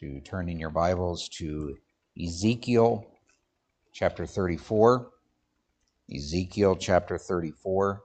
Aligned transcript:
to 0.00 0.18
turn 0.20 0.48
in 0.48 0.58
your 0.58 0.70
Bibles 0.70 1.28
to 1.28 1.76
Ezekiel 2.18 3.06
chapter 3.92 4.24
34. 4.24 5.09
Ezekiel 6.14 6.76
chapter 6.76 7.18
34. 7.18 8.02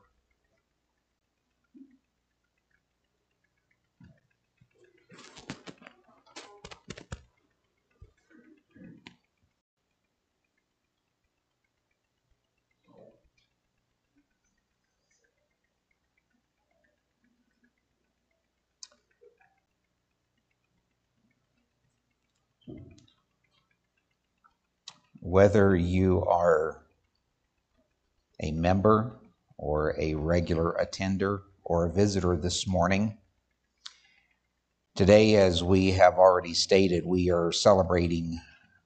whether 25.26 25.76
you 25.76 26.24
are 26.26 26.85
a 28.42 28.52
member 28.52 29.20
or 29.58 29.96
a 30.00 30.16
regular 30.16 30.72
attender 30.74 31.44
or 31.64 31.86
a 31.86 31.92
visitor 31.92 32.36
this 32.38 32.68
morning. 32.68 33.18
Today, 34.96 35.36
as 35.36 35.64
we 35.64 35.92
have 35.92 36.16
already 36.16 36.54
stated, 36.54 37.06
we 37.06 37.30
are 37.30 37.52
celebrating 37.52 38.40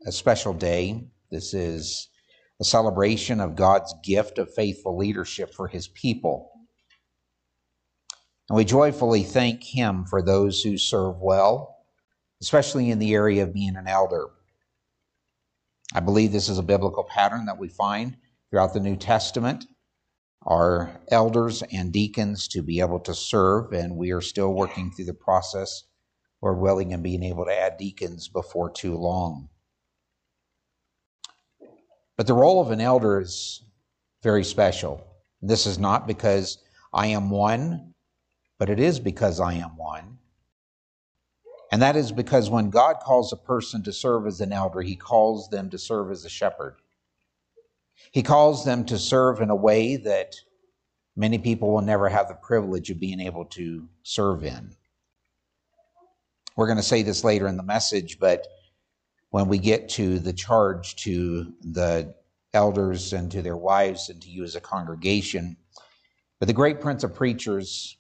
a 0.06 0.12
special 0.12 0.54
day. 0.54 1.08
This 1.30 1.54
is 1.54 2.10
a 2.60 2.64
celebration 2.64 3.40
of 3.40 3.56
God's 3.56 3.94
gift 4.04 4.38
of 4.38 4.54
faithful 4.54 4.98
leadership 4.98 5.54
for 5.54 5.68
his 5.68 5.88
people. 5.88 6.52
And 8.50 8.58
we 8.58 8.66
joyfully 8.66 9.24
thank 9.24 9.64
him 9.64 10.06
for 10.06 10.22
those 10.22 10.64
who 10.64 10.78
serve 10.78 11.18
well, 11.22 11.78
especially 12.42 12.90
in 12.90 12.98
the 12.98 13.14
area 13.14 13.44
of 13.44 13.54
being 13.54 13.76
an 13.76 13.88
elder. 13.88 14.30
I 15.94 16.00
believe 16.00 16.32
this 16.32 16.50
is 16.50 16.58
a 16.58 16.64
biblical 16.64 17.04
pattern 17.04 17.46
that 17.46 17.60
we 17.60 17.70
find 17.70 18.18
throughout 18.50 18.74
the 18.74 18.80
New 18.80 18.96
Testament. 18.96 19.66
Our 20.46 20.90
elders 21.10 21.64
and 21.72 21.92
deacons 21.92 22.48
to 22.50 22.62
be 22.62 22.80
able 22.80 23.00
to 23.02 23.14
serve, 23.14 23.74
and 23.74 23.98
we 23.98 24.12
are 24.12 24.22
still 24.22 24.54
working 24.54 24.92
through 24.92 25.06
the 25.06 25.14
process. 25.14 25.84
We're 26.42 26.54
willing 26.54 26.94
and 26.94 27.04
being 27.04 27.24
able 27.24 27.46
to 27.46 27.54
add 27.54 27.78
deacons 27.78 28.30
before 28.30 28.70
too 28.72 28.96
long. 28.96 29.50
But 32.16 32.28
the 32.28 32.34
role 32.34 32.62
of 32.62 32.72
an 32.72 32.82
elder 32.82 33.20
is 33.22 33.64
very 34.24 34.44
special. 34.44 35.06
This 35.42 35.66
is 35.66 35.78
not 35.78 36.08
because 36.08 36.58
I 36.94 37.08
am 37.08 37.30
one, 37.30 37.94
but 38.58 38.70
it 38.70 38.80
is 38.80 39.00
because 39.00 39.40
I 39.40 39.54
am 39.54 39.78
one. 39.78 40.18
And 41.72 41.82
that 41.82 41.96
is 41.96 42.12
because 42.12 42.50
when 42.50 42.70
God 42.70 42.98
calls 43.02 43.32
a 43.32 43.38
person 43.38 43.84
to 43.84 43.94
serve 43.94 44.26
as 44.26 44.42
an 44.42 44.52
elder, 44.52 44.82
he 44.82 44.96
calls 44.96 45.50
them 45.50 45.70
to 45.70 45.78
serve 45.78 46.12
as 46.12 46.26
a 46.26 46.30
shepherd. 46.30 46.78
He 48.12 48.24
calls 48.24 48.66
them 48.66 48.86
to 48.86 48.98
serve 48.98 49.42
in 49.42 49.50
a 49.50 49.56
way 49.56 49.98
that 49.98 50.36
many 51.16 51.38
people 51.38 51.72
will 51.72 51.82
never 51.82 52.10
have 52.10 52.28
the 52.28 52.34
privilege 52.36 52.90
of 52.90 53.00
being 53.00 53.20
able 53.20 53.46
to 53.46 53.88
serve 54.04 54.44
in. 54.44 54.76
We're 56.56 56.68
going 56.68 56.78
to 56.78 56.84
say 56.84 57.04
this 57.04 57.24
later 57.24 57.48
in 57.48 57.58
the 57.58 57.64
message, 57.64 58.20
but 58.20 58.48
when 59.30 59.48
we 59.48 59.60
get 59.60 59.90
to 59.90 60.20
the 60.20 60.34
charge 60.34 60.96
to 60.98 61.54
the 61.62 62.16
elders 62.54 63.14
and 63.14 63.32
to 63.32 63.42
their 63.42 63.58
wives 63.58 64.10
and 64.10 64.22
to 64.22 64.30
you 64.30 64.44
as 64.44 64.56
a 64.56 64.62
congregation, 64.62 65.56
but 66.40 66.48
the 66.48 66.54
great 66.54 66.82
prince 66.82 67.04
of 67.04 67.14
preachers, 67.14 67.98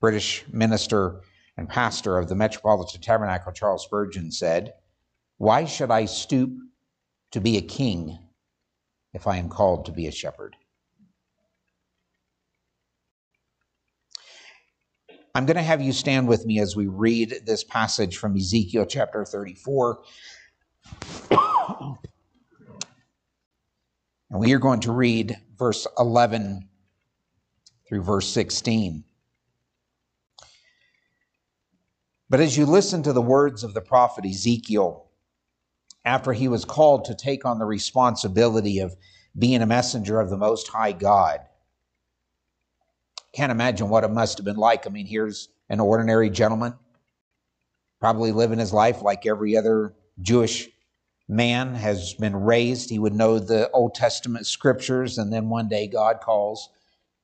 British 0.00 0.44
minister 0.50 1.20
and 1.56 1.68
pastor 1.68 2.16
of 2.16 2.28
the 2.28 2.34
Metropolitan 2.34 3.00
Tabernacle, 3.00 3.52
Charles 3.52 3.84
Spurgeon, 3.84 4.32
said, 4.32 4.72
Why 5.36 5.64
should 5.64 5.90
I 5.90 6.06
stoop 6.06 6.52
to 7.32 7.40
be 7.40 7.56
a 7.56 7.62
king 7.62 8.18
if 9.12 9.26
I 9.26 9.36
am 9.36 9.48
called 9.48 9.86
to 9.86 9.92
be 9.92 10.06
a 10.06 10.12
shepherd? 10.12 10.56
I'm 15.34 15.46
going 15.46 15.56
to 15.56 15.62
have 15.62 15.80
you 15.80 15.92
stand 15.92 16.28
with 16.28 16.44
me 16.44 16.60
as 16.60 16.76
we 16.76 16.86
read 16.88 17.42
this 17.46 17.64
passage 17.64 18.18
from 18.18 18.36
Ezekiel 18.36 18.84
chapter 18.84 19.24
34. 19.24 20.02
and 21.30 21.98
we 24.30 24.52
are 24.52 24.58
going 24.58 24.80
to 24.80 24.92
read 24.92 25.38
verse 25.56 25.86
11 25.98 26.68
through 27.88 28.02
verse 28.02 28.28
16. 28.28 29.04
But 32.28 32.40
as 32.40 32.56
you 32.56 32.66
listen 32.66 33.02
to 33.02 33.12
the 33.12 33.22
words 33.22 33.64
of 33.64 33.74
the 33.74 33.80
prophet 33.80 34.26
Ezekiel, 34.26 35.11
after 36.04 36.32
he 36.32 36.48
was 36.48 36.64
called 36.64 37.04
to 37.04 37.14
take 37.14 37.44
on 37.44 37.58
the 37.58 37.64
responsibility 37.64 38.78
of 38.80 38.96
being 39.38 39.62
a 39.62 39.66
messenger 39.66 40.20
of 40.20 40.30
the 40.30 40.36
Most 40.36 40.68
High 40.68 40.92
God, 40.92 41.40
can't 43.32 43.52
imagine 43.52 43.88
what 43.88 44.04
it 44.04 44.10
must 44.10 44.38
have 44.38 44.44
been 44.44 44.56
like. 44.56 44.86
I 44.86 44.90
mean, 44.90 45.06
here's 45.06 45.48
an 45.68 45.80
ordinary 45.80 46.28
gentleman, 46.28 46.74
probably 47.98 48.32
living 48.32 48.58
his 48.58 48.72
life 48.72 49.02
like 49.02 49.26
every 49.26 49.56
other 49.56 49.94
Jewish 50.20 50.68
man 51.28 51.74
has 51.74 52.14
been 52.14 52.36
raised. 52.36 52.90
He 52.90 52.98
would 52.98 53.14
know 53.14 53.38
the 53.38 53.70
Old 53.70 53.94
Testament 53.94 54.46
scriptures, 54.46 55.16
and 55.16 55.32
then 55.32 55.48
one 55.48 55.68
day 55.68 55.86
God 55.86 56.20
calls 56.20 56.68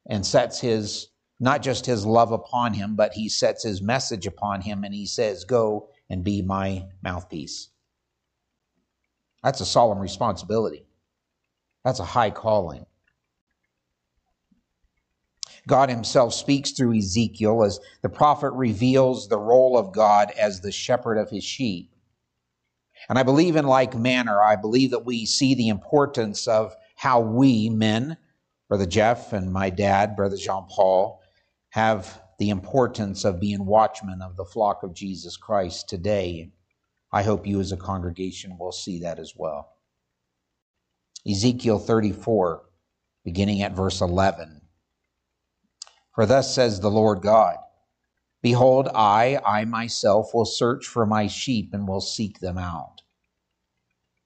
and 0.06 0.24
sets 0.24 0.60
his 0.60 1.08
not 1.40 1.62
just 1.62 1.86
his 1.86 2.04
love 2.04 2.32
upon 2.32 2.74
him, 2.74 2.96
but 2.96 3.12
he 3.12 3.28
sets 3.28 3.62
his 3.62 3.80
message 3.80 4.26
upon 4.26 4.60
him 4.60 4.82
and 4.82 4.94
he 4.94 5.06
says, 5.06 5.44
Go 5.44 5.88
and 6.10 6.24
be 6.24 6.42
my 6.42 6.86
mouthpiece. 7.02 7.68
That's 9.42 9.60
a 9.60 9.66
solemn 9.66 9.98
responsibility. 9.98 10.84
That's 11.84 12.00
a 12.00 12.04
high 12.04 12.30
calling. 12.30 12.86
God 15.66 15.90
himself 15.90 16.32
speaks 16.32 16.72
through 16.72 16.96
Ezekiel 16.96 17.62
as 17.62 17.78
the 18.02 18.08
prophet 18.08 18.50
reveals 18.52 19.28
the 19.28 19.38
role 19.38 19.76
of 19.76 19.92
God 19.92 20.32
as 20.38 20.60
the 20.60 20.72
shepherd 20.72 21.18
of 21.18 21.30
his 21.30 21.44
sheep. 21.44 21.94
And 23.08 23.18
I 23.18 23.22
believe 23.22 23.54
in 23.54 23.66
like 23.66 23.94
manner, 23.94 24.42
I 24.42 24.56
believe 24.56 24.90
that 24.90 25.04
we 25.04 25.26
see 25.26 25.54
the 25.54 25.68
importance 25.68 26.48
of 26.48 26.74
how 26.96 27.20
we 27.20 27.68
men, 27.68 28.16
Brother 28.68 28.86
Jeff 28.86 29.32
and 29.32 29.52
my 29.52 29.70
dad, 29.70 30.16
Brother 30.16 30.36
Jean 30.36 30.66
Paul, 30.68 31.22
have 31.70 32.22
the 32.38 32.50
importance 32.50 33.24
of 33.24 33.40
being 33.40 33.66
watchmen 33.66 34.22
of 34.22 34.36
the 34.36 34.44
flock 34.44 34.82
of 34.82 34.94
Jesus 34.94 35.36
Christ 35.36 35.88
today. 35.88 36.50
I 37.10 37.22
hope 37.22 37.46
you 37.46 37.60
as 37.60 37.72
a 37.72 37.76
congregation 37.76 38.58
will 38.58 38.72
see 38.72 39.00
that 39.00 39.18
as 39.18 39.34
well. 39.36 39.76
Ezekiel 41.26 41.78
34, 41.78 42.64
beginning 43.24 43.62
at 43.62 43.74
verse 43.74 44.00
11. 44.00 44.60
For 46.14 46.26
thus 46.26 46.54
says 46.54 46.80
the 46.80 46.90
Lord 46.90 47.22
God 47.22 47.56
Behold, 48.42 48.88
I, 48.94 49.40
I 49.44 49.64
myself, 49.64 50.32
will 50.32 50.44
search 50.44 50.86
for 50.86 51.06
my 51.06 51.26
sheep 51.26 51.70
and 51.72 51.88
will 51.88 52.00
seek 52.00 52.40
them 52.40 52.56
out. 52.56 53.02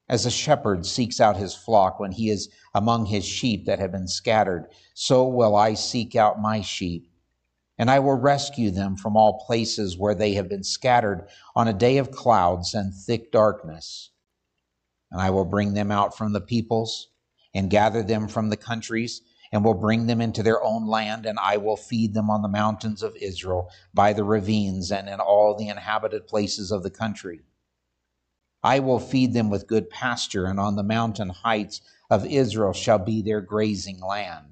As 0.08 0.26
a 0.26 0.30
shepherd 0.30 0.84
seeks 0.84 1.20
out 1.20 1.36
his 1.36 1.54
flock 1.54 1.98
when 1.98 2.12
he 2.12 2.28
is 2.28 2.50
among 2.74 3.06
his 3.06 3.24
sheep 3.24 3.64
that 3.66 3.78
have 3.78 3.92
been 3.92 4.08
scattered, 4.08 4.66
so 4.92 5.26
will 5.26 5.56
I 5.56 5.74
seek 5.74 6.14
out 6.14 6.40
my 6.40 6.60
sheep 6.60 7.11
and 7.82 7.90
I 7.90 7.98
will 7.98 8.14
rescue 8.14 8.70
them 8.70 8.94
from 8.94 9.16
all 9.16 9.44
places 9.44 9.98
where 9.98 10.14
they 10.14 10.34
have 10.34 10.48
been 10.48 10.62
scattered 10.62 11.26
on 11.56 11.66
a 11.66 11.72
day 11.72 11.98
of 11.98 12.12
clouds 12.12 12.74
and 12.74 12.94
thick 12.94 13.32
darkness. 13.32 14.10
And 15.10 15.20
I 15.20 15.30
will 15.30 15.44
bring 15.44 15.74
them 15.74 15.90
out 15.90 16.16
from 16.16 16.32
the 16.32 16.40
peoples 16.40 17.08
and 17.52 17.68
gather 17.68 18.04
them 18.04 18.28
from 18.28 18.50
the 18.50 18.56
countries 18.56 19.22
and 19.50 19.64
will 19.64 19.74
bring 19.74 20.06
them 20.06 20.20
into 20.20 20.44
their 20.44 20.62
own 20.62 20.86
land, 20.86 21.26
and 21.26 21.40
I 21.40 21.56
will 21.56 21.76
feed 21.76 22.14
them 22.14 22.30
on 22.30 22.42
the 22.42 22.46
mountains 22.46 23.02
of 23.02 23.16
Israel, 23.16 23.68
by 23.92 24.12
the 24.12 24.22
ravines, 24.22 24.92
and 24.92 25.08
in 25.08 25.18
all 25.18 25.56
the 25.56 25.66
inhabited 25.66 26.28
places 26.28 26.70
of 26.70 26.84
the 26.84 26.90
country. 26.90 27.40
I 28.62 28.78
will 28.78 29.00
feed 29.00 29.32
them 29.32 29.50
with 29.50 29.66
good 29.66 29.90
pasture, 29.90 30.46
and 30.46 30.60
on 30.60 30.76
the 30.76 30.84
mountain 30.84 31.30
heights 31.30 31.80
of 32.08 32.26
Israel 32.26 32.74
shall 32.74 33.00
be 33.00 33.22
their 33.22 33.40
grazing 33.40 33.98
land. 33.98 34.51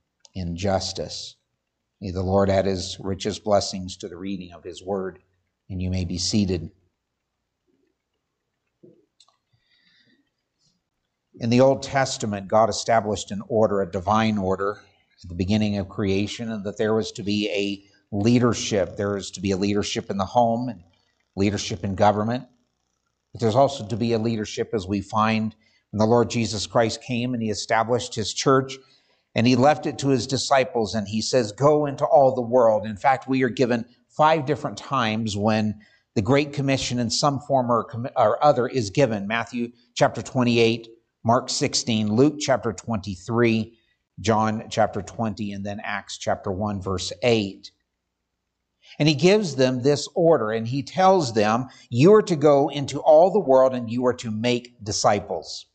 in 0.33 0.55
justice. 0.55 1.35
May 1.99 2.11
the 2.11 2.23
Lord 2.23 2.49
add 2.49 2.65
his 2.65 2.97
richest 2.99 3.43
blessings 3.43 3.97
to 3.97 4.07
the 4.07 4.17
reading 4.17 4.53
of 4.53 4.63
his 4.63 4.83
word, 4.83 5.19
and 5.69 5.81
you 5.81 5.89
may 5.89 6.05
be 6.05 6.17
seated. 6.17 6.71
In 11.39 11.49
the 11.49 11.61
Old 11.61 11.83
Testament, 11.83 12.47
God 12.47 12.69
established 12.69 13.31
an 13.31 13.41
order, 13.47 13.81
a 13.81 13.91
divine 13.91 14.37
order, 14.37 14.81
at 15.23 15.29
the 15.29 15.35
beginning 15.35 15.77
of 15.77 15.89
creation, 15.89 16.51
and 16.51 16.63
that 16.65 16.77
there 16.77 16.93
was 16.93 17.11
to 17.13 17.23
be 17.23 17.49
a 17.49 18.15
leadership. 18.15 18.97
There 18.97 19.15
is 19.15 19.31
to 19.31 19.41
be 19.41 19.51
a 19.51 19.57
leadership 19.57 20.09
in 20.09 20.17
the 20.17 20.25
home 20.25 20.69
and 20.69 20.83
leadership 21.35 21.83
in 21.83 21.95
government. 21.95 22.45
But 23.31 23.41
there's 23.41 23.55
also 23.55 23.87
to 23.87 23.95
be 23.95 24.13
a 24.13 24.19
leadership 24.19 24.71
as 24.73 24.87
we 24.87 25.01
find 25.01 25.55
when 25.91 25.99
the 25.99 26.05
Lord 26.05 26.29
Jesus 26.29 26.67
Christ 26.67 27.01
came 27.01 27.33
and 27.33 27.41
he 27.41 27.49
established 27.49 28.15
his 28.15 28.33
church 28.33 28.77
and 29.35 29.47
he 29.47 29.55
left 29.55 29.85
it 29.85 29.97
to 29.99 30.09
his 30.09 30.27
disciples 30.27 30.95
and 30.95 31.07
he 31.07 31.21
says, 31.21 31.51
Go 31.51 31.85
into 31.85 32.05
all 32.05 32.35
the 32.35 32.41
world. 32.41 32.85
In 32.85 32.97
fact, 32.97 33.27
we 33.27 33.43
are 33.43 33.49
given 33.49 33.85
five 34.09 34.45
different 34.45 34.77
times 34.77 35.37
when 35.37 35.79
the 36.15 36.21
Great 36.21 36.51
Commission 36.51 36.99
in 36.99 37.09
some 37.09 37.39
form 37.39 37.71
or, 37.71 37.87
or 38.17 38.43
other 38.43 38.67
is 38.67 38.89
given 38.89 39.27
Matthew 39.27 39.71
chapter 39.95 40.21
28, 40.21 40.89
Mark 41.23 41.49
16, 41.49 42.13
Luke 42.13 42.35
chapter 42.39 42.73
23, 42.73 43.77
John 44.19 44.63
chapter 44.69 45.01
20, 45.01 45.53
and 45.53 45.65
then 45.65 45.79
Acts 45.83 46.17
chapter 46.17 46.51
1, 46.51 46.81
verse 46.81 47.13
8. 47.23 47.71
And 48.99 49.07
he 49.07 49.15
gives 49.15 49.55
them 49.55 49.81
this 49.81 50.09
order 50.15 50.51
and 50.51 50.67
he 50.67 50.83
tells 50.83 51.33
them, 51.33 51.67
You 51.89 52.13
are 52.13 52.21
to 52.23 52.35
go 52.35 52.67
into 52.69 52.99
all 52.99 53.31
the 53.31 53.39
world 53.39 53.73
and 53.73 53.89
you 53.89 54.05
are 54.07 54.13
to 54.15 54.31
make 54.31 54.75
disciples. 54.83 55.65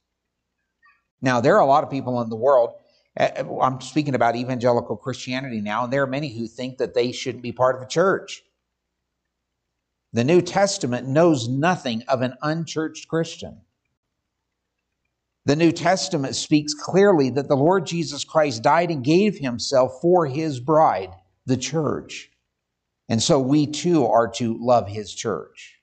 Now, 1.22 1.40
there 1.40 1.56
are 1.56 1.62
a 1.62 1.66
lot 1.66 1.82
of 1.82 1.90
people 1.90 2.20
in 2.20 2.28
the 2.28 2.36
world. 2.36 2.74
Eh, 3.16 3.42
I'm 3.62 3.80
speaking 3.80 4.14
about 4.14 4.36
evangelical 4.36 4.96
Christianity 4.96 5.60
now, 5.60 5.84
and 5.84 5.92
there 5.92 6.02
are 6.02 6.08
many 6.08 6.28
who 6.28 6.46
think 6.46 6.78
that 6.78 6.94
they 6.94 7.12
shouldn't 7.12 7.42
be 7.42 7.52
part 7.52 7.76
of 7.76 7.82
a 7.82 7.86
church. 7.86 8.42
The 10.12 10.24
New 10.24 10.40
Testament 10.40 11.08
knows 11.08 11.48
nothing 11.48 12.02
of 12.08 12.22
an 12.22 12.34
unchurched 12.42 13.08
Christian. 13.08 13.62
The 15.44 15.56
New 15.56 15.72
Testament 15.72 16.34
speaks 16.34 16.74
clearly 16.74 17.30
that 17.30 17.48
the 17.48 17.56
Lord 17.56 17.86
Jesus 17.86 18.24
Christ 18.24 18.62
died 18.62 18.90
and 18.90 19.04
gave 19.04 19.38
himself 19.38 20.00
for 20.02 20.26
his 20.26 20.58
bride, 20.58 21.10
the 21.46 21.56
church. 21.56 22.30
And 23.08 23.22
so 23.22 23.38
we 23.38 23.66
too 23.66 24.06
are 24.06 24.28
to 24.32 24.58
love 24.60 24.88
his 24.88 25.14
church. 25.14 25.75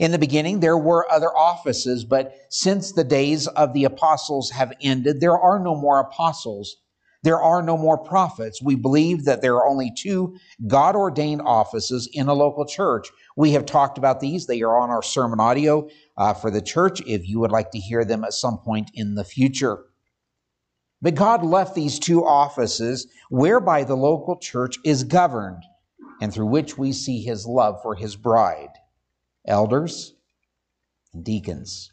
In 0.00 0.10
the 0.10 0.18
beginning, 0.18 0.60
there 0.60 0.78
were 0.78 1.10
other 1.10 1.34
offices, 1.36 2.04
but 2.04 2.34
since 2.50 2.92
the 2.92 3.04
days 3.04 3.46
of 3.46 3.72
the 3.72 3.84
apostles 3.84 4.50
have 4.50 4.72
ended, 4.80 5.20
there 5.20 5.38
are 5.38 5.58
no 5.58 5.74
more 5.74 6.00
apostles. 6.00 6.76
There 7.22 7.40
are 7.40 7.62
no 7.62 7.78
more 7.78 7.96
prophets. 7.96 8.60
We 8.62 8.74
believe 8.74 9.24
that 9.24 9.40
there 9.40 9.54
are 9.54 9.66
only 9.66 9.90
two 9.96 10.36
God 10.66 10.94
ordained 10.94 11.40
offices 11.42 12.06
in 12.12 12.28
a 12.28 12.34
local 12.34 12.66
church. 12.66 13.08
We 13.34 13.52
have 13.52 13.64
talked 13.64 13.96
about 13.96 14.20
these. 14.20 14.46
They 14.46 14.60
are 14.60 14.76
on 14.76 14.90
our 14.90 15.02
sermon 15.02 15.40
audio 15.40 15.88
uh, 16.18 16.34
for 16.34 16.50
the 16.50 16.60
church 16.60 17.00
if 17.06 17.26
you 17.26 17.40
would 17.40 17.50
like 17.50 17.70
to 17.70 17.78
hear 17.78 18.04
them 18.04 18.24
at 18.24 18.34
some 18.34 18.58
point 18.58 18.90
in 18.92 19.14
the 19.14 19.24
future. 19.24 19.84
But 21.00 21.14
God 21.14 21.42
left 21.42 21.74
these 21.74 21.98
two 21.98 22.24
offices 22.24 23.06
whereby 23.30 23.84
the 23.84 23.96
local 23.96 24.38
church 24.38 24.76
is 24.84 25.04
governed 25.04 25.62
and 26.20 26.32
through 26.32 26.46
which 26.46 26.76
we 26.76 26.92
see 26.92 27.22
his 27.22 27.46
love 27.46 27.80
for 27.82 27.94
his 27.94 28.16
bride 28.16 28.70
elders 29.46 30.14
and 31.12 31.24
deacons. 31.24 31.92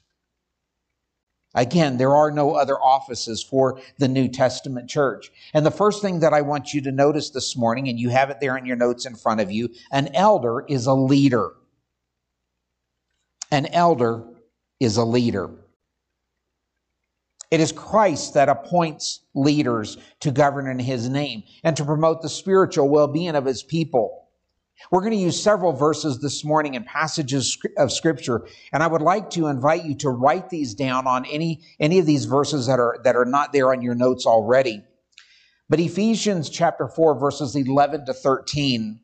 Again, 1.53 1.97
there 1.97 2.15
are 2.15 2.31
no 2.31 2.55
other 2.55 2.75
offices 2.79 3.43
for 3.43 3.81
the 3.97 4.07
New 4.07 4.29
Testament 4.29 4.89
church. 4.89 5.31
And 5.53 5.65
the 5.65 5.71
first 5.71 6.01
thing 6.01 6.21
that 6.21 6.33
I 6.33 6.41
want 6.41 6.73
you 6.73 6.81
to 6.81 6.91
notice 6.91 7.29
this 7.29 7.57
morning, 7.57 7.89
and 7.89 7.99
you 7.99 8.09
have 8.09 8.29
it 8.29 8.39
there 8.39 8.55
in 8.55 8.65
your 8.65 8.77
notes 8.77 9.05
in 9.05 9.15
front 9.15 9.41
of 9.41 9.51
you, 9.51 9.69
an 9.91 10.15
elder 10.15 10.63
is 10.69 10.85
a 10.85 10.93
leader. 10.93 11.51
An 13.51 13.65
elder 13.67 14.23
is 14.79 14.95
a 14.95 15.03
leader. 15.03 15.49
It 17.51 17.59
is 17.59 17.73
Christ 17.73 18.33
that 18.35 18.47
appoints 18.47 19.19
leaders 19.33 19.97
to 20.21 20.31
govern 20.31 20.67
in 20.67 20.79
his 20.79 21.09
name 21.09 21.43
and 21.65 21.75
to 21.75 21.83
promote 21.83 22.21
the 22.21 22.29
spiritual 22.29 22.87
well 22.87 23.09
being 23.09 23.35
of 23.35 23.43
his 23.43 23.61
people. 23.61 24.20
We're 24.89 25.01
going 25.01 25.11
to 25.11 25.17
use 25.17 25.41
several 25.41 25.73
verses 25.73 26.19
this 26.19 26.43
morning 26.43 26.75
and 26.75 26.85
passages 26.85 27.57
of 27.77 27.91
scripture, 27.91 28.47
and 28.73 28.81
I 28.81 28.87
would 28.87 29.01
like 29.01 29.29
to 29.31 29.47
invite 29.47 29.85
you 29.85 29.95
to 29.95 30.09
write 30.09 30.49
these 30.49 30.73
down 30.73 31.07
on 31.07 31.25
any, 31.25 31.61
any 31.79 31.99
of 31.99 32.05
these 32.05 32.25
verses 32.25 32.67
that 32.67 32.79
are, 32.79 32.97
that 33.03 33.15
are 33.15 33.25
not 33.25 33.53
there 33.53 33.71
on 33.71 33.81
your 33.81 33.95
notes 33.95 34.25
already. 34.25 34.83
But 35.69 35.79
Ephesians 35.79 36.49
chapter 36.49 36.87
4, 36.87 37.19
verses 37.19 37.55
11 37.55 38.05
to 38.07 38.13
13, 38.13 38.99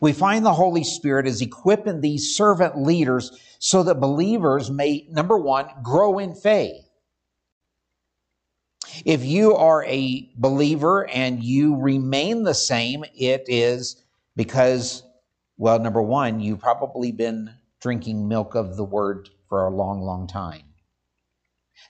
we 0.00 0.12
find 0.12 0.44
the 0.44 0.54
Holy 0.54 0.84
Spirit 0.84 1.26
is 1.26 1.40
equipping 1.40 2.00
these 2.00 2.36
servant 2.36 2.78
leaders 2.78 3.38
so 3.58 3.82
that 3.82 4.00
believers 4.00 4.70
may, 4.70 5.06
number 5.10 5.38
one, 5.38 5.68
grow 5.82 6.18
in 6.18 6.34
faith. 6.34 6.88
If 9.04 9.24
you 9.24 9.54
are 9.54 9.84
a 9.84 10.30
believer 10.36 11.08
and 11.08 11.42
you 11.42 11.76
remain 11.76 12.42
the 12.42 12.54
same, 12.54 13.04
it 13.14 13.44
is 13.46 14.02
because, 14.36 15.02
well, 15.56 15.78
number 15.78 16.02
one, 16.02 16.40
you've 16.40 16.60
probably 16.60 17.12
been 17.12 17.50
drinking 17.80 18.28
milk 18.28 18.54
of 18.54 18.76
the 18.76 18.84
word 18.84 19.28
for 19.48 19.66
a 19.66 19.70
long, 19.70 20.02
long 20.02 20.26
time. 20.26 20.62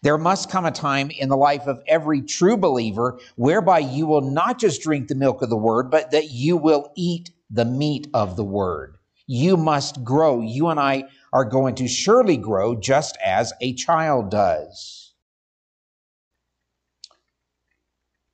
There 0.03 0.19
must 0.19 0.51
come 0.51 0.65
a 0.65 0.71
time 0.71 1.11
in 1.11 1.29
the 1.29 1.37
life 1.37 1.67
of 1.67 1.83
every 1.87 2.23
true 2.23 2.57
believer 2.57 3.21
whereby 3.37 3.81
you 3.81 4.07
will 4.07 4.23
not 4.23 4.59
just 4.59 4.83
drink 4.83 5.09
the 5.09 5.15
milk 5.15 5.43
of 5.43 5.51
the 5.51 5.57
word, 5.57 5.91
but 5.91 6.11
that 6.11 6.31
you 6.31 6.57
will 6.57 6.91
eat 6.97 7.31
the 7.51 7.65
meat 7.65 8.09
of 8.15 8.37
the 8.37 8.45
word. 8.45 8.97
You 9.27 9.57
must 9.57 10.03
grow. 10.03 10.41
You 10.41 10.69
and 10.69 10.81
I 10.81 11.05
are 11.33 11.45
going 11.45 11.75
to 11.77 11.89
surely 11.89 12.37
grow 12.37 12.75
just 12.75 13.17
as 13.25 13.53
a 13.61 13.75
child 13.75 14.31
does. 14.31 15.15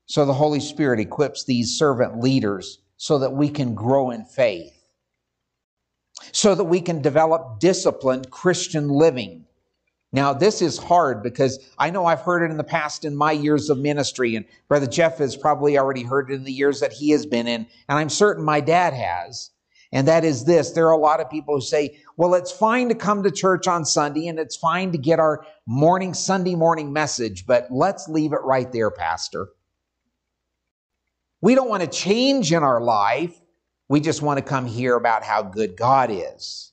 So 0.06 0.25
the 0.25 0.34
Holy 0.34 0.61
Spirit 0.61 1.00
equips 1.00 1.44
these 1.44 1.76
servant 1.76 2.21
leaders 2.21 2.78
so 2.99 3.19
that 3.21 3.33
we 3.33 3.49
can 3.49 3.75
grow 3.75 4.11
in 4.11 4.25
faith, 4.25 4.76
so 6.33 6.55
that 6.55 6.64
we 6.64 6.81
can 6.81 7.00
develop 7.00 7.61
disciplined 7.61 8.31
Christian 8.31 8.88
living. 8.88 9.47
Now, 10.12 10.33
this 10.33 10.61
is 10.61 10.78
hard 10.78 11.23
because 11.23 11.59
I 11.78 11.90
know 11.90 12.07
I've 12.07 12.23
heard 12.23 12.43
it 12.43 12.50
in 12.50 12.57
the 12.57 12.64
past 12.64 13.05
in 13.05 13.17
my 13.17 13.33
years 13.33 13.71
of 13.71 13.78
ministry, 13.78 14.37
and 14.37 14.45
Brother 14.67 14.87
Jeff 14.87 15.19
has 15.19 15.37
probably 15.37 15.78
already 15.78 16.02
heard 16.02 16.31
it 16.31 16.35
in 16.35 16.45
the 16.45 16.52
years 16.52 16.81
that 16.81 16.93
he 16.93 17.11
has 17.11 17.25
been 17.25 17.47
in, 17.47 17.67
and 17.88 17.99
I'm 17.99 18.09
certain 18.09 18.45
my 18.45 18.61
dad 18.61 18.93
has. 18.93 19.50
And 19.93 20.07
that 20.07 20.25
is 20.25 20.45
this. 20.45 20.73
There 20.73 20.87
are 20.87 20.93
a 20.93 20.99
lot 20.99 21.21
of 21.21 21.31
people 21.31 21.55
who 21.55 21.61
say, 21.62 21.99
well, 22.17 22.35
it's 22.35 22.52
fine 22.52 22.88
to 22.90 22.95
come 22.95 23.23
to 23.23 23.31
church 23.31 23.67
on 23.67 23.87
Sunday 23.87 24.28
and 24.28 24.38
it's 24.38 24.55
fine 24.55 24.93
to 24.93 24.99
get 24.99 25.19
our 25.19 25.47
morning, 25.67 26.12
Sunday 26.12 26.55
morning 26.55 26.93
message, 26.93 27.47
but 27.47 27.69
let's 27.71 28.07
leave 28.07 28.35
it 28.35 28.43
right 28.45 28.71
there, 28.71 28.90
Pastor. 28.90 29.49
We 31.40 31.54
don't 31.54 31.68
want 31.68 31.83
to 31.83 31.88
change 31.88 32.52
in 32.52 32.62
our 32.62 32.80
life. 32.80 33.38
We 33.88 34.00
just 34.00 34.23
want 34.23 34.38
to 34.38 34.45
come 34.45 34.66
hear 34.66 34.97
about 34.97 35.23
how 35.23 35.42
good 35.42 35.76
God 35.76 36.11
is. 36.11 36.73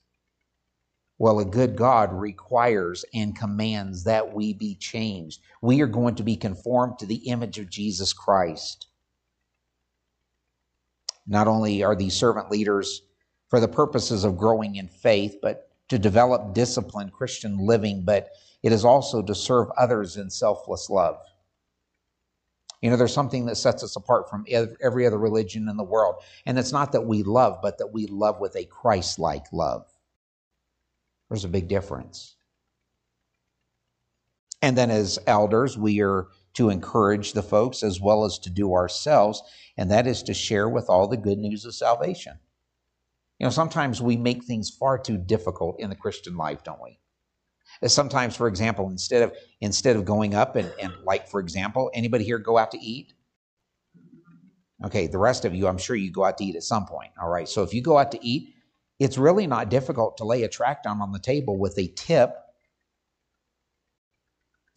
Well, 1.17 1.39
a 1.39 1.45
good 1.45 1.77
God 1.77 2.12
requires 2.12 3.05
and 3.13 3.38
commands 3.38 4.03
that 4.03 4.34
we 4.34 4.53
be 4.53 4.75
changed. 4.75 5.41
We 5.62 5.81
are 5.81 5.88
going 5.88 6.15
to 6.15 6.24
be 6.24 6.36
conformed 6.36 7.00
to 7.00 7.05
the 7.05 7.27
image 7.29 7.57
of 7.57 7.69
Jesus 7.69 8.12
Christ. 8.12 8.88
Not 11.25 11.48
only 11.48 11.84
are 11.84 11.95
these 11.95 12.15
servant 12.15 12.51
leaders 12.51 13.01
for 13.48 13.60
the 13.60 13.67
purposes 13.67 14.25
of 14.25 14.38
growing 14.38 14.75
in 14.75 14.88
faith, 14.88 15.38
but 15.41 15.69
to 15.88 15.98
develop 15.98 16.53
disciplined 16.53 17.13
Christian 17.13 17.57
living, 17.60 18.03
but 18.03 18.31
it 18.63 18.72
is 18.72 18.84
also 18.84 19.22
to 19.22 19.36
serve 19.36 19.69
others 19.77 20.17
in 20.17 20.29
selfless 20.29 20.89
love. 20.89 21.17
You 22.85 22.91
know, 22.91 22.97
there's 22.97 23.15
something 23.15 23.47
that 23.47 23.55
sets 23.55 23.83
us 23.83 23.95
apart 23.95 24.29
from 24.29 24.45
every 24.79 25.07
other 25.07 25.17
religion 25.17 25.69
in 25.69 25.75
the 25.75 25.83
world. 25.83 26.21
And 26.45 26.59
it's 26.59 26.71
not 26.71 26.91
that 26.91 27.07
we 27.07 27.23
love, 27.23 27.57
but 27.59 27.79
that 27.79 27.91
we 27.91 28.05
love 28.05 28.39
with 28.39 28.55
a 28.55 28.65
Christ 28.65 29.17
like 29.17 29.51
love. 29.51 29.87
There's 31.27 31.45
a 31.45 31.49
big 31.49 31.67
difference. 31.67 32.35
And 34.61 34.77
then 34.77 34.91
as 34.91 35.17
elders, 35.25 35.75
we 35.75 35.99
are 36.03 36.27
to 36.53 36.69
encourage 36.69 37.33
the 37.33 37.41
folks 37.41 37.81
as 37.81 37.99
well 37.99 38.23
as 38.23 38.37
to 38.37 38.51
do 38.51 38.75
ourselves, 38.75 39.41
and 39.75 39.89
that 39.89 40.05
is 40.05 40.21
to 40.21 40.35
share 40.35 40.69
with 40.69 40.87
all 40.87 41.07
the 41.07 41.17
good 41.17 41.39
news 41.39 41.65
of 41.65 41.73
salvation. 41.73 42.37
You 43.39 43.47
know, 43.47 43.49
sometimes 43.49 43.99
we 43.99 44.15
make 44.15 44.43
things 44.43 44.69
far 44.69 44.99
too 44.99 45.17
difficult 45.17 45.79
in 45.79 45.89
the 45.89 45.95
Christian 45.95 46.37
life, 46.37 46.63
don't 46.63 46.83
we? 46.83 46.99
Sometimes, 47.86 48.36
for 48.36 48.48
example, 48.48 48.89
instead 48.89 49.22
of 49.22 49.34
instead 49.62 49.96
of 49.96 50.05
going 50.05 50.34
up 50.34 50.55
and, 50.55 50.72
and 50.82 50.94
like, 51.03 51.27
for 51.27 51.39
example, 51.39 51.91
anybody 51.94 52.24
here 52.24 52.39
go 52.39 52.58
out 52.58 52.72
to 52.72 52.79
eat? 52.79 53.13
Okay, 54.84 55.08
the 55.08 55.17
rest 55.17 55.46
of 55.46 55.55
you, 55.55 55.67
I'm 55.67 55.77
sure 55.77 55.96
you 55.96 56.12
go 56.12 56.25
out 56.25 56.38
to 56.38 56.46
eat 56.46 56.55
at 56.55 56.63
some 56.63 56.86
point. 56.86 57.12
All 57.22 57.29
right. 57.29 57.48
So 57.48 57.63
if 57.63 57.74
you 57.74 57.82
go 57.82 57.98
out 57.98 58.12
to 58.12 58.25
eat, 58.25 58.53
it's 59.00 59.17
really 59.17 59.48
not 59.48 59.70
difficult 59.70 60.17
to 60.17 60.25
lay 60.25 60.44
a 60.44 60.50
track 60.50 60.84
down 60.84 61.01
on 61.01 61.12
the 61.12 61.20
table 61.20 61.58
with 61.58 61.77
a 61.77 61.88
tip. 61.88 62.36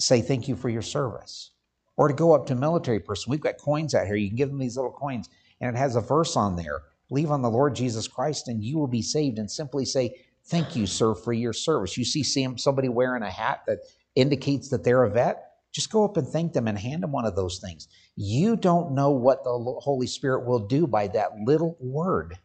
Say 0.00 0.20
thank 0.20 0.48
you 0.48 0.56
for 0.56 0.68
your 0.68 0.82
service. 0.82 1.50
Or 1.96 2.08
to 2.08 2.14
go 2.14 2.32
up 2.32 2.46
to 2.46 2.52
a 2.52 2.56
military 2.56 3.00
person. 3.00 3.30
We've 3.30 3.40
got 3.40 3.58
coins 3.58 3.94
out 3.94 4.06
here. 4.06 4.14
You 4.14 4.28
can 4.28 4.36
give 4.36 4.50
them 4.50 4.58
these 4.58 4.76
little 4.76 4.92
coins, 4.92 5.28
and 5.60 5.74
it 5.74 5.78
has 5.78 5.96
a 5.96 6.00
verse 6.00 6.36
on 6.36 6.54
there. 6.54 6.82
Believe 7.08 7.32
on 7.32 7.42
the 7.42 7.50
Lord 7.50 7.74
Jesus 7.74 8.06
Christ, 8.06 8.46
and 8.46 8.62
you 8.62 8.78
will 8.78 8.86
be 8.86 9.02
saved. 9.02 9.38
And 9.38 9.50
simply 9.50 9.84
say, 9.84 10.14
Thank 10.48 10.74
you, 10.76 10.86
sir, 10.86 11.14
for 11.14 11.32
your 11.34 11.52
service. 11.52 11.98
You 11.98 12.04
see 12.04 12.22
somebody 12.56 12.88
wearing 12.88 13.22
a 13.22 13.30
hat 13.30 13.64
that 13.66 13.80
indicates 14.14 14.70
that 14.70 14.82
they're 14.82 15.04
a 15.04 15.10
vet? 15.10 15.44
Just 15.72 15.92
go 15.92 16.06
up 16.06 16.16
and 16.16 16.26
thank 16.26 16.54
them 16.54 16.66
and 16.66 16.78
hand 16.78 17.02
them 17.02 17.12
one 17.12 17.26
of 17.26 17.36
those 17.36 17.58
things. 17.58 17.86
You 18.16 18.56
don't 18.56 18.92
know 18.92 19.10
what 19.10 19.44
the 19.44 19.50
Holy 19.50 20.06
Spirit 20.06 20.46
will 20.46 20.66
do 20.66 20.86
by 20.86 21.08
that 21.08 21.32
little 21.44 21.76
word. 21.80 22.38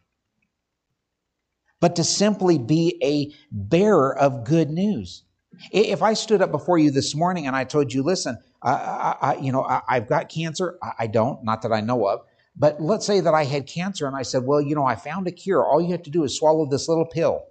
But 1.80 1.96
to 1.96 2.04
simply 2.04 2.58
be 2.58 3.00
a 3.02 3.34
bearer 3.52 4.18
of 4.18 4.44
good 4.44 4.70
news. 4.70 5.24
If 5.72 6.02
I 6.02 6.14
stood 6.14 6.42
up 6.42 6.52
before 6.52 6.78
you 6.78 6.92
this 6.92 7.16
morning 7.16 7.48
and 7.48 7.56
I 7.56 7.64
told 7.64 7.94
you, 7.94 8.04
listen, 8.04 8.38
I, 8.62 9.16
I 9.22 9.36
you 9.36 9.54
know, 9.54 9.64
I, 9.64 9.82
have 9.88 10.10
got 10.10 10.28
cancer. 10.28 10.78
I, 10.84 10.92
I 11.00 11.08
don't, 11.08 11.44
not 11.46 11.62
that 11.62 11.72
I 11.72 11.80
know 11.80 12.06
of. 12.08 12.22
But 12.56 12.82
let's 12.82 13.06
say 13.06 13.22
that 13.22 13.34
I 13.34 13.46
had 13.46 13.66
cancer 13.66 14.08
and 14.08 14.16
I 14.16 14.24
said, 14.24 14.44
well, 14.44 14.62
you 14.62 14.76
know, 14.76 14.86
I 14.86 14.96
found 14.96 15.28
a 15.28 15.32
cure. 15.32 15.66
All 15.66 15.82
you 15.82 15.92
have 15.92 16.04
to 16.04 16.10
do 16.10 16.24
is 16.24 16.38
swallow 16.38 16.66
this 16.66 16.90
little 16.90 17.06
pill 17.06 17.46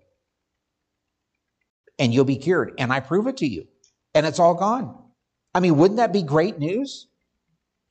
and 2.03 2.13
you'll 2.13 2.25
be 2.25 2.37
cured. 2.37 2.75
And 2.79 2.93
I 2.93 2.99
prove 2.99 3.29
it 3.29 3.37
to 3.39 3.47
you, 3.47 3.69
and 4.13 4.27
it's 4.27 4.41
all 4.41 4.55
gone. 4.55 4.93
I 5.55 5.61
mean, 5.61 5.77
wouldn't 5.77 5.99
that 5.99 6.13
be 6.13 6.25
great 6.25 6.59
news? 6.59 7.07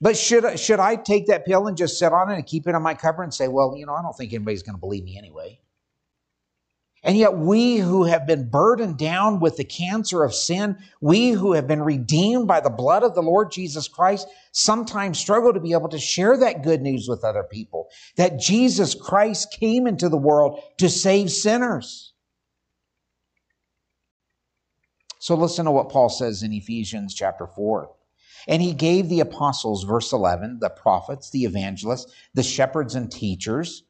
But 0.01 0.18
should, 0.18 0.60
should 0.60 0.82
I 0.82 0.98
take 0.98 1.27
that 1.27 1.46
pill 1.46 1.68
and 1.68 1.77
just 1.77 1.98
sit 1.98 2.12
on 2.12 2.30
it 2.30 2.36
and 2.36 2.46
keep 2.46 2.68
it 2.68 2.75
on 2.75 2.82
my 2.82 2.94
cover 2.94 3.24
and 3.24 3.34
say, 3.34 3.48
well, 3.48 3.74
you 3.77 3.86
know, 3.86 3.94
I 3.94 4.01
don't 4.01 4.18
think 4.18 4.34
anybody's 4.34 4.63
going 4.63 4.75
to 4.75 4.80
believe 4.80 5.06
me 5.06 5.18
anyway? 5.18 5.60
And 7.03 7.18
yet, 7.18 7.38
we 7.38 7.77
who 7.77 8.03
have 8.03 8.27
been 8.27 8.50
burdened 8.50 8.98
down 8.98 9.39
with 9.39 9.56
the 9.56 9.63
cancer 9.63 10.24
of 10.24 10.36
sin, 10.36 10.77
we 11.00 11.32
who 11.32 11.53
have 11.53 11.68
been 11.68 11.82
redeemed 11.82 12.48
by 12.48 12.60
the 12.60 12.70
blood 12.70 13.03
of 13.03 13.15
the 13.15 13.24
Lord 13.24 13.50
Jesus 13.50 13.88
Christ, 13.88 14.27
sometimes 14.51 15.18
struggle 15.18 15.53
to 15.53 15.60
be 15.62 15.72
able 15.72 15.89
to 15.89 15.98
share 15.98 16.38
that 16.38 16.63
good 16.63 16.82
news 16.82 17.08
with 17.08 17.24
other 17.24 17.44
people 17.44 17.88
that 18.18 18.39
Jesus 18.39 18.94
Christ 18.94 19.56
came 19.58 19.88
into 19.88 20.10
the 20.10 20.18
world 20.18 20.62
to 20.77 20.89
save 20.89 21.32
sinners. 21.32 22.11
So 25.21 25.35
listen 25.35 25.65
to 25.65 25.71
what 25.71 25.89
Paul 25.89 26.09
says 26.09 26.41
in 26.41 26.51
Ephesians 26.51 27.13
chapter 27.13 27.45
4. 27.45 27.91
And 28.47 28.59
he 28.59 28.73
gave 28.73 29.07
the 29.07 29.19
apostles, 29.19 29.83
verse 29.83 30.11
11, 30.11 30.57
the 30.61 30.71
prophets, 30.71 31.29
the 31.29 31.45
evangelists, 31.45 32.11
the 32.33 32.41
shepherds 32.41 32.95
and 32.95 33.11
teachers, 33.11 33.83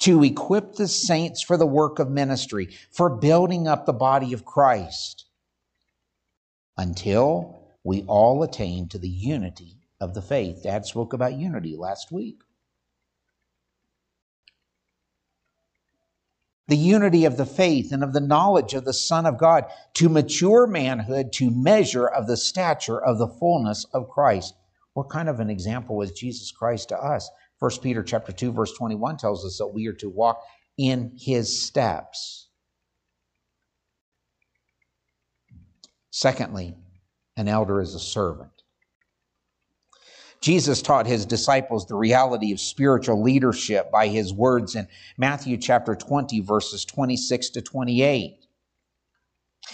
to 0.00 0.24
equip 0.24 0.72
the 0.72 0.88
saints 0.88 1.40
for 1.40 1.56
the 1.56 1.68
work 1.68 2.00
of 2.00 2.10
ministry, 2.10 2.70
for 2.90 3.08
building 3.08 3.68
up 3.68 3.86
the 3.86 3.92
body 3.92 4.32
of 4.32 4.44
Christ, 4.44 5.26
until 6.76 7.62
we 7.84 8.02
all 8.08 8.42
attain 8.42 8.88
to 8.88 8.98
the 8.98 9.08
unity 9.08 9.78
of 10.00 10.14
the 10.14 10.22
faith. 10.22 10.64
Dad 10.64 10.84
spoke 10.84 11.12
about 11.12 11.34
unity 11.34 11.76
last 11.76 12.10
week. 12.10 12.40
The 16.68 16.76
unity 16.76 17.24
of 17.24 17.36
the 17.36 17.46
faith 17.46 17.92
and 17.92 18.02
of 18.02 18.12
the 18.12 18.20
knowledge 18.20 18.74
of 18.74 18.84
the 18.84 18.92
Son 18.92 19.26
of 19.26 19.38
God, 19.38 19.64
to 19.94 20.08
mature 20.08 20.66
manhood, 20.66 21.32
to 21.34 21.50
measure 21.50 22.06
of 22.06 22.26
the 22.26 22.36
stature 22.36 23.00
of 23.00 23.18
the 23.18 23.28
fullness 23.28 23.86
of 23.92 24.08
Christ. 24.08 24.54
What 24.94 25.08
kind 25.10 25.28
of 25.28 25.40
an 25.40 25.50
example 25.50 25.96
was 25.96 26.10
Jesus 26.12 26.50
Christ 26.50 26.88
to 26.88 26.98
us? 26.98 27.30
1 27.58 27.70
Peter 27.82 28.02
chapter 28.02 28.32
2 28.32 28.52
verse 28.52 28.72
21 28.72 29.16
tells 29.16 29.44
us 29.44 29.58
that 29.58 29.68
we 29.68 29.86
are 29.86 29.92
to 29.94 30.10
walk 30.10 30.42
in 30.76 31.12
his 31.18 31.66
steps. 31.66 32.48
Secondly, 36.10 36.74
an 37.36 37.48
elder 37.48 37.80
is 37.80 37.94
a 37.94 38.00
servant. 38.00 38.55
Jesus 40.46 40.80
taught 40.80 41.08
his 41.08 41.26
disciples 41.26 41.86
the 41.86 41.96
reality 41.96 42.52
of 42.52 42.60
spiritual 42.60 43.20
leadership 43.20 43.90
by 43.90 44.06
his 44.06 44.32
words 44.32 44.76
in 44.76 44.86
Matthew 45.18 45.56
chapter 45.56 45.96
20, 45.96 46.38
verses 46.38 46.84
26 46.84 47.50
to 47.50 47.62
28. 47.62 48.46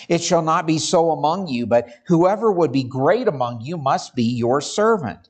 It 0.09 0.23
shall 0.23 0.41
not 0.41 0.67
be 0.67 0.79
so 0.79 1.11
among 1.11 1.49
you, 1.49 1.67
but 1.67 1.91
whoever 2.07 2.50
would 2.50 2.73
be 2.73 2.85
great 2.85 3.29
among 3.29 3.61
you 3.61 3.76
must 3.76 4.14
be 4.14 4.23
your 4.23 4.62
servant. 4.62 5.29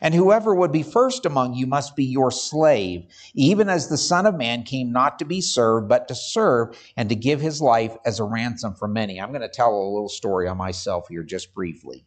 And 0.00 0.14
whoever 0.14 0.52
would 0.52 0.72
be 0.72 0.82
first 0.82 1.26
among 1.26 1.54
you 1.54 1.68
must 1.68 1.94
be 1.94 2.04
your 2.04 2.32
slave, 2.32 3.06
even 3.34 3.68
as 3.68 3.86
the 3.86 3.96
Son 3.96 4.26
of 4.26 4.34
Man 4.34 4.64
came 4.64 4.90
not 4.90 5.20
to 5.20 5.24
be 5.24 5.40
served, 5.40 5.88
but 5.88 6.08
to 6.08 6.16
serve 6.16 6.76
and 6.96 7.08
to 7.08 7.14
give 7.14 7.40
his 7.40 7.62
life 7.62 7.96
as 8.04 8.18
a 8.18 8.24
ransom 8.24 8.74
for 8.74 8.88
many. 8.88 9.20
I'm 9.20 9.30
going 9.30 9.42
to 9.42 9.48
tell 9.48 9.72
a 9.72 9.92
little 9.94 10.08
story 10.08 10.48
on 10.48 10.56
myself 10.56 11.06
here 11.08 11.22
just 11.22 11.54
briefly. 11.54 12.04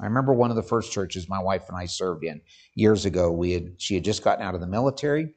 I 0.00 0.04
remember 0.04 0.34
one 0.34 0.50
of 0.50 0.56
the 0.56 0.62
first 0.62 0.92
churches 0.92 1.28
my 1.28 1.38
wife 1.38 1.68
and 1.68 1.76
I 1.76 1.86
served 1.86 2.24
in 2.24 2.40
years 2.74 3.04
ago. 3.04 3.30
We 3.30 3.52
had 3.52 3.74
she 3.78 3.94
had 3.94 4.04
just 4.04 4.24
gotten 4.24 4.44
out 4.44 4.54
of 4.54 4.60
the 4.60 4.66
military, 4.66 5.34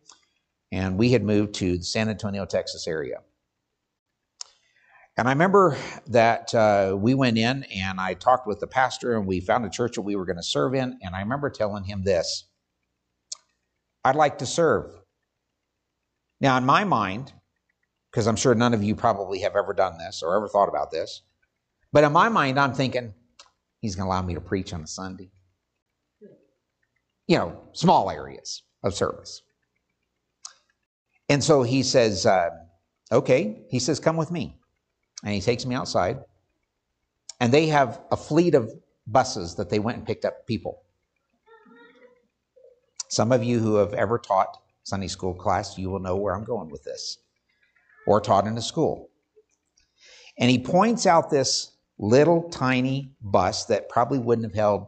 and 0.72 0.98
we 0.98 1.12
had 1.12 1.24
moved 1.24 1.54
to 1.56 1.78
the 1.78 1.84
San 1.84 2.10
Antonio, 2.10 2.46
Texas 2.46 2.88
area. 2.88 3.22
And 5.18 5.28
I 5.28 5.32
remember 5.32 5.76
that 6.08 6.54
uh, 6.54 6.96
we 6.98 7.16
went 7.16 7.40
in 7.40 7.64
and 7.76 8.00
I 8.00 8.14
talked 8.14 8.46
with 8.46 8.60
the 8.60 8.68
pastor, 8.68 9.16
and 9.16 9.26
we 9.26 9.40
found 9.40 9.66
a 9.66 9.70
church 9.70 9.96
that 9.96 10.02
we 10.02 10.16
were 10.16 10.26
going 10.26 10.38
to 10.38 10.44
serve 10.44 10.76
in. 10.76 10.98
And 11.02 11.16
I 11.16 11.22
remember 11.22 11.50
telling 11.50 11.84
him 11.84 12.04
this 12.04 12.46
I'd 14.04 14.16
like 14.16 14.40
to 14.40 14.46
serve. 14.46 14.92
Now, 16.40 16.58
in 16.58 16.66
my 16.66 16.84
mind, 16.84 17.34
because 18.12 18.28
I'm 18.28 18.36
sure 18.36 18.54
none 18.54 18.74
of 18.74 18.84
you 18.84 18.96
probably 18.96 19.40
have 19.42 19.56
ever 19.56 19.74
done 19.74 19.98
this 19.98 20.22
or 20.22 20.36
ever 20.36 20.48
thought 20.48 20.70
about 20.70 20.92
this, 20.92 21.24
but 21.92 22.04
in 22.04 22.12
my 22.12 22.30
mind, 22.30 22.60
I'm 22.60 22.74
thinking, 22.74 23.14
He's 23.82 23.96
going 23.96 24.06
to 24.06 24.10
allow 24.10 24.22
me 24.22 24.34
to 24.34 24.42
preach 24.42 24.74
on 24.74 24.82
a 24.82 24.88
Sunday. 24.88 25.30
You 27.28 27.38
know, 27.38 27.62
small 27.74 28.10
areas 28.10 28.64
of 28.84 28.94
service. 28.94 29.42
And 31.30 31.44
so 31.44 31.64
he 31.64 31.84
says, 31.84 32.26
uh, 32.26 32.50
okay, 33.12 33.64
he 33.70 33.80
says, 33.80 34.00
come 34.00 34.16
with 34.16 34.32
me. 34.32 34.58
And 35.24 35.34
he 35.34 35.42
takes 35.42 35.66
me 35.66 35.76
outside. 35.76 36.20
And 37.40 37.54
they 37.54 37.68
have 37.68 38.02
a 38.12 38.18
fleet 38.18 38.56
of 38.56 38.72
buses 39.06 39.56
that 39.56 39.70
they 39.70 39.80
went 39.80 39.98
and 39.98 40.08
picked 40.08 40.26
up 40.26 40.48
people. 40.48 40.84
Some 43.10 43.32
of 43.32 43.44
you 43.44 43.60
who 43.60 43.76
have 43.76 43.94
ever 43.94 44.18
taught 44.18 44.58
Sunday 44.84 45.08
school 45.08 45.34
class, 45.34 45.78
you 45.78 45.90
will 45.90 46.00
know 46.00 46.16
where 46.16 46.34
I'm 46.36 46.44
going 46.44 46.70
with 46.70 46.84
this, 46.84 47.18
or 48.06 48.20
taught 48.20 48.48
in 48.48 48.58
a 48.58 48.62
school. 48.62 49.10
And 50.38 50.50
he 50.50 50.60
points 50.60 51.06
out 51.06 51.30
this 51.30 51.77
little 52.00 52.50
tiny 52.50 53.12
bus 53.22 53.66
that 53.66 53.90
probably 53.90 54.20
wouldn't 54.20 54.46
have 54.46 54.56
held 54.56 54.88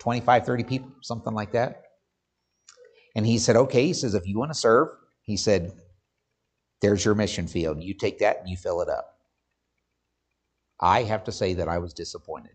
25, 0.00 0.44
30 0.44 0.64
people, 0.64 0.92
something 1.00 1.34
like 1.34 1.52
that. 1.52 1.82
And 3.14 3.26
he 3.26 3.38
said, 3.38 3.56
okay, 3.56 3.86
he 3.86 3.92
says, 3.92 4.14
if 4.14 4.26
you 4.26 4.38
want 4.38 4.50
to 4.50 4.58
serve, 4.58 4.88
he 5.22 5.36
said, 5.36 5.72
there's 6.80 7.04
your 7.04 7.14
mission 7.14 7.46
field. 7.46 7.82
You 7.82 7.94
take 7.94 8.18
that 8.18 8.40
and 8.40 8.48
you 8.48 8.56
fill 8.56 8.80
it 8.80 8.88
up. 8.88 9.18
I 10.80 11.04
have 11.04 11.24
to 11.24 11.32
say 11.32 11.54
that 11.54 11.68
I 11.68 11.78
was 11.78 11.94
disappointed. 11.94 12.52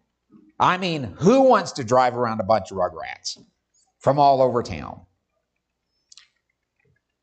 I 0.60 0.78
mean, 0.78 1.16
who 1.20 1.42
wants 1.42 1.72
to 1.74 1.84
drive 1.84 2.18
around 2.18 2.42
a 2.42 2.44
bunch 2.44 2.72
of 2.72 2.78
rugrats 2.78 3.38
from 4.00 4.20
all 4.20 4.42
over 4.42 4.64
town? 4.64 5.02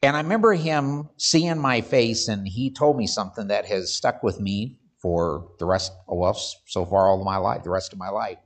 And 0.03 0.17
I 0.17 0.21
remember 0.21 0.53
him 0.53 1.09
seeing 1.17 1.59
my 1.59 1.81
face, 1.81 2.29
and 2.29 2.47
he 2.47 2.71
told 2.71 2.97
me 2.97 3.07
something 3.07 3.49
that 3.49 3.67
has 3.67 3.93
stuck 3.93 4.23
with 4.23 4.39
me 4.41 4.79
for 5.05 5.53
the 5.59 5.67
rest, 5.67 5.93
of 6.09 6.17
well, 6.17 6.33
so 6.33 6.87
far 6.87 7.11
all 7.11 7.21
of 7.21 7.27
my 7.27 7.37
life, 7.37 7.63
the 7.63 7.69
rest 7.69 7.93
of 7.93 7.99
my 7.99 8.09
life. 8.09 8.39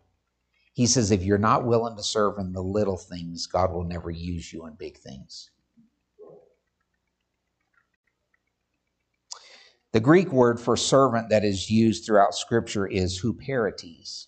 He 0.72 0.88
says, 0.88 1.12
if 1.12 1.22
you're 1.22 1.38
not 1.38 1.64
willing 1.64 1.96
to 1.96 2.02
serve 2.02 2.36
in 2.40 2.52
the 2.52 2.60
little 2.60 2.96
things, 2.96 3.46
God 3.46 3.72
will 3.72 3.84
never 3.84 4.10
use 4.10 4.52
you 4.52 4.66
in 4.66 4.74
big 4.74 4.98
things. 4.98 5.52
The 9.92 10.00
Greek 10.00 10.32
word 10.32 10.58
for 10.58 10.76
servant 10.76 11.30
that 11.30 11.44
is 11.44 11.70
used 11.70 12.04
throughout 12.04 12.34
Scripture 12.34 12.88
is 12.88 13.22
huperetes. 13.22 14.26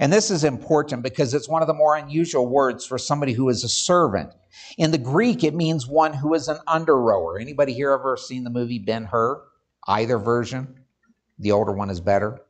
And 0.00 0.12
this 0.12 0.32
is 0.32 0.42
important 0.42 1.04
because 1.04 1.34
it's 1.34 1.48
one 1.48 1.62
of 1.62 1.68
the 1.68 1.74
more 1.74 1.94
unusual 1.94 2.48
words 2.48 2.84
for 2.84 2.98
somebody 2.98 3.32
who 3.32 3.48
is 3.48 3.62
a 3.62 3.68
servant. 3.68 4.32
In 4.76 4.90
the 4.90 4.98
Greek, 4.98 5.44
it 5.44 5.54
means 5.54 5.86
one 5.86 6.14
who 6.14 6.34
is 6.34 6.48
an 6.48 6.58
under 6.66 7.00
rower. 7.00 7.38
Anybody 7.38 7.74
here 7.74 7.92
ever 7.92 8.16
seen 8.16 8.42
the 8.42 8.50
movie 8.50 8.80
Ben 8.80 9.04
Hur? 9.04 9.40
Either 9.86 10.18
version? 10.18 10.83
The 11.38 11.52
older 11.52 11.72
one 11.72 11.90
is 11.90 12.00
better. 12.00 12.40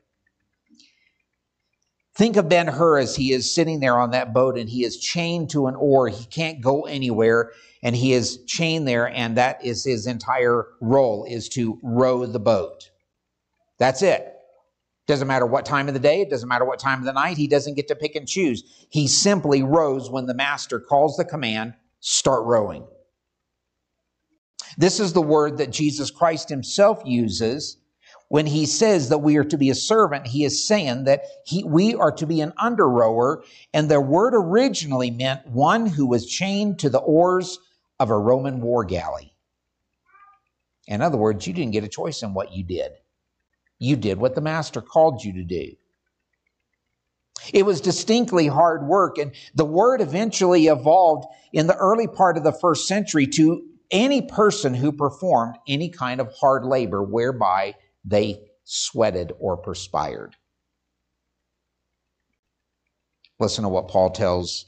Think 2.17 2.37
of 2.37 2.49
Ben 2.49 2.69
Hur 2.69 2.99
as 2.99 3.17
he 3.17 3.33
is 3.33 3.53
sitting 3.53 3.81
there 3.81 3.99
on 3.99 4.13
that 4.13 4.33
boat 4.33 4.57
and 4.57 4.69
he 4.69 4.85
is 4.85 4.99
chained 4.99 5.51
to 5.51 5.67
an 5.67 5.75
oar. 5.75 6.09
He 6.09 6.25
can't 6.27 6.61
go 6.61 6.83
anywhere 6.83 7.51
and 7.83 7.97
he 7.97 8.13
is 8.13 8.45
chained 8.45 8.87
there 8.87 9.09
and 9.09 9.37
that 9.37 9.65
is 9.65 9.85
his 9.85 10.07
entire 10.07 10.67
role 10.81 11.25
is 11.25 11.49
to 11.51 11.79
row 11.83 12.25
the 12.25 12.39
boat. 12.39 12.91
That's 13.79 14.01
it. 14.03 14.31
Doesn't 15.07 15.29
matter 15.29 15.45
what 15.45 15.67
time 15.67 15.89
of 15.89 15.95
the 15.95 16.01
day, 16.01 16.23
it 16.23 16.31
doesn't 16.31 16.49
matter 16.49 16.65
what 16.65 16.79
time 16.79 17.01
of 17.01 17.05
the 17.05 17.13
night, 17.13 17.37
he 17.37 17.47
doesn't 17.47 17.75
get 17.75 17.89
to 17.89 17.97
pick 17.97 18.15
and 18.15 18.27
choose. 18.27 18.87
He 18.89 19.07
simply 19.07 19.63
rows 19.63 20.09
when 20.09 20.27
the 20.27 20.35
master 20.35 20.81
calls 20.81 21.17
the 21.17 21.25
command, 21.25 21.75
start 22.01 22.45
rowing. 22.45 22.87
This 24.79 25.01
is 25.01 25.13
the 25.13 25.21
word 25.21 25.59
that 25.59 25.71
Jesus 25.71 26.11
Christ 26.11 26.49
himself 26.49 27.03
uses 27.05 27.77
when 28.29 28.47
he 28.47 28.67
says 28.67 29.11
that 29.11 29.19
we 29.19 29.37
are 29.37 29.45
to 29.45 29.59
be 29.59 29.71
a 29.71 29.75
servant, 29.75 30.27
he 30.27 30.45
is 30.45 30.67
saying 30.67 31.05
that 31.05 31.25
he, 31.45 31.63
we 31.65 31.95
are 31.95 32.13
to 32.13 32.27
be 32.27 32.41
an 32.41 32.53
under 32.59 32.89
rower. 32.89 33.45
And 33.73 33.89
the 33.89 34.01
word 34.01 34.35
originally 34.35 35.11
meant 35.11 35.47
one 35.47 35.87
who 35.87 36.07
was 36.07 36.27
chained 36.27 36.79
to 36.81 36.91
the 36.91 36.99
oars 36.99 37.59
of 38.01 38.11
a 38.11 38.19
Roman 38.19 38.61
war 38.61 38.85
galley. 38.85 39.35
In 40.87 41.01
other 41.01 41.17
words, 41.17 41.47
you 41.47 41.53
didn't 41.53 41.73
get 41.73 41.85
a 41.85 41.89
choice 41.89 42.23
in 42.23 42.35
what 42.35 42.53
you 42.53 42.65
did. 42.65 42.93
You 43.79 43.97
did 43.97 44.19
what 44.19 44.35
the 44.35 44.41
master 44.41 44.81
called 44.81 45.23
you 45.23 45.33
to 45.35 45.45
do. 45.45 45.73
It 47.53 47.67
was 47.67 47.81
distinctly 47.81 48.47
hard 48.47 48.87
work, 48.87 49.19
and 49.19 49.33
the 49.55 49.65
word 49.65 50.01
eventually 50.01 50.67
evolved 50.67 51.27
in 51.53 51.67
the 51.67 51.77
early 51.77 52.07
part 52.07 52.37
of 52.39 52.45
the 52.45 52.53
first 52.53 52.89
century 52.89 53.27
to 53.29 53.63
any 53.91 54.23
person 54.23 54.73
who 54.73 54.93
performed 54.93 55.57
any 55.69 55.91
kind 55.91 56.21
of 56.21 56.33
hard 56.33 56.65
labor 56.65 57.03
whereby 57.03 57.75
they 58.05 58.41
sweated 58.65 59.33
or 59.39 59.57
perspired. 59.57 60.37
Listen 63.41 63.65
to 63.65 63.69
what 63.69 63.89
Paul 63.89 64.11
tells 64.11 64.67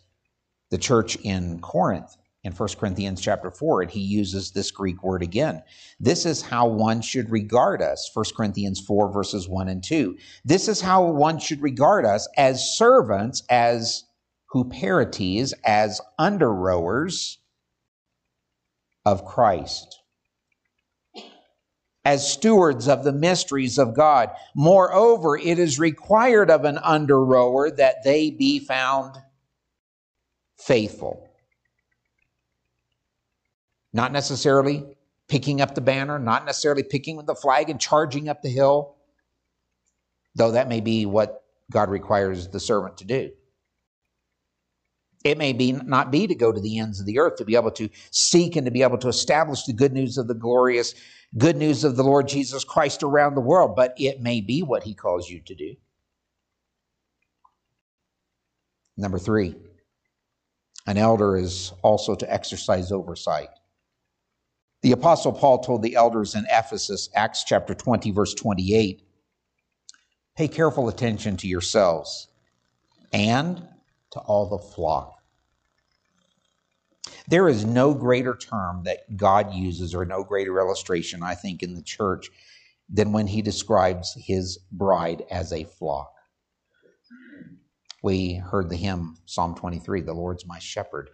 the 0.70 0.78
church 0.78 1.16
in 1.16 1.60
Corinth 1.60 2.16
in 2.42 2.52
1 2.52 2.68
Corinthians 2.78 3.20
chapter 3.20 3.50
4, 3.50 3.82
and 3.82 3.90
he 3.90 4.00
uses 4.00 4.50
this 4.50 4.70
Greek 4.70 5.02
word 5.02 5.22
again. 5.22 5.62
This 5.98 6.26
is 6.26 6.42
how 6.42 6.68
one 6.68 7.00
should 7.00 7.30
regard 7.30 7.82
us, 7.82 8.10
1 8.14 8.24
Corinthians 8.36 8.80
4, 8.80 9.12
verses 9.12 9.48
1 9.48 9.68
and 9.68 9.82
2. 9.82 10.16
This 10.44 10.68
is 10.68 10.80
how 10.80 11.04
one 11.04 11.38
should 11.38 11.62
regard 11.62 12.04
us 12.04 12.28
as 12.36 12.76
servants, 12.76 13.42
as 13.50 14.04
huperetes, 14.54 15.52
as 15.64 16.00
under 16.18 16.52
rowers 16.52 17.38
of 19.04 19.24
Christ 19.24 20.00
as 22.06 22.32
stewards 22.32 22.86
of 22.86 23.02
the 23.02 23.12
mysteries 23.12 23.78
of 23.78 23.92
God. 23.92 24.30
Moreover, 24.54 25.36
it 25.36 25.58
is 25.58 25.80
required 25.80 26.52
of 26.52 26.64
an 26.64 26.78
under 26.78 27.22
rower 27.22 27.68
that 27.68 28.04
they 28.04 28.30
be 28.30 28.60
found 28.60 29.16
faithful. 30.56 31.28
Not 33.92 34.12
necessarily 34.12 34.84
picking 35.26 35.60
up 35.60 35.74
the 35.74 35.80
banner, 35.80 36.16
not 36.20 36.46
necessarily 36.46 36.84
picking 36.84 37.16
the 37.26 37.34
flag 37.34 37.70
and 37.70 37.80
charging 37.80 38.28
up 38.28 38.40
the 38.40 38.50
hill, 38.50 38.94
though 40.36 40.52
that 40.52 40.68
may 40.68 40.80
be 40.80 41.06
what 41.06 41.42
God 41.72 41.90
requires 41.90 42.46
the 42.46 42.60
servant 42.60 42.98
to 42.98 43.04
do. 43.04 43.32
It 45.24 45.38
may 45.38 45.52
be 45.52 45.72
not 45.72 46.10
be 46.10 46.26
to 46.26 46.34
go 46.34 46.52
to 46.52 46.60
the 46.60 46.78
ends 46.78 47.00
of 47.00 47.06
the 47.06 47.18
earth, 47.18 47.36
to 47.36 47.44
be 47.44 47.56
able 47.56 47.72
to 47.72 47.88
seek 48.10 48.56
and 48.56 48.64
to 48.64 48.70
be 48.70 48.82
able 48.82 48.98
to 48.98 49.08
establish 49.08 49.64
the 49.64 49.72
good 49.72 49.92
news 49.92 50.18
of 50.18 50.28
the 50.28 50.34
glorious 50.34 50.94
good 51.36 51.56
news 51.56 51.84
of 51.84 51.96
the 51.96 52.04
Lord 52.04 52.28
Jesus 52.28 52.64
Christ 52.64 53.02
around 53.02 53.34
the 53.34 53.40
world, 53.40 53.76
but 53.76 53.94
it 53.98 54.20
may 54.20 54.40
be 54.40 54.62
what 54.62 54.84
he 54.84 54.94
calls 54.94 55.28
you 55.28 55.40
to 55.40 55.54
do. 55.54 55.74
Number 58.96 59.18
three, 59.18 59.54
an 60.86 60.96
elder 60.96 61.36
is 61.36 61.72
also 61.82 62.14
to 62.14 62.32
exercise 62.32 62.92
oversight. 62.92 63.48
The 64.82 64.92
Apostle 64.92 65.32
Paul 65.32 65.58
told 65.58 65.82
the 65.82 65.96
elders 65.96 66.34
in 66.34 66.46
Ephesus, 66.50 67.08
Acts 67.14 67.44
chapter 67.44 67.74
20, 67.74 68.10
verse 68.12 68.34
28, 68.34 69.02
pay 70.36 70.48
careful 70.48 70.88
attention 70.88 71.36
to 71.38 71.48
yourselves 71.48 72.28
and 73.12 73.66
to 74.16 74.22
all 74.22 74.48
the 74.48 74.58
flock 74.58 75.16
there 77.28 77.48
is 77.48 77.64
no 77.64 77.92
greater 77.94 78.36
term 78.36 78.84
that 78.84 79.16
God 79.16 79.52
uses, 79.52 79.94
or 79.94 80.04
no 80.04 80.22
greater 80.22 80.58
illustration, 80.58 81.22
I 81.22 81.34
think, 81.34 81.62
in 81.62 81.74
the 81.74 81.82
church 81.82 82.30
than 82.88 83.12
when 83.12 83.26
he 83.26 83.42
describes 83.42 84.14
his 84.16 84.58
bride 84.70 85.24
as 85.30 85.52
a 85.52 85.64
flock. 85.64 86.12
We 88.02 88.34
heard 88.34 88.68
the 88.68 88.76
hymn, 88.76 89.16
Psalm 89.26 89.56
23, 89.56 90.02
The 90.02 90.12
Lord's 90.12 90.46
My 90.46 90.60
Shepherd. 90.60 91.10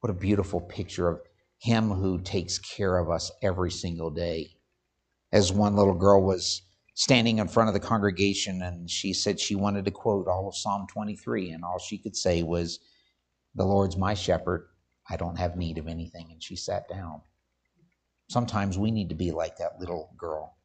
What 0.00 0.10
a 0.10 0.14
beautiful 0.14 0.60
picture 0.60 1.08
of 1.08 1.20
him 1.58 1.90
who 1.90 2.20
takes 2.20 2.58
care 2.58 2.98
of 2.98 3.10
us 3.10 3.32
every 3.42 3.72
single 3.72 4.10
day. 4.10 4.58
As 5.32 5.52
one 5.52 5.74
little 5.74 5.94
girl 5.94 6.22
was 6.22 6.62
standing 6.96 7.38
in 7.38 7.46
front 7.46 7.68
of 7.68 7.74
the 7.74 7.80
congregation 7.80 8.62
and 8.62 8.90
she 8.90 9.12
said 9.12 9.38
she 9.38 9.54
wanted 9.54 9.84
to 9.84 9.90
quote 9.90 10.26
all 10.26 10.48
of 10.48 10.56
Psalm 10.56 10.86
23, 10.90 11.50
and 11.50 11.62
all 11.62 11.78
she 11.78 11.98
could 11.98 12.16
say 12.16 12.42
was, 12.42 12.80
The 13.54 13.64
Lord's 13.64 13.98
my 13.98 14.14
shepherd, 14.14 14.66
I 15.08 15.16
don't 15.16 15.38
have 15.38 15.56
need 15.56 15.78
of 15.78 15.86
anything. 15.86 16.28
And 16.32 16.42
she 16.42 16.56
sat 16.56 16.88
down. 16.88 17.20
Sometimes 18.30 18.78
we 18.78 18.90
need 18.90 19.10
to 19.10 19.14
be 19.14 19.30
like 19.30 19.58
that 19.58 19.78
little 19.78 20.10
girl. 20.16 20.56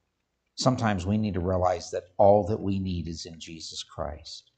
Sometimes 0.56 1.06
we 1.06 1.18
need 1.18 1.34
to 1.34 1.42
realize 1.42 1.92
that 1.92 2.06
all 2.18 2.48
that 2.48 2.62
we 2.62 2.80
need 2.80 3.10
is 3.10 3.26
in 3.26 3.40
Jesus 3.40 3.84
Christ. 3.84 4.52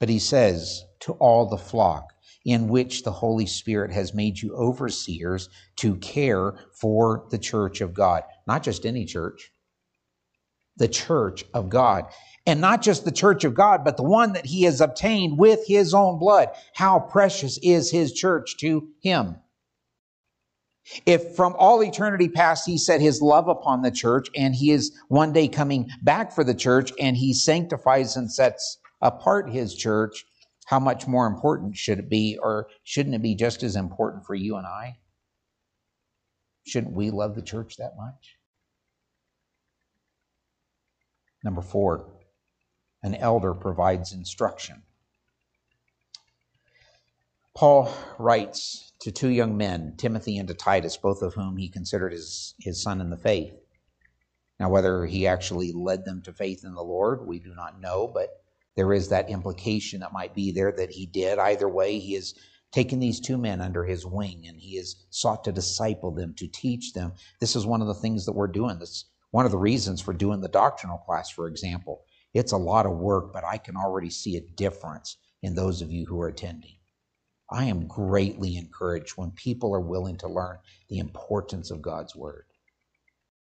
But 0.00 0.08
he 0.08 0.18
says, 0.18 0.84
to 1.00 1.12
all 1.14 1.48
the 1.48 1.58
flock 1.58 2.12
in 2.44 2.68
which 2.68 3.02
the 3.02 3.12
Holy 3.12 3.46
Spirit 3.46 3.92
has 3.92 4.14
made 4.14 4.40
you 4.40 4.54
overseers 4.54 5.48
to 5.76 5.96
care 5.96 6.54
for 6.72 7.26
the 7.30 7.38
church 7.38 7.80
of 7.80 7.92
God. 7.92 8.22
Not 8.46 8.62
just 8.62 8.86
any 8.86 9.04
church, 9.04 9.50
the 10.76 10.88
church 10.88 11.44
of 11.54 11.68
God 11.68 12.06
and 12.46 12.60
not 12.60 12.82
just 12.82 13.04
the 13.04 13.12
church 13.12 13.44
of 13.44 13.54
God, 13.54 13.84
but 13.84 13.96
the 13.96 14.02
one 14.02 14.32
that 14.32 14.46
he 14.46 14.62
has 14.62 14.80
obtained 14.80 15.38
with 15.38 15.60
his 15.66 15.94
own 15.94 16.18
blood. 16.18 16.48
How 16.74 16.98
precious 16.98 17.58
is 17.62 17.90
his 17.90 18.12
church 18.12 18.56
to 18.58 18.88
him. 19.00 19.36
If 21.06 21.36
from 21.36 21.54
all 21.58 21.82
eternity 21.84 22.28
past 22.28 22.66
he 22.66 22.76
set 22.76 23.00
his 23.00 23.22
love 23.22 23.46
upon 23.46 23.82
the 23.82 23.92
church 23.92 24.28
and 24.34 24.54
he 24.54 24.72
is 24.72 24.92
one 25.08 25.32
day 25.32 25.46
coming 25.46 25.88
back 26.02 26.32
for 26.32 26.42
the 26.42 26.54
church 26.54 26.92
and 26.98 27.16
he 27.16 27.32
sanctifies 27.32 28.16
and 28.16 28.30
sets 28.30 28.78
apart 29.00 29.50
his 29.50 29.76
church, 29.76 30.24
how 30.66 30.80
much 30.80 31.06
more 31.06 31.26
important 31.26 31.76
should 31.76 32.00
it 32.00 32.08
be, 32.08 32.38
or 32.42 32.66
shouldn't 32.82 33.14
it 33.14 33.22
be 33.22 33.36
just 33.36 33.62
as 33.62 33.76
important 33.76 34.26
for 34.26 34.34
you 34.34 34.56
and 34.56 34.66
I? 34.66 34.96
Shouldn't 36.64 36.94
we 36.94 37.10
love 37.10 37.34
the 37.34 37.42
church 37.42 37.76
that 37.76 37.96
much? 37.96 38.36
Number 41.44 41.62
four, 41.62 42.06
an 43.02 43.14
elder 43.16 43.52
provides 43.52 44.12
instruction. 44.12 44.82
Paul 47.54 47.92
writes 48.18 48.92
to 49.00 49.10
two 49.10 49.28
young 49.28 49.56
men, 49.56 49.94
Timothy 49.98 50.38
and 50.38 50.48
to 50.48 50.54
Titus, 50.54 50.96
both 50.96 51.22
of 51.22 51.34
whom 51.34 51.56
he 51.56 51.68
considered 51.68 52.12
his, 52.12 52.54
his 52.58 52.80
son 52.82 53.00
in 53.00 53.10
the 53.10 53.16
faith. 53.16 53.54
Now, 54.58 54.70
whether 54.70 55.04
he 55.04 55.26
actually 55.26 55.72
led 55.72 56.04
them 56.04 56.22
to 56.22 56.32
faith 56.32 56.64
in 56.64 56.74
the 56.74 56.82
Lord, 56.84 57.26
we 57.26 57.40
do 57.40 57.54
not 57.54 57.80
know, 57.80 58.06
but 58.06 58.28
there 58.76 58.92
is 58.92 59.08
that 59.08 59.28
implication 59.28 60.00
that 60.00 60.12
might 60.12 60.34
be 60.34 60.52
there 60.52 60.72
that 60.72 60.90
he 60.90 61.06
did. 61.06 61.38
Either 61.38 61.68
way, 61.68 61.98
he 61.98 62.14
has 62.14 62.34
taken 62.72 62.98
these 62.98 63.20
two 63.20 63.38
men 63.38 63.60
under 63.60 63.84
his 63.84 64.06
wing 64.06 64.44
and 64.48 64.58
he 64.58 64.76
has 64.76 64.96
sought 65.10 65.44
to 65.44 65.52
disciple 65.52 66.10
them, 66.10 66.34
to 66.38 66.48
teach 66.48 66.92
them. 66.92 67.12
This 67.40 67.54
is 67.54 67.66
one 67.66 67.82
of 67.82 67.86
the 67.86 67.94
things 67.94 68.24
that 68.26 68.32
we're 68.32 68.48
doing. 68.48 68.78
This 68.78 69.04
one 69.30 69.46
of 69.46 69.50
the 69.50 69.58
reasons 69.58 70.00
for 70.00 70.12
doing 70.12 70.40
the 70.40 70.48
doctrinal 70.48 70.98
class, 70.98 71.30
for 71.30 71.48
example. 71.48 72.04
It's 72.34 72.52
a 72.52 72.56
lot 72.56 72.86
of 72.86 72.98
work, 72.98 73.32
but 73.32 73.44
I 73.44 73.56
can 73.58 73.76
already 73.76 74.10
see 74.10 74.36
a 74.36 74.40
difference 74.56 75.16
in 75.42 75.54
those 75.54 75.82
of 75.82 75.90
you 75.90 76.06
who 76.06 76.20
are 76.20 76.28
attending. 76.28 76.76
I 77.50 77.64
am 77.64 77.86
greatly 77.86 78.56
encouraged 78.56 79.12
when 79.16 79.30
people 79.32 79.74
are 79.74 79.80
willing 79.80 80.16
to 80.18 80.28
learn 80.28 80.58
the 80.88 80.98
importance 80.98 81.70
of 81.70 81.82
God's 81.82 82.14
Word. 82.14 82.44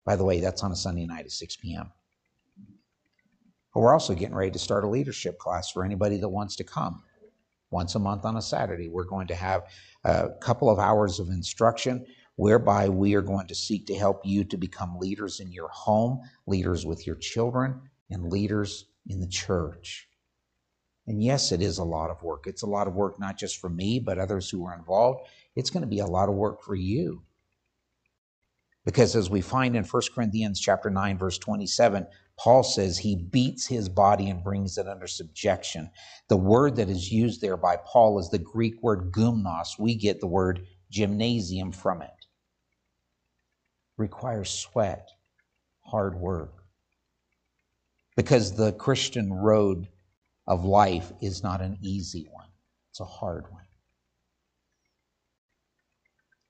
By 0.06 0.16
the 0.16 0.26
way, 0.26 0.42
that's 0.42 0.64
on 0.64 0.72
a 0.72 0.76
Sunday 0.76 1.06
night 1.06 1.26
at 1.26 1.32
6 1.32 1.58
p.m. 1.58 1.92
But 3.74 3.80
we're 3.80 3.94
also 3.94 4.14
getting 4.14 4.36
ready 4.36 4.52
to 4.52 4.60
start 4.60 4.84
a 4.84 4.90
leadership 4.90 5.38
class 5.38 5.70
for 5.70 5.84
anybody 5.86 6.18
that 6.18 6.30
wants 6.30 6.56
to 6.58 6.64
come. 6.64 7.04
Once 7.74 7.96
a 7.96 8.00
month 8.00 8.24
on 8.24 8.38
a 8.38 8.42
Saturday, 8.42 8.88
we're 8.88 9.04
going 9.04 9.28
to 9.28 9.36
have 9.36 9.64
a 10.04 10.30
couple 10.40 10.70
of 10.70 10.78
hours 10.78 11.20
of 11.20 11.30
instruction 11.30 12.06
whereby 12.36 12.88
we 12.88 13.16
are 13.16 13.22
going 13.22 13.48
to 13.48 13.56
seek 13.56 13.86
to 13.88 13.96
help 13.96 14.22
you 14.24 14.44
to 14.44 14.58
become 14.58 14.98
leaders 15.00 15.40
in 15.40 15.52
your 15.52 15.70
home, 15.70 16.22
leaders 16.48 16.86
with 16.86 17.06
your 17.06 17.16
children, 17.16 17.82
and 18.10 18.32
leaders 18.32 18.86
in 19.08 19.20
the 19.20 19.28
church. 19.28 20.08
And 21.08 21.22
yes, 21.22 21.52
it 21.52 21.62
is 21.62 21.80
a 21.80 21.84
lot 21.84 22.12
of 22.12 22.24
work. 22.24 22.46
It's 22.48 22.62
a 22.62 22.68
lot 22.68 22.88
of 22.88 22.94
work, 22.94 23.20
not 23.20 23.38
just 23.38 23.60
for 23.60 23.70
me, 23.70 24.00
but 24.00 24.18
others 24.18 24.50
who 24.50 24.66
are 24.66 24.76
involved. 24.76 25.28
It's 25.56 25.70
going 25.70 25.82
to 25.82 25.88
be 25.88 26.00
a 26.00 26.06
lot 26.06 26.30
of 26.30 26.36
work 26.36 26.62
for 26.62 26.76
you. 26.76 27.24
Because 28.86 29.16
as 29.16 29.30
we 29.30 29.42
find 29.42 29.76
in 29.76 29.84
1 29.84 30.02
Corinthians 30.14 30.60
chapter 30.60 30.90
9, 30.90 31.18
verse 31.18 31.38
27, 31.38 32.06
Paul 32.38 32.64
says 32.64 32.98
he 32.98 33.16
beats 33.16 33.68
his 33.68 33.90
body 33.90 34.30
and 34.30 34.44
brings 34.44 34.78
it 34.78 34.88
under 34.88 35.08
subjection. 35.08 35.90
The 36.30 36.38
word 36.38 36.76
that 36.78 36.90
is 36.90 37.12
used 37.12 37.42
there 37.42 37.58
by 37.58 37.78
Paul 37.78 38.20
is 38.20 38.30
the 38.30 38.40
Greek 38.40 38.82
word 38.82 39.12
gymnos. 39.12 39.80
We 39.80 39.96
get 39.96 40.20
the 40.20 40.28
word 40.28 40.66
gymnasium 40.90 41.72
from 41.72 42.02
it. 42.02 42.10
Requires 43.98 44.50
sweat, 44.50 45.10
hard 45.86 46.20
work. 46.20 46.64
Because 48.16 48.56
the 48.56 48.74
Christian 48.74 49.32
road 49.34 49.88
of 50.48 50.66
life 50.66 51.12
is 51.22 51.44
not 51.44 51.62
an 51.62 51.78
easy 51.82 52.28
one, 52.32 52.50
it's 52.90 53.00
a 53.00 53.06
hard 53.06 53.46
one. 53.52 53.64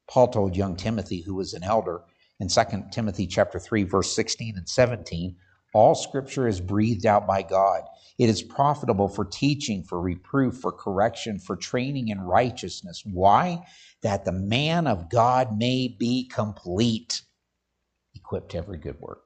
Paul 0.09 0.27
told 0.27 0.55
young 0.55 0.75
Timothy, 0.75 1.21
who 1.21 1.35
was 1.35 1.53
an 1.53 1.63
elder, 1.63 2.01
in 2.39 2.47
2 2.47 2.61
Timothy 2.91 3.27
chapter 3.27 3.59
3 3.59 3.83
verse 3.83 4.13
16 4.13 4.57
and 4.57 4.67
17, 4.67 5.35
all 5.73 5.95
scripture 5.95 6.47
is 6.47 6.61
breathed 6.61 7.05
out 7.05 7.27
by 7.27 7.41
God. 7.41 7.83
It 8.19 8.29
is 8.29 8.43
profitable 8.43 9.07
for 9.07 9.25
teaching, 9.25 9.83
for 9.83 9.99
reproof, 9.99 10.57
for 10.57 10.71
correction, 10.71 11.39
for 11.39 11.55
training 11.55 12.09
in 12.09 12.21
righteousness. 12.21 13.03
Why? 13.05 13.65
That 14.03 14.25
the 14.25 14.31
man 14.31 14.87
of 14.87 15.09
God 15.09 15.57
may 15.57 15.87
be 15.87 16.27
complete, 16.27 17.23
equipped 18.15 18.51
to 18.51 18.59
every 18.59 18.77
good 18.77 18.99
work. 18.99 19.23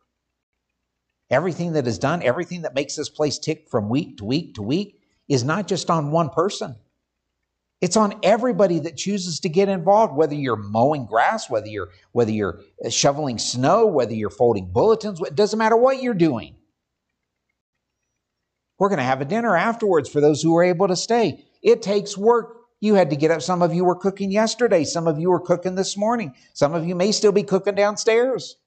Everything 1.29 1.73
that 1.73 1.87
is 1.87 1.99
done, 1.99 2.23
everything 2.23 2.61
that 2.61 2.75
makes 2.75 2.95
this 2.95 3.09
place 3.09 3.37
tick 3.37 3.67
from 3.69 3.89
week 3.89 4.17
to 4.17 4.25
week 4.25 4.55
to 4.55 4.61
week, 4.61 5.01
is 5.27 5.43
not 5.43 5.67
just 5.67 5.89
on 5.89 6.11
one 6.11 6.29
person. 6.29 6.77
It's 7.79 7.97
on 7.97 8.19
everybody 8.23 8.79
that 8.79 8.97
chooses 8.97 9.39
to 9.41 9.49
get 9.49 9.69
involved, 9.69 10.15
whether 10.15 10.33
you're 10.33 10.55
mowing 10.55 11.05
grass, 11.05 11.49
whether 11.49 11.67
you're 11.67 11.89
whether 12.11 12.31
you're 12.31 12.61
uh, 12.83 12.89
shoveling 12.89 13.37
snow, 13.37 13.85
whether 13.85 14.15
you're 14.15 14.31
folding 14.31 14.71
bulletins, 14.71 15.21
it 15.21 15.35
doesn't 15.35 15.59
matter 15.59 15.77
what 15.77 16.01
you're 16.01 16.15
doing. 16.15 16.55
We're 18.79 18.89
going 18.89 18.97
to 18.97 19.03
have 19.03 19.21
a 19.21 19.25
dinner 19.25 19.55
afterwards 19.55 20.09
for 20.09 20.21
those 20.21 20.41
who 20.41 20.55
are 20.57 20.63
able 20.63 20.87
to 20.87 20.95
stay. 20.95 21.45
It 21.61 21.81
takes 21.81 22.17
work. 22.17 22.57
You 22.79 22.93
had 22.93 23.09
to 23.09 23.15
get 23.15 23.31
up. 23.31 23.41
Some 23.41 23.61
of 23.61 23.73
you 23.73 23.83
were 23.83 23.95
cooking 23.95 24.31
yesterday. 24.31 24.83
Some 24.83 25.07
of 25.07 25.19
you 25.19 25.29
were 25.29 25.39
cooking 25.39 25.75
this 25.75 25.97
morning. 25.97 26.35
Some 26.53 26.75
of 26.75 26.85
you 26.85 26.93
may 26.93 27.11
still 27.11 27.31
be 27.31 27.43
cooking 27.43 27.73
downstairs. 27.75 28.57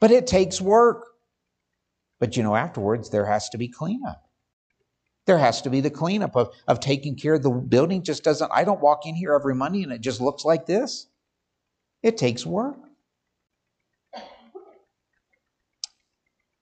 But 0.00 0.10
it 0.10 0.26
takes 0.26 0.60
work. 0.60 1.06
But 2.18 2.36
you 2.36 2.42
know, 2.42 2.56
afterwards, 2.56 3.10
there 3.10 3.26
has 3.26 3.48
to 3.50 3.58
be 3.58 3.68
cleanup. 3.68 4.23
There 5.26 5.38
has 5.38 5.62
to 5.62 5.70
be 5.70 5.80
the 5.80 5.90
cleanup 5.90 6.36
of, 6.36 6.50
of 6.68 6.80
taking 6.80 7.16
care 7.16 7.34
of 7.34 7.42
the 7.42 7.50
building. 7.50 8.02
Just 8.02 8.24
doesn't, 8.24 8.50
I 8.52 8.64
don't 8.64 8.80
walk 8.80 9.06
in 9.06 9.14
here 9.14 9.34
every 9.34 9.54
Monday 9.54 9.82
and 9.82 9.92
it 9.92 10.00
just 10.00 10.20
looks 10.20 10.44
like 10.44 10.66
this. 10.66 11.06
It 12.02 12.18
takes 12.18 12.44
work. 12.44 12.76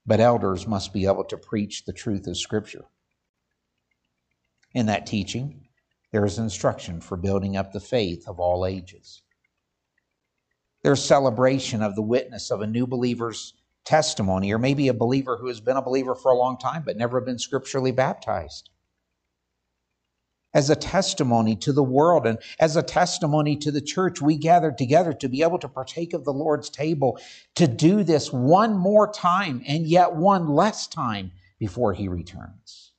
But 0.07 0.20
elders 0.20 0.66
must 0.66 0.92
be 0.92 1.07
able 1.07 1.25
to 1.25 1.37
preach 1.37 1.85
the 1.85 1.92
truth 1.92 2.27
of 2.27 2.37
Scripture. 2.37 2.85
In 4.75 4.87
that 4.87 5.07
teaching, 5.07 5.68
there 6.12 6.25
is 6.25 6.38
instruction 6.38 7.01
for 7.01 7.16
building 7.16 7.57
up 7.57 7.72
the 7.72 7.81
faith 7.81 8.27
of 8.27 8.40
all 8.40 8.66
ages. 8.66 9.22
There's 10.83 11.05
celebration 11.05 11.83
of 11.83 11.94
the 11.94 12.03
witness 12.03 12.51
of 12.51 12.61
a 12.61 12.66
new 12.66 12.87
believer's 12.87 13.55
testimony, 13.85 14.53
or 14.53 14.59
maybe 14.59 14.88
a 14.88 14.95
believer 14.95 15.37
who 15.37 15.49
has 15.49 15.61
been 15.61 15.77
a 15.77 15.83
believer 15.83 16.14
for 16.14 16.31
a 16.31 16.37
long 16.37 16.59
time 16.59 16.83
but 16.85 16.97
never 16.97 17.21
been 17.21 17.38
scripturally 17.38 17.92
baptized. 17.92 18.68
As 20.55 20.68
a 20.68 20.77
testimony 20.77 21.57
to 21.57 21.73
the 21.73 21.83
world 21.83 22.27
and 22.27 22.38
as 22.61 22.77
a 22.77 22.83
testimony 22.83 23.57
to 23.57 23.71
the 23.71 23.81
church, 23.81 24.21
we 24.21 24.37
gathered 24.37 24.77
together 24.77 25.14
to 25.14 25.29
be 25.29 25.42
able 25.42 25.59
to 25.59 25.68
partake 25.68 26.12
of 26.12 26.25
the 26.25 26.33
Lord's 26.33 26.68
table, 26.68 27.18
to 27.55 27.66
do 27.66 28.05
this 28.05 28.31
one 28.33 28.77
more 28.77 29.11
time 29.11 29.62
and 29.66 29.87
yet 29.87 30.14
one 30.14 30.49
less 30.49 30.87
time 30.87 31.33
before 31.59 31.95
He 31.95 32.07
returns. 32.07 32.92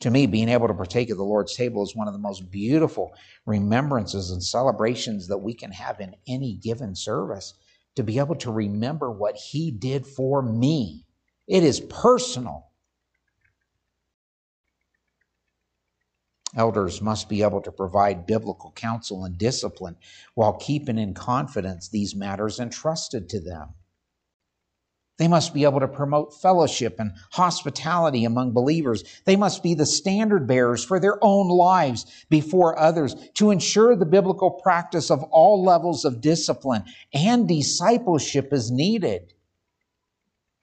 To 0.00 0.10
me, 0.10 0.26
being 0.26 0.48
able 0.48 0.68
to 0.68 0.74
partake 0.74 1.10
of 1.10 1.16
the 1.16 1.24
Lord's 1.24 1.54
table 1.54 1.82
is 1.82 1.94
one 1.94 2.06
of 2.08 2.12
the 2.12 2.20
most 2.20 2.50
beautiful 2.50 3.14
remembrances 3.46 4.30
and 4.30 4.42
celebrations 4.42 5.28
that 5.28 5.38
we 5.38 5.54
can 5.54 5.72
have 5.72 6.00
in 6.00 6.14
any 6.26 6.54
given 6.54 6.94
service 6.94 7.54
to 7.96 8.02
be 8.02 8.18
able 8.18 8.36
to 8.36 8.50
remember 8.50 9.10
what 9.10 9.36
He 9.36 9.70
did 9.70 10.06
for 10.06 10.42
me. 10.42 11.04
It 11.46 11.62
is 11.64 11.80
personal. 11.80 12.68
Elders 16.54 17.00
must 17.00 17.28
be 17.28 17.42
able 17.42 17.62
to 17.62 17.72
provide 17.72 18.26
biblical 18.26 18.72
counsel 18.72 19.24
and 19.24 19.38
discipline 19.38 19.96
while 20.34 20.52
keeping 20.54 20.98
in 20.98 21.14
confidence 21.14 21.88
these 21.88 22.14
matters 22.14 22.60
entrusted 22.60 23.28
to 23.30 23.40
them. 23.40 23.70
They 25.22 25.28
must 25.28 25.54
be 25.54 25.62
able 25.62 25.78
to 25.78 25.86
promote 25.86 26.34
fellowship 26.34 26.96
and 26.98 27.12
hospitality 27.30 28.24
among 28.24 28.50
believers. 28.50 29.04
They 29.24 29.36
must 29.36 29.62
be 29.62 29.72
the 29.72 29.86
standard 29.86 30.48
bearers 30.48 30.84
for 30.84 30.98
their 30.98 31.16
own 31.22 31.46
lives 31.46 32.26
before 32.28 32.76
others 32.76 33.14
to 33.34 33.52
ensure 33.52 33.94
the 33.94 34.04
biblical 34.04 34.50
practice 34.50 35.12
of 35.12 35.22
all 35.30 35.62
levels 35.62 36.04
of 36.04 36.20
discipline 36.20 36.82
and 37.14 37.46
discipleship 37.46 38.52
is 38.52 38.72
needed 38.72 39.34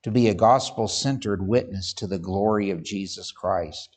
to 0.04 0.12
be 0.12 0.28
a 0.28 0.34
gospel 0.34 0.90
centered 0.90 1.48
witness 1.48 1.94
to 1.94 2.06
the 2.06 2.20
glory 2.20 2.70
of 2.70 2.84
Jesus 2.84 3.32
Christ. 3.32 3.96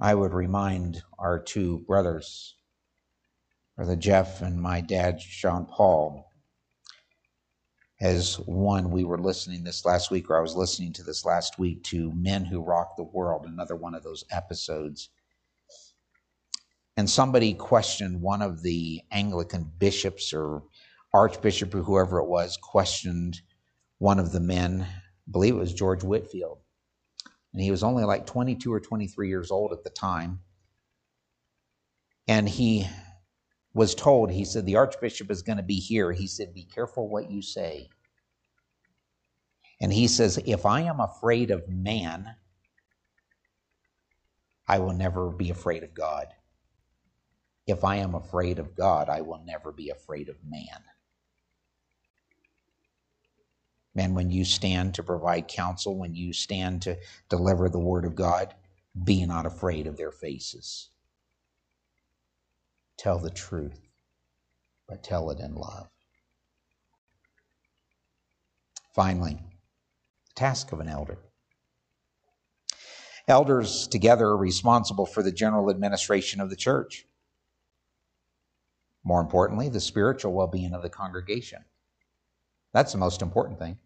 I 0.00 0.14
would 0.14 0.32
remind 0.32 1.02
our 1.18 1.38
two 1.38 1.80
brothers, 1.80 2.54
Brother 3.76 3.96
Jeff 3.96 4.40
and 4.40 4.62
my 4.62 4.80
dad, 4.80 5.18
John 5.18 5.66
Paul, 5.66 6.31
as 8.02 8.34
one 8.40 8.90
we 8.90 9.04
were 9.04 9.18
listening 9.18 9.62
this 9.62 9.84
last 9.84 10.10
week, 10.10 10.28
or 10.28 10.36
I 10.36 10.42
was 10.42 10.56
listening 10.56 10.92
to 10.94 11.04
this 11.04 11.24
last 11.24 11.60
week 11.60 11.84
to 11.84 12.12
Men 12.16 12.44
Who 12.44 12.60
Rock 12.60 12.96
the 12.96 13.04
World, 13.04 13.46
another 13.46 13.76
one 13.76 13.94
of 13.94 14.02
those 14.02 14.24
episodes. 14.28 15.10
And 16.96 17.08
somebody 17.08 17.54
questioned 17.54 18.20
one 18.20 18.42
of 18.42 18.62
the 18.62 19.02
Anglican 19.12 19.70
bishops 19.78 20.32
or 20.32 20.64
archbishop 21.14 21.72
or 21.76 21.82
whoever 21.82 22.18
it 22.18 22.26
was, 22.26 22.58
questioned 22.60 23.40
one 23.98 24.18
of 24.18 24.32
the 24.32 24.40
men, 24.40 24.82
I 24.82 25.30
believe 25.30 25.54
it 25.54 25.58
was 25.58 25.72
George 25.72 26.02
Whitefield. 26.02 26.58
And 27.52 27.62
he 27.62 27.70
was 27.70 27.84
only 27.84 28.02
like 28.02 28.26
22 28.26 28.72
or 28.72 28.80
23 28.80 29.28
years 29.28 29.52
old 29.52 29.72
at 29.72 29.84
the 29.84 29.90
time. 29.90 30.40
And 32.26 32.48
he 32.48 32.88
was 33.74 33.94
told, 33.94 34.30
he 34.30 34.44
said, 34.44 34.66
the 34.66 34.76
archbishop 34.76 35.30
is 35.30 35.42
going 35.42 35.56
to 35.56 35.62
be 35.62 35.80
here. 35.80 36.12
He 36.12 36.26
said, 36.26 36.54
be 36.54 36.64
careful 36.64 37.08
what 37.08 37.30
you 37.30 37.40
say. 37.40 37.88
And 39.80 39.92
he 39.92 40.06
says, 40.06 40.38
if 40.46 40.66
I 40.66 40.82
am 40.82 41.00
afraid 41.00 41.50
of 41.50 41.68
man, 41.68 42.36
I 44.68 44.78
will 44.78 44.92
never 44.92 45.30
be 45.30 45.50
afraid 45.50 45.82
of 45.82 45.94
God. 45.94 46.28
If 47.66 47.84
I 47.84 47.96
am 47.96 48.14
afraid 48.14 48.58
of 48.58 48.74
God, 48.76 49.08
I 49.08 49.22
will 49.22 49.42
never 49.44 49.72
be 49.72 49.90
afraid 49.90 50.28
of 50.28 50.36
man. 50.44 50.84
Man, 53.94 54.14
when 54.14 54.30
you 54.30 54.44
stand 54.44 54.94
to 54.94 55.02
provide 55.02 55.48
counsel, 55.48 55.98
when 55.98 56.14
you 56.14 56.32
stand 56.32 56.82
to 56.82 56.96
deliver 57.28 57.68
the 57.68 57.78
word 57.78 58.04
of 58.04 58.14
God, 58.14 58.54
be 59.04 59.26
not 59.26 59.46
afraid 59.46 59.86
of 59.86 59.96
their 59.96 60.12
faces. 60.12 60.90
Tell 62.96 63.18
the 63.18 63.30
truth, 63.30 63.80
but 64.88 65.02
tell 65.02 65.30
it 65.30 65.40
in 65.40 65.54
love. 65.54 65.88
Finally, 68.94 69.34
the 69.34 70.34
task 70.34 70.72
of 70.72 70.80
an 70.80 70.88
elder. 70.88 71.18
Elders 73.28 73.86
together 73.88 74.26
are 74.26 74.36
responsible 74.36 75.06
for 75.06 75.22
the 75.22 75.32
general 75.32 75.70
administration 75.70 76.40
of 76.40 76.50
the 76.50 76.56
church. 76.56 77.06
More 79.04 79.20
importantly, 79.20 79.68
the 79.68 79.80
spiritual 79.80 80.32
well 80.32 80.46
being 80.46 80.74
of 80.74 80.82
the 80.82 80.90
congregation. 80.90 81.64
That's 82.72 82.92
the 82.92 82.98
most 82.98 83.22
important 83.22 83.58
thing. 83.58 83.78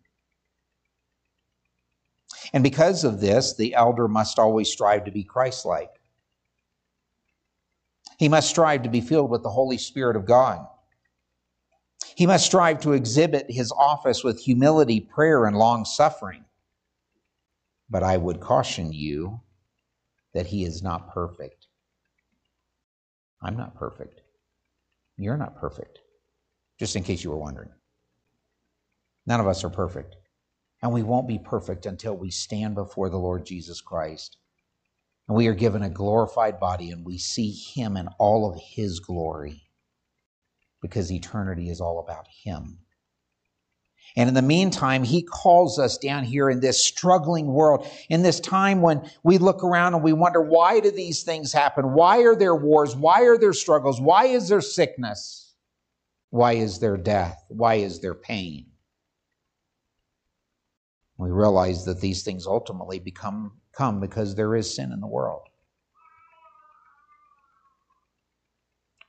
And 2.52 2.62
because 2.62 3.04
of 3.04 3.20
this, 3.20 3.54
the 3.54 3.74
elder 3.74 4.08
must 4.08 4.38
always 4.38 4.70
strive 4.70 5.04
to 5.04 5.10
be 5.10 5.24
Christ 5.24 5.64
like. 5.64 5.95
He 8.18 8.28
must 8.28 8.48
strive 8.48 8.82
to 8.82 8.88
be 8.88 9.00
filled 9.00 9.30
with 9.30 9.42
the 9.42 9.50
Holy 9.50 9.78
Spirit 9.78 10.16
of 10.16 10.26
God. 10.26 10.66
He 12.16 12.26
must 12.26 12.46
strive 12.46 12.80
to 12.80 12.92
exhibit 12.92 13.50
his 13.50 13.72
office 13.72 14.24
with 14.24 14.40
humility, 14.40 15.00
prayer, 15.00 15.44
and 15.44 15.56
long 15.56 15.84
suffering. 15.84 16.44
But 17.90 18.02
I 18.02 18.16
would 18.16 18.40
caution 18.40 18.92
you 18.92 19.40
that 20.32 20.46
he 20.46 20.64
is 20.64 20.82
not 20.82 21.12
perfect. 21.12 21.66
I'm 23.42 23.56
not 23.56 23.74
perfect. 23.74 24.22
You're 25.18 25.36
not 25.36 25.56
perfect. 25.56 26.00
Just 26.78 26.96
in 26.96 27.02
case 27.02 27.22
you 27.22 27.30
were 27.30 27.36
wondering. 27.36 27.70
None 29.26 29.40
of 29.40 29.46
us 29.46 29.64
are 29.64 29.70
perfect. 29.70 30.16
And 30.82 30.92
we 30.92 31.02
won't 31.02 31.28
be 31.28 31.38
perfect 31.38 31.86
until 31.86 32.16
we 32.16 32.30
stand 32.30 32.74
before 32.74 33.08
the 33.08 33.18
Lord 33.18 33.44
Jesus 33.44 33.80
Christ. 33.80 34.38
And 35.28 35.36
we 35.36 35.48
are 35.48 35.54
given 35.54 35.82
a 35.82 35.90
glorified 35.90 36.60
body 36.60 36.90
and 36.90 37.04
we 37.04 37.18
see 37.18 37.50
him 37.50 37.96
in 37.96 38.08
all 38.18 38.48
of 38.50 38.60
his 38.60 39.00
glory 39.00 39.62
because 40.80 41.10
eternity 41.10 41.68
is 41.68 41.80
all 41.80 41.98
about 41.98 42.26
him. 42.28 42.78
And 44.16 44.28
in 44.28 44.34
the 44.34 44.42
meantime, 44.42 45.02
he 45.02 45.22
calls 45.22 45.78
us 45.78 45.98
down 45.98 46.24
here 46.24 46.48
in 46.48 46.60
this 46.60 46.82
struggling 46.82 47.48
world, 47.48 47.86
in 48.08 48.22
this 48.22 48.40
time 48.40 48.80
when 48.80 49.10
we 49.22 49.36
look 49.36 49.62
around 49.62 49.94
and 49.94 50.02
we 50.02 50.14
wonder, 50.14 50.40
why 50.40 50.80
do 50.80 50.90
these 50.90 51.22
things 51.22 51.52
happen? 51.52 51.92
Why 51.92 52.22
are 52.22 52.36
there 52.36 52.54
wars? 52.54 52.96
Why 52.96 53.22
are 53.22 53.36
there 53.36 53.52
struggles? 53.52 54.00
Why 54.00 54.26
is 54.26 54.48
there 54.48 54.62
sickness? 54.62 55.54
Why 56.30 56.52
is 56.52 56.78
there 56.78 56.96
death? 56.96 57.44
Why 57.48 57.74
is 57.74 58.00
there 58.00 58.14
pain? 58.14 58.66
We 61.18 61.30
realize 61.30 61.84
that 61.84 62.00
these 62.00 62.22
things 62.22 62.46
ultimately 62.46 62.98
become 62.98 63.52
come 63.76 64.00
because 64.00 64.34
there 64.34 64.54
is 64.56 64.74
sin 64.74 64.92
in 64.92 65.00
the 65.00 65.06
world. 65.06 65.42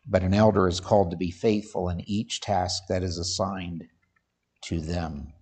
But 0.05 0.23
an 0.23 0.33
elder 0.33 0.67
is 0.67 0.79
called 0.79 1.11
to 1.11 1.17
be 1.17 1.31
faithful 1.31 1.89
in 1.89 2.01
each 2.09 2.41
task 2.41 2.83
that 2.89 3.03
is 3.03 3.17
assigned 3.17 3.87
to 4.63 4.79
them. 4.79 5.33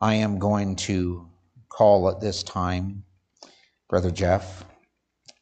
I 0.00 0.14
am 0.14 0.38
going 0.38 0.76
to 0.76 1.28
call 1.68 2.08
at 2.10 2.20
this 2.20 2.42
time 2.42 3.04
Brother 3.88 4.10
Jeff 4.10 4.64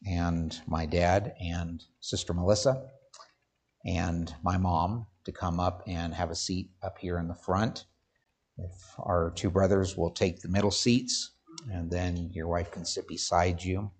and 0.07 0.59
my 0.67 0.85
dad 0.85 1.33
and 1.41 1.83
Sister 1.99 2.33
Melissa 2.33 2.85
and 3.85 4.33
my 4.43 4.57
mom 4.57 5.07
to 5.25 5.31
come 5.31 5.59
up 5.59 5.83
and 5.87 6.13
have 6.13 6.29
a 6.29 6.35
seat 6.35 6.71
up 6.81 6.97
here 6.99 7.17
in 7.17 7.27
the 7.27 7.35
front. 7.35 7.85
If 8.57 8.95
our 8.99 9.31
two 9.35 9.49
brothers 9.49 9.97
will 9.97 10.11
take 10.11 10.41
the 10.41 10.49
middle 10.49 10.71
seats, 10.71 11.31
and 11.71 11.89
then 11.89 12.29
your 12.33 12.47
wife 12.47 12.71
can 12.71 12.85
sit 12.85 13.07
beside 13.07 13.63
you. 13.63 13.91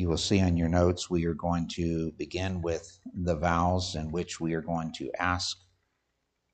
You 0.00 0.08
will 0.08 0.16
see 0.16 0.40
on 0.40 0.56
your 0.56 0.70
notes 0.70 1.10
we 1.10 1.26
are 1.26 1.34
going 1.34 1.68
to 1.72 2.10
begin 2.12 2.62
with 2.62 3.00
the 3.12 3.36
vows 3.36 3.94
in 3.94 4.10
which 4.10 4.40
we 4.40 4.54
are 4.54 4.62
going 4.62 4.94
to 4.94 5.10
ask 5.18 5.58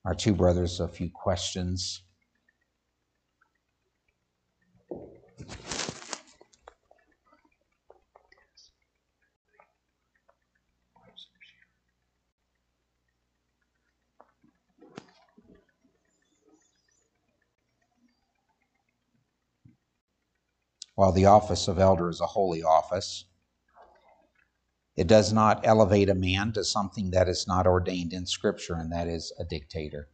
our 0.04 0.16
two 0.16 0.34
brothers 0.34 0.80
a 0.80 0.88
few 0.88 1.10
questions. 1.14 2.02
While 20.96 21.12
the 21.12 21.26
office 21.26 21.68
of 21.68 21.78
elder 21.78 22.08
is 22.08 22.20
a 22.20 22.26
holy 22.26 22.64
office, 22.64 23.26
it 24.96 25.06
does 25.06 25.32
not 25.32 25.66
elevate 25.66 26.08
a 26.08 26.14
man 26.14 26.52
to 26.52 26.64
something 26.64 27.10
that 27.10 27.28
is 27.28 27.46
not 27.46 27.66
ordained 27.66 28.12
in 28.12 28.26
Scripture, 28.26 28.74
and 28.74 28.90
that 28.92 29.08
is 29.08 29.32
a 29.38 29.44
dictator. 29.44 30.08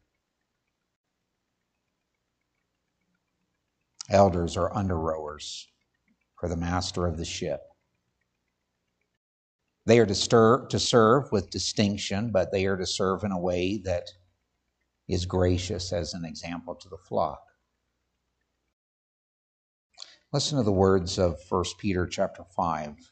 Elders 4.10 4.56
are 4.56 4.74
under 4.76 4.98
rowers 4.98 5.68
for 6.38 6.48
the 6.48 6.56
master 6.56 7.06
of 7.06 7.16
the 7.16 7.24
ship. 7.24 7.60
They 9.86 9.98
are 10.00 10.06
to, 10.06 10.14
stir, 10.14 10.66
to 10.66 10.78
serve 10.78 11.30
with 11.32 11.50
distinction, 11.50 12.30
but 12.32 12.52
they 12.52 12.66
are 12.66 12.76
to 12.76 12.86
serve 12.86 13.24
in 13.24 13.32
a 13.32 13.38
way 13.38 13.78
that 13.84 14.04
is 15.08 15.26
gracious 15.26 15.92
as 15.92 16.14
an 16.14 16.24
example 16.24 16.74
to 16.74 16.88
the 16.88 16.98
flock. 16.98 17.42
Listen 20.32 20.58
to 20.58 20.64
the 20.64 20.72
words 20.72 21.18
of 21.18 21.38
1 21.48 21.64
Peter 21.78 22.06
chapter 22.06 22.42
5, 22.56 23.11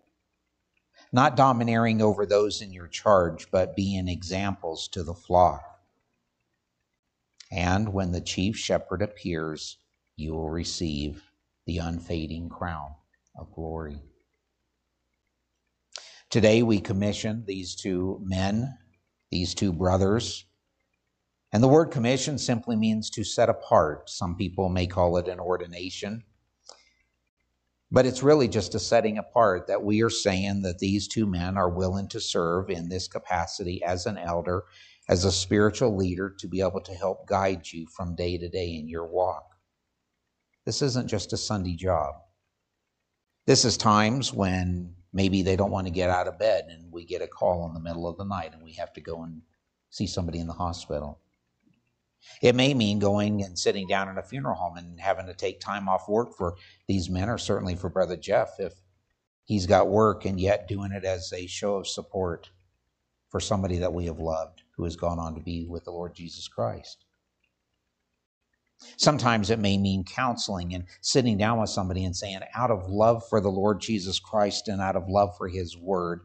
not 1.11 1.35
domineering 1.35 2.01
over 2.01 2.25
those 2.25 2.61
in 2.61 2.71
your 2.71 2.87
charge, 2.87 3.49
but 3.51 3.75
being 3.75 4.07
examples 4.07 4.87
to 4.89 5.03
the 5.03 5.13
flock. 5.13 5.63
And 7.51 7.93
when 7.93 8.11
the 8.11 8.21
chief 8.21 8.57
shepherd 8.57 9.01
appears, 9.01 9.77
you 10.15 10.33
will 10.33 10.49
receive 10.49 11.21
the 11.65 11.79
unfading 11.79 12.49
crown 12.49 12.95
of 13.35 13.51
glory. 13.53 14.01
Today, 16.29 16.63
we 16.63 16.79
commission 16.79 17.43
these 17.45 17.75
two 17.75 18.21
men, 18.23 18.77
these 19.31 19.53
two 19.53 19.73
brothers. 19.73 20.45
And 21.51 21.61
the 21.61 21.67
word 21.67 21.91
commission 21.91 22.37
simply 22.37 22.77
means 22.77 23.09
to 23.09 23.25
set 23.25 23.49
apart. 23.49 24.09
Some 24.09 24.37
people 24.37 24.69
may 24.69 24.87
call 24.87 25.17
it 25.17 25.27
an 25.27 25.41
ordination. 25.41 26.23
But 27.91 28.05
it's 28.05 28.23
really 28.23 28.47
just 28.47 28.73
a 28.73 28.79
setting 28.79 29.17
apart 29.17 29.67
that 29.67 29.83
we 29.83 30.01
are 30.01 30.09
saying 30.09 30.61
that 30.61 30.79
these 30.79 31.07
two 31.07 31.25
men 31.25 31.57
are 31.57 31.69
willing 31.69 32.07
to 32.09 32.21
serve 32.21 32.69
in 32.69 32.87
this 32.87 33.07
capacity 33.07 33.83
as 33.83 34.05
an 34.05 34.17
elder, 34.17 34.63
as 35.09 35.25
a 35.25 35.31
spiritual 35.31 35.97
leader, 35.97 36.33
to 36.39 36.47
be 36.47 36.61
able 36.61 36.79
to 36.81 36.93
help 36.93 37.27
guide 37.27 37.69
you 37.71 37.85
from 37.87 38.15
day 38.15 38.37
to 38.37 38.47
day 38.47 38.75
in 38.75 38.87
your 38.87 39.05
walk. 39.05 39.43
This 40.65 40.81
isn't 40.81 41.07
just 41.07 41.33
a 41.33 41.37
Sunday 41.37 41.75
job. 41.75 42.15
This 43.45 43.65
is 43.65 43.75
times 43.75 44.33
when 44.33 44.95
maybe 45.11 45.41
they 45.41 45.57
don't 45.57 45.71
want 45.71 45.87
to 45.87 45.91
get 45.93 46.09
out 46.09 46.27
of 46.27 46.39
bed 46.39 46.67
and 46.69 46.91
we 46.91 47.03
get 47.03 47.21
a 47.21 47.27
call 47.27 47.67
in 47.67 47.73
the 47.73 47.79
middle 47.81 48.07
of 48.07 48.17
the 48.17 48.23
night 48.23 48.53
and 48.53 48.63
we 48.63 48.73
have 48.73 48.93
to 48.93 49.01
go 49.01 49.23
and 49.23 49.41
see 49.89 50.07
somebody 50.07 50.39
in 50.39 50.47
the 50.47 50.53
hospital. 50.53 51.19
It 52.41 52.55
may 52.55 52.73
mean 52.73 52.99
going 52.99 53.43
and 53.43 53.57
sitting 53.57 53.87
down 53.87 54.09
in 54.09 54.17
a 54.17 54.23
funeral 54.23 54.55
home 54.55 54.77
and 54.77 54.99
having 54.99 55.27
to 55.27 55.33
take 55.33 55.59
time 55.59 55.87
off 55.87 56.09
work 56.09 56.35
for 56.35 56.55
these 56.87 57.09
men, 57.09 57.29
or 57.29 57.37
certainly 57.37 57.75
for 57.75 57.89
Brother 57.89 58.17
Jeff 58.17 58.59
if 58.59 58.73
he's 59.45 59.65
got 59.65 59.89
work 59.89 60.25
and 60.25 60.39
yet 60.39 60.67
doing 60.67 60.91
it 60.91 61.03
as 61.03 61.31
a 61.33 61.47
show 61.47 61.75
of 61.75 61.87
support 61.87 62.49
for 63.29 63.39
somebody 63.39 63.77
that 63.77 63.93
we 63.93 64.05
have 64.05 64.19
loved 64.19 64.63
who 64.75 64.83
has 64.83 64.95
gone 64.95 65.19
on 65.19 65.35
to 65.35 65.41
be 65.41 65.65
with 65.67 65.83
the 65.83 65.91
Lord 65.91 66.13
Jesus 66.13 66.47
Christ. 66.47 67.05
Sometimes 68.97 69.49
it 69.49 69.59
may 69.59 69.77
mean 69.77 70.03
counseling 70.03 70.73
and 70.73 70.85
sitting 71.01 71.37
down 71.37 71.59
with 71.59 71.69
somebody 71.69 72.03
and 72.03 72.15
saying, 72.15 72.39
out 72.55 72.71
of 72.71 72.89
love 72.89 73.23
for 73.29 73.39
the 73.39 73.49
Lord 73.49 73.79
Jesus 73.79 74.19
Christ 74.19 74.67
and 74.67 74.81
out 74.81 74.95
of 74.95 75.07
love 75.07 75.37
for 75.37 75.47
his 75.47 75.77
word, 75.77 76.21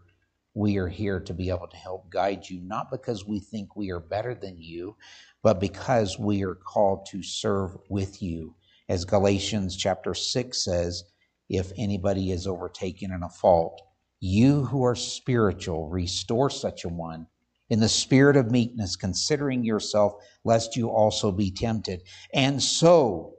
we 0.57 0.79
are 0.79 0.89
here 0.89 1.21
to 1.21 1.35
be 1.35 1.51
able 1.51 1.69
to 1.69 1.77
help 1.77 2.11
guide 2.11 2.49
you, 2.49 2.63
not 2.63 2.91
because 2.91 3.27
we 3.27 3.39
think 3.39 3.77
we 3.77 3.91
are 3.91 4.01
better 4.01 4.35
than 4.35 4.57
you, 4.59 4.97
but 5.43 5.61
because 5.61 6.19
we 6.19 6.43
are 6.45 6.55
called 6.55 7.05
to 7.05 7.23
serve 7.23 7.77
with 7.91 8.23
you. 8.23 8.55
As 8.89 9.05
Galatians 9.05 9.77
chapter 9.77 10.15
6 10.15 10.65
says, 10.65 11.05
if 11.51 11.73
anybody 11.77 12.31
is 12.33 12.47
overtaken 12.47 13.13
in 13.13 13.23
a 13.23 13.29
fault, 13.29 13.83
you 14.19 14.65
who 14.65 14.83
are 14.83 14.95
spiritual, 14.95 15.91
restore 15.91 16.49
such 16.49 16.87
a 16.87 16.89
one 16.89 17.27
in 17.69 17.79
the 17.79 17.89
spirit 17.89 18.37
of 18.37 18.51
meekness, 18.51 18.97
considering 18.97 19.63
yourself, 19.63 20.15
lest 20.43 20.75
you 20.75 20.89
also 20.89 21.31
be 21.31 21.51
tempted. 21.51 22.01
And 22.33 22.63
so, 22.63 23.35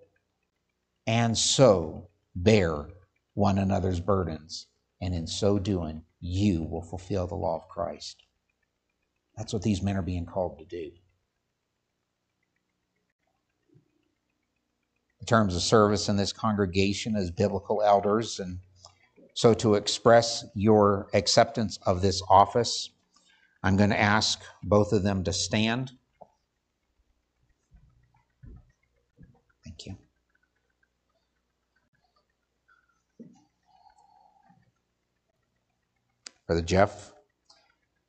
and 1.08 1.36
so 1.36 2.10
bear 2.36 2.90
one 3.34 3.58
another's 3.58 4.00
burdens. 4.00 4.68
And 5.02 5.16
in 5.16 5.26
so 5.26 5.58
doing, 5.58 6.04
you 6.20 6.64
will 6.64 6.82
fulfill 6.82 7.28
the 7.28 7.36
law 7.36 7.56
of 7.56 7.68
Christ. 7.68 8.24
That's 9.36 9.54
what 9.54 9.62
these 9.62 9.82
men 9.82 9.96
are 9.98 10.02
being 10.02 10.26
called 10.26 10.58
to 10.60 10.66
do. 10.66 10.92
The 15.20 15.26
terms 15.26 15.56
of 15.56 15.62
service 15.62 16.10
in 16.10 16.18
this 16.18 16.34
congregation 16.34 17.16
as 17.16 17.32
biblical 17.32 17.82
elders. 17.84 18.40
And 18.40 18.60
so, 19.34 19.54
to 19.56 19.76
express 19.76 20.46
your 20.56 21.08
acceptance 21.14 21.78
of 21.86 22.02
this 22.02 22.22
office, 22.30 22.90
I'm 23.64 23.78
going 23.78 23.90
to 23.92 24.00
ask 24.00 24.42
both 24.64 24.94
of 24.94 25.04
them 25.04 25.24
to 25.26 25.34
stand. 25.34 25.92
Brother 36.48 36.62
Jeff, 36.62 37.14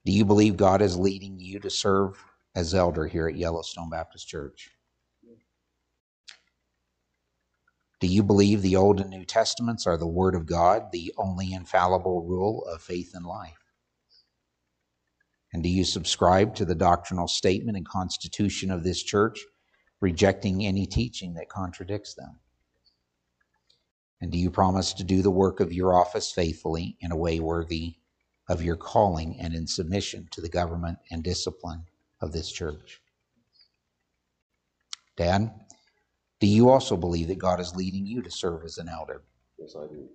do 0.04 0.12
you 0.12 0.24
believe 0.24 0.56
God 0.56 0.80
is 0.80 0.96
leading 0.96 1.40
you 1.40 1.58
to 1.58 1.70
serve 1.70 2.24
as 2.54 2.72
elder 2.72 3.06
here 3.06 3.28
at 3.28 3.36
Yellowstone 3.36 3.90
Baptist 3.90 4.28
Church? 4.28 4.70
Do 8.00 8.06
you 8.06 8.22
believe 8.22 8.62
the 8.62 8.76
Old 8.76 9.00
and 9.00 9.10
New 9.10 9.24
Testaments 9.24 9.88
are 9.88 9.96
the 9.96 10.06
Word 10.06 10.36
of 10.36 10.46
God, 10.46 10.92
the 10.92 11.12
only 11.18 11.52
infallible 11.52 12.24
rule 12.24 12.64
of 12.66 12.80
faith 12.80 13.10
and 13.12 13.26
life? 13.26 13.58
And 15.52 15.64
do 15.64 15.68
you 15.68 15.82
subscribe 15.82 16.54
to 16.54 16.64
the 16.64 16.76
doctrinal 16.76 17.26
statement 17.26 17.76
and 17.76 17.88
constitution 17.88 18.70
of 18.70 18.84
this 18.84 19.02
church, 19.02 19.44
rejecting 20.00 20.64
any 20.64 20.86
teaching 20.86 21.34
that 21.34 21.48
contradicts 21.48 22.14
them? 22.14 22.38
And 24.20 24.30
do 24.30 24.38
you 24.38 24.50
promise 24.50 24.92
to 24.94 25.04
do 25.04 25.22
the 25.22 25.30
work 25.30 25.58
of 25.58 25.72
your 25.72 25.92
office 25.92 26.30
faithfully 26.30 26.96
in 27.00 27.10
a 27.10 27.16
way 27.16 27.40
worthy 27.40 27.97
of 28.48 28.62
your 28.62 28.76
calling 28.76 29.38
and 29.38 29.54
in 29.54 29.66
submission 29.66 30.28
to 30.30 30.40
the 30.40 30.48
government 30.48 30.98
and 31.10 31.22
discipline 31.22 31.84
of 32.20 32.32
this 32.32 32.50
church? 32.50 33.00
Dad, 35.16 35.50
do 36.40 36.46
you 36.46 36.70
also 36.70 36.96
believe 36.96 37.28
that 37.28 37.38
God 37.38 37.60
is 37.60 37.74
leading 37.74 38.06
you 38.06 38.22
to 38.22 38.30
serve 38.30 38.64
as 38.64 38.78
an 38.78 38.88
elder? 38.88 39.22
Yes, 39.58 39.74
I 39.76 39.86
do. 39.86 40.08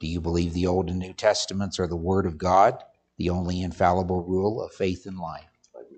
Do 0.00 0.06
you 0.06 0.20
believe 0.20 0.52
the 0.52 0.66
Old 0.66 0.88
and 0.88 0.98
New 0.98 1.12
Testaments 1.12 1.78
are 1.78 1.86
the 1.86 1.94
Word 1.94 2.26
of 2.26 2.38
God, 2.38 2.82
the 3.18 3.30
only 3.30 3.62
infallible 3.62 4.22
rule 4.24 4.62
of 4.62 4.72
faith 4.72 5.06
and 5.06 5.18
life? 5.18 5.44
I 5.76 5.82
do. 5.88 5.96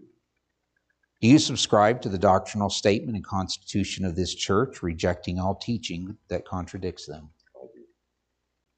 Do 1.22 1.28
you 1.28 1.38
subscribe 1.38 2.02
to 2.02 2.08
the 2.08 2.18
doctrinal 2.18 2.68
statement 2.68 3.16
and 3.16 3.24
constitution 3.24 4.04
of 4.04 4.16
this 4.16 4.34
church, 4.34 4.82
rejecting 4.82 5.38
all 5.38 5.54
teaching 5.54 6.18
that 6.28 6.44
contradicts 6.44 7.06
them? 7.06 7.30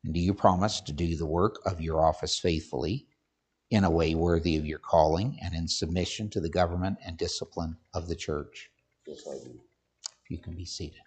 And 0.06 0.14
do 0.14 0.20
you 0.20 0.34
promise 0.34 0.80
to 0.82 0.92
do 0.92 1.16
the 1.16 1.26
work 1.26 1.58
of 1.66 1.80
your 1.80 2.00
office 2.00 2.38
faithfully, 2.38 3.08
in 3.72 3.82
a 3.82 3.90
way 3.90 4.14
worthy 4.14 4.56
of 4.56 4.64
your 4.64 4.78
calling, 4.78 5.36
and 5.42 5.52
in 5.52 5.66
submission 5.66 6.30
to 6.30 6.40
the 6.40 6.48
government 6.48 6.98
and 7.04 7.18
discipline 7.18 7.76
of 7.92 8.06
the 8.06 8.14
church? 8.14 8.70
Yes, 9.04 9.26
I 9.28 9.44
do. 9.44 9.60
You 10.28 10.38
can 10.38 10.54
be 10.54 10.64
seated. 10.64 11.00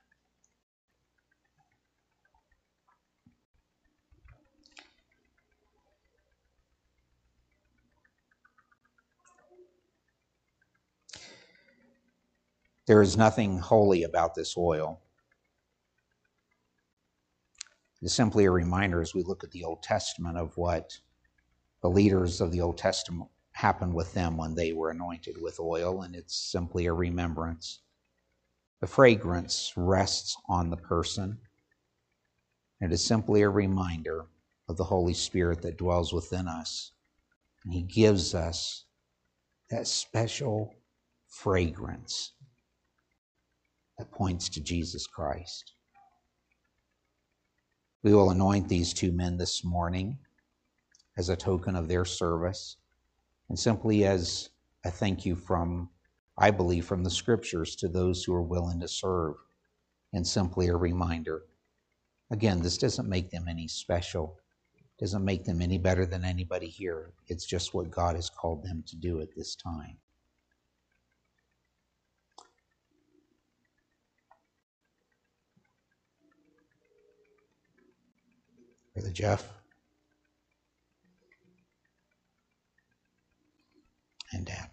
There 12.86 13.02
is 13.02 13.16
nothing 13.16 13.60
holy 13.60 14.04
about 14.04 14.36
this 14.36 14.58
oil. 14.58 15.00
It's 18.02 18.14
simply 18.14 18.46
a 18.46 18.52
reminder 18.52 19.02
as 19.02 19.14
we 19.14 19.24
look 19.24 19.44
at 19.44 19.52
the 19.52 19.66
Old 19.66 19.84
Testament 19.84 20.38
of 20.38 20.56
what 20.56 21.00
the 21.82 21.90
leaders 21.90 22.40
of 22.40 22.52
the 22.52 22.62
Old 22.62 22.78
Testament 22.78 23.30
happened 23.52 23.94
with 23.94 24.14
them 24.14 24.38
when 24.38 24.56
they 24.56 24.72
were 24.72 24.90
anointed 24.90 25.36
with 25.42 25.60
oil, 25.60 26.02
and 26.02 26.16
it's 26.16 26.36
simply 26.36 26.86
a 26.86 26.94
remembrance. 26.94 27.82
The 28.80 28.88
fragrance 28.88 29.74
rests 29.76 30.38
on 30.48 30.70
the 30.70 30.78
person. 30.78 31.40
It 32.80 32.94
is 32.94 33.04
simply 33.04 33.42
a 33.42 33.50
reminder 33.50 34.28
of 34.70 34.78
the 34.78 34.86
Holy 34.86 35.14
Spirit 35.14 35.62
that 35.64 35.78
dwells 35.78 36.14
within 36.14 36.48
us. 36.48 36.94
And 37.66 37.74
He 37.74 37.82
gives 37.82 38.34
us 38.34 38.86
that 39.70 39.88
special 39.88 40.74
fragrance 41.28 42.32
that 43.98 44.12
points 44.12 44.48
to 44.50 44.62
Jesus 44.62 45.06
Christ. 45.06 45.74
We 48.02 48.14
will 48.14 48.30
anoint 48.30 48.70
these 48.70 48.94
two 48.94 49.12
men 49.12 49.38
this 49.38 49.66
morning 49.66 50.18
as 51.18 51.28
a 51.28 51.36
token 51.36 51.76
of 51.76 51.90
their 51.90 52.06
service 52.06 52.78
and 53.50 53.60
simply 53.60 54.06
as 54.06 54.52
a 54.86 54.92
thank 54.92 55.26
you 55.26 55.36
from, 55.36 55.90
I 56.38 56.52
believe, 56.52 56.86
from 56.86 57.04
the 57.04 57.10
scriptures 57.10 57.76
to 57.78 57.90
those 57.90 58.24
who 58.24 58.34
are 58.34 58.42
willing 58.42 58.80
to 58.80 58.88
serve 58.88 59.36
and 60.14 60.26
simply 60.26 60.68
a 60.68 60.76
reminder. 60.78 61.44
Again, 62.32 62.62
this 62.62 62.78
doesn't 62.78 63.10
make 63.10 63.32
them 63.32 63.50
any 63.50 63.68
special, 63.68 64.40
doesn't 64.98 65.26
make 65.26 65.44
them 65.44 65.62
any 65.62 65.78
better 65.78 66.06
than 66.06 66.24
anybody 66.24 66.68
here. 66.68 67.12
It's 67.28 67.46
just 67.46 67.74
what 67.74 67.92
God 67.92 68.16
has 68.16 68.30
called 68.30 68.64
them 68.64 68.82
to 68.88 68.96
do 68.96 69.20
at 69.20 69.36
this 69.36 69.56
time. 69.56 69.98
Brother 79.00 79.14
Jeff. 79.14 79.48
And 84.34 84.46
Dad. 84.46 84.70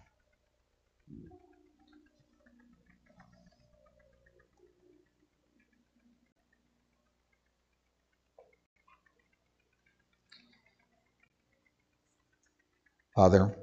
Father, 13.15 13.55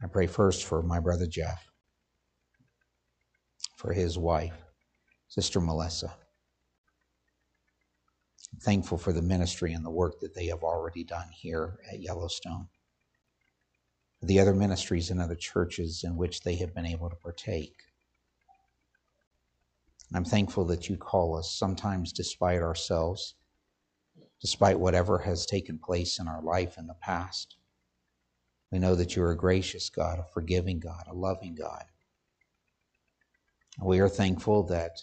I 0.00 0.06
pray 0.06 0.28
first 0.28 0.64
for 0.64 0.84
my 0.84 1.00
brother 1.00 1.26
Jeff, 1.26 1.68
for 3.76 3.92
his 3.92 4.16
wife, 4.16 4.54
Sister 5.26 5.60
Melissa. 5.60 6.14
Thankful 8.60 8.98
for 8.98 9.12
the 9.12 9.22
ministry 9.22 9.72
and 9.72 9.84
the 9.84 9.90
work 9.90 10.20
that 10.20 10.34
they 10.34 10.46
have 10.46 10.62
already 10.62 11.02
done 11.02 11.28
here 11.32 11.78
at 11.92 12.00
Yellowstone. 12.00 12.68
The 14.22 14.38
other 14.38 14.54
ministries 14.54 15.10
and 15.10 15.20
other 15.20 15.34
churches 15.34 16.04
in 16.04 16.16
which 16.16 16.42
they 16.42 16.54
have 16.56 16.74
been 16.74 16.86
able 16.86 17.10
to 17.10 17.16
partake. 17.16 17.74
I'm 20.14 20.24
thankful 20.24 20.64
that 20.66 20.88
you 20.88 20.96
call 20.96 21.36
us 21.36 21.50
sometimes 21.50 22.12
despite 22.12 22.60
ourselves, 22.60 23.34
despite 24.40 24.78
whatever 24.78 25.18
has 25.18 25.46
taken 25.46 25.78
place 25.78 26.18
in 26.18 26.28
our 26.28 26.42
life 26.42 26.76
in 26.78 26.86
the 26.86 26.94
past. 26.94 27.56
We 28.70 28.78
know 28.78 28.94
that 28.94 29.16
you're 29.16 29.32
a 29.32 29.36
gracious 29.36 29.90
God, 29.90 30.18
a 30.18 30.24
forgiving 30.32 30.80
God, 30.80 31.04
a 31.08 31.14
loving 31.14 31.54
God. 31.54 31.84
We 33.82 34.00
are 34.00 34.08
thankful 34.08 34.62
that 34.64 35.00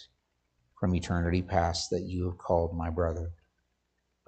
from 0.79 0.95
eternity 0.95 1.41
past 1.41 1.89
that 1.89 2.03
you 2.03 2.25
have 2.25 2.37
called 2.37 2.75
my 2.75 2.89
brother, 2.89 3.31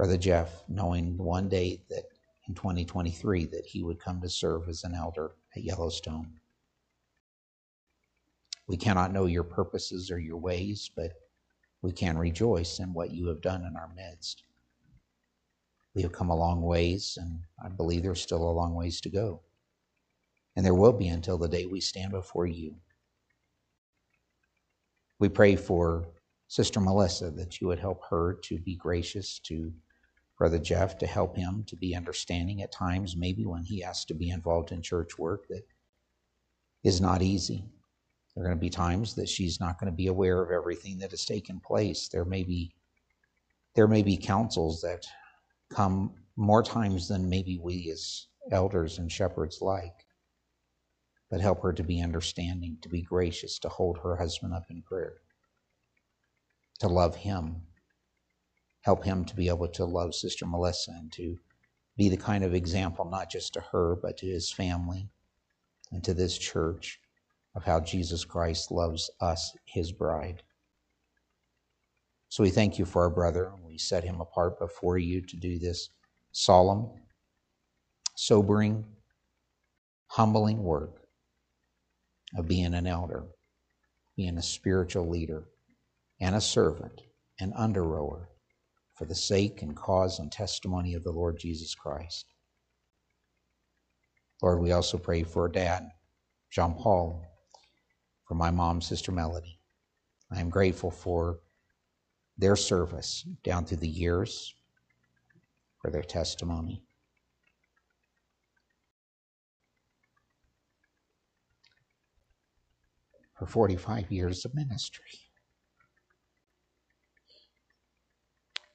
Brother 0.01 0.17
Jeff, 0.17 0.63
knowing 0.67 1.15
one 1.15 1.47
day 1.47 1.79
that 1.91 2.05
in 2.47 2.55
2023 2.55 3.45
that 3.45 3.67
he 3.67 3.83
would 3.83 3.99
come 3.99 4.19
to 4.21 4.29
serve 4.29 4.67
as 4.67 4.83
an 4.83 4.95
elder 4.95 5.33
at 5.55 5.63
Yellowstone. 5.63 6.39
We 8.65 8.77
cannot 8.77 9.13
know 9.13 9.27
your 9.27 9.43
purposes 9.43 10.09
or 10.09 10.17
your 10.17 10.37
ways, 10.37 10.89
but 10.95 11.11
we 11.83 11.91
can 11.91 12.17
rejoice 12.17 12.79
in 12.79 12.95
what 12.95 13.11
you 13.11 13.27
have 13.27 13.41
done 13.41 13.63
in 13.63 13.75
our 13.75 13.91
midst. 13.95 14.41
We 15.93 16.01
have 16.01 16.13
come 16.13 16.31
a 16.31 16.35
long 16.35 16.63
ways, 16.63 17.19
and 17.21 17.41
I 17.63 17.69
believe 17.69 18.01
there's 18.01 18.23
still 18.23 18.41
a 18.41 18.57
long 18.57 18.73
ways 18.73 19.01
to 19.01 19.09
go. 19.11 19.41
And 20.55 20.65
there 20.65 20.73
will 20.73 20.93
be 20.93 21.09
until 21.09 21.37
the 21.37 21.47
day 21.47 21.67
we 21.67 21.79
stand 21.79 22.11
before 22.11 22.47
you. 22.47 22.73
We 25.19 25.29
pray 25.29 25.55
for 25.55 26.07
Sister 26.47 26.79
Melissa 26.79 27.29
that 27.29 27.61
you 27.61 27.67
would 27.67 27.77
help 27.77 28.01
her 28.09 28.39
to 28.45 28.57
be 28.57 28.75
gracious 28.75 29.37
to 29.41 29.71
Brother 30.41 30.57
Jeff, 30.57 30.97
to 30.97 31.05
help 31.05 31.37
him 31.37 31.63
to 31.67 31.75
be 31.75 31.95
understanding 31.95 32.63
at 32.63 32.71
times, 32.71 33.15
maybe 33.15 33.45
when 33.45 33.63
he 33.63 33.81
has 33.81 34.03
to 34.05 34.15
be 34.15 34.31
involved 34.31 34.71
in 34.71 34.81
church 34.81 35.19
work 35.19 35.47
that 35.49 35.61
is 36.83 36.99
not 36.99 37.21
easy. 37.21 37.63
There 38.33 38.43
are 38.43 38.47
going 38.47 38.57
to 38.57 38.59
be 38.59 38.71
times 38.71 39.13
that 39.13 39.29
she's 39.29 39.59
not 39.59 39.79
going 39.79 39.91
to 39.91 39.95
be 39.95 40.07
aware 40.07 40.41
of 40.41 40.49
everything 40.49 40.97
that 40.97 41.11
has 41.11 41.25
taken 41.25 41.59
place. 41.59 42.07
There 42.07 42.25
may 42.25 42.41
be 42.41 42.73
there 43.75 43.87
may 43.87 44.01
be 44.01 44.17
counsels 44.17 44.81
that 44.81 45.05
come 45.69 46.15
more 46.35 46.63
times 46.63 47.07
than 47.07 47.29
maybe 47.29 47.59
we 47.59 47.91
as 47.91 48.25
elders 48.51 48.97
and 48.97 49.11
shepherds 49.11 49.59
like. 49.61 50.07
But 51.29 51.41
help 51.41 51.61
her 51.61 51.71
to 51.71 51.83
be 51.83 52.01
understanding, 52.01 52.79
to 52.81 52.89
be 52.89 53.03
gracious, 53.03 53.59
to 53.59 53.69
hold 53.69 53.99
her 53.99 54.15
husband 54.15 54.55
up 54.55 54.65
in 54.71 54.81
prayer, 54.81 55.17
to 56.79 56.87
love 56.87 57.15
him. 57.15 57.61
Help 58.81 59.03
him 59.03 59.23
to 59.25 59.35
be 59.35 59.47
able 59.47 59.67
to 59.67 59.85
love 59.85 60.15
Sister 60.15 60.45
Melissa 60.45 60.91
and 60.91 61.11
to 61.13 61.37
be 61.97 62.09
the 62.09 62.17
kind 62.17 62.43
of 62.43 62.55
example, 62.55 63.05
not 63.05 63.29
just 63.29 63.53
to 63.53 63.61
her, 63.71 63.95
but 63.95 64.17
to 64.17 64.25
his 64.25 64.51
family 64.51 65.07
and 65.91 66.03
to 66.03 66.13
this 66.13 66.37
church 66.37 66.99
of 67.53 67.63
how 67.63 67.79
Jesus 67.79 68.25
Christ 68.25 68.71
loves 68.71 69.11
us, 69.19 69.55
his 69.65 69.91
bride. 69.91 70.41
So 72.29 72.43
we 72.43 72.49
thank 72.49 72.79
you 72.79 72.85
for 72.85 73.03
our 73.03 73.09
brother. 73.09 73.51
We 73.63 73.77
set 73.77 74.03
him 74.03 74.21
apart 74.21 74.57
before 74.57 74.97
you 74.97 75.21
to 75.21 75.35
do 75.35 75.59
this 75.59 75.89
solemn, 76.31 76.89
sobering, 78.15 78.85
humbling 80.07 80.63
work 80.63 81.01
of 82.35 82.47
being 82.47 82.73
an 82.73 82.87
elder, 82.87 83.25
being 84.15 84.37
a 84.37 84.41
spiritual 84.41 85.09
leader, 85.09 85.43
and 86.19 86.35
a 86.35 86.41
servant, 86.41 87.01
an 87.39 87.51
under 87.55 87.83
rower 87.83 88.30
for 88.95 89.05
the 89.05 89.15
sake 89.15 89.61
and 89.61 89.75
cause 89.75 90.19
and 90.19 90.31
testimony 90.31 90.93
of 90.93 91.03
the 91.03 91.11
Lord 91.11 91.39
Jesus 91.39 91.73
Christ. 91.73 92.25
Lord, 94.41 94.59
we 94.59 94.71
also 94.71 94.97
pray 94.97 95.23
for 95.23 95.47
Dad, 95.47 95.87
Jean 96.49 96.73
Paul, 96.73 97.23
for 98.27 98.35
my 98.35 98.51
mom, 98.51 98.81
Sister 98.81 99.11
Melody. 99.11 99.59
I 100.31 100.39
am 100.39 100.49
grateful 100.49 100.91
for 100.91 101.39
their 102.37 102.55
service 102.55 103.25
down 103.43 103.65
through 103.65 103.77
the 103.77 103.87
years, 103.87 104.53
for 105.79 105.91
their 105.91 106.01
testimony. 106.01 106.83
For 113.37 113.45
45 113.45 114.11
years 114.11 114.45
of 114.45 114.55
ministry. 114.55 115.30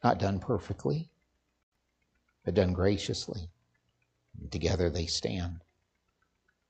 Not 0.07 0.20
done 0.20 0.38
perfectly, 0.38 1.11
but 2.44 2.54
done 2.54 2.72
graciously. 2.72 3.50
And 4.40 4.52
together 4.52 4.88
they 4.88 5.07
stand. 5.07 5.64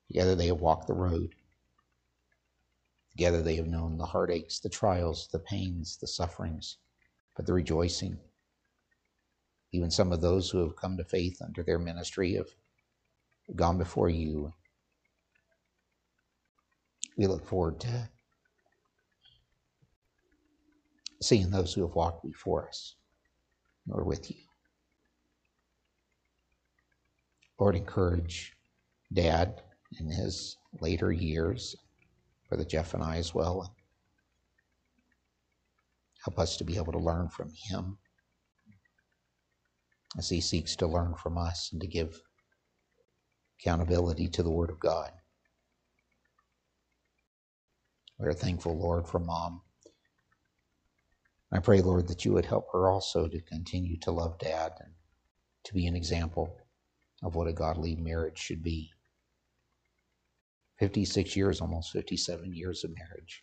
Together 0.06 0.34
they 0.34 0.46
have 0.46 0.62
walked 0.62 0.86
the 0.86 0.94
road. 0.94 1.34
Together 3.10 3.42
they 3.42 3.56
have 3.56 3.66
known 3.66 3.98
the 3.98 4.06
heartaches, 4.06 4.60
the 4.60 4.70
trials, 4.70 5.28
the 5.32 5.38
pains, 5.38 5.98
the 5.98 6.06
sufferings, 6.06 6.78
but 7.36 7.44
the 7.44 7.52
rejoicing. 7.52 8.16
Even 9.70 9.90
some 9.90 10.12
of 10.12 10.22
those 10.22 10.48
who 10.48 10.60
have 10.60 10.76
come 10.76 10.96
to 10.96 11.04
faith 11.04 11.42
under 11.42 11.62
their 11.62 11.78
ministry 11.78 12.36
have 12.36 12.48
gone 13.54 13.76
before 13.76 14.08
you. 14.08 14.54
We 17.18 17.26
look 17.26 17.44
forward 17.44 17.80
to 17.80 18.08
seeing 21.20 21.50
those 21.50 21.74
who 21.74 21.82
have 21.82 21.94
walked 21.94 22.24
before 22.24 22.66
us 22.66 22.94
or 23.90 24.04
with 24.04 24.30
you. 24.30 24.36
Lord, 27.58 27.76
encourage 27.76 28.54
Dad 29.12 29.62
in 30.00 30.10
his 30.10 30.56
later 30.80 31.12
years, 31.12 31.74
Brother 32.48 32.64
Jeff 32.64 32.94
and 32.94 33.02
I 33.02 33.16
as 33.16 33.34
well. 33.34 33.74
Help 36.24 36.38
us 36.38 36.56
to 36.56 36.64
be 36.64 36.76
able 36.76 36.92
to 36.92 36.98
learn 36.98 37.28
from 37.28 37.50
him 37.54 37.98
as 40.18 40.28
he 40.28 40.40
seeks 40.40 40.76
to 40.76 40.86
learn 40.86 41.14
from 41.14 41.38
us 41.38 41.70
and 41.72 41.80
to 41.80 41.86
give 41.86 42.20
accountability 43.60 44.28
to 44.28 44.42
the 44.42 44.50
Word 44.50 44.70
of 44.70 44.80
God. 44.80 45.12
We 48.18 48.26
are 48.26 48.32
thankful, 48.32 48.78
Lord, 48.78 49.06
for 49.06 49.18
Mom. 49.18 49.62
I 51.52 51.60
pray, 51.60 51.80
Lord, 51.80 52.08
that 52.08 52.24
you 52.24 52.32
would 52.32 52.46
help 52.46 52.72
her 52.72 52.90
also 52.90 53.28
to 53.28 53.40
continue 53.40 53.96
to 54.00 54.10
love 54.10 54.38
Dad 54.38 54.72
and 54.80 54.92
to 55.64 55.74
be 55.74 55.86
an 55.86 55.96
example 55.96 56.56
of 57.22 57.34
what 57.34 57.46
a 57.48 57.52
godly 57.52 57.96
marriage 57.96 58.38
should 58.38 58.62
be. 58.62 58.90
56 60.78 61.36
years, 61.36 61.60
almost 61.60 61.92
57 61.92 62.52
years 62.52 62.84
of 62.84 62.94
marriage. 62.94 63.42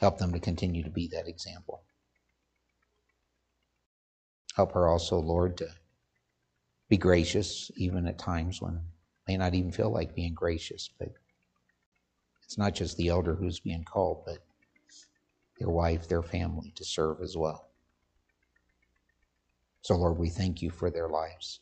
Help 0.00 0.18
them 0.18 0.32
to 0.32 0.40
continue 0.40 0.82
to 0.82 0.90
be 0.90 1.08
that 1.08 1.28
example. 1.28 1.82
Help 4.56 4.72
her 4.72 4.88
also, 4.88 5.18
Lord, 5.18 5.56
to 5.58 5.68
be 6.88 6.96
gracious, 6.96 7.70
even 7.76 8.06
at 8.06 8.18
times 8.18 8.60
when 8.60 8.80
may 9.28 9.36
not 9.36 9.54
even 9.54 9.70
feel 9.70 9.90
like 9.90 10.14
being 10.14 10.34
gracious, 10.34 10.90
but 10.98 11.08
it's 12.42 12.58
not 12.58 12.74
just 12.74 12.96
the 12.96 13.08
elder 13.08 13.34
who's 13.34 13.60
being 13.60 13.84
called, 13.84 14.24
but 14.26 14.38
their 15.60 15.68
wife, 15.68 16.08
their 16.08 16.22
family 16.22 16.72
to 16.74 16.84
serve 16.84 17.20
as 17.20 17.36
well. 17.36 17.68
So, 19.82 19.94
Lord, 19.94 20.18
we 20.18 20.30
thank 20.30 20.62
you 20.62 20.70
for 20.70 20.90
their 20.90 21.08
lives. 21.08 21.60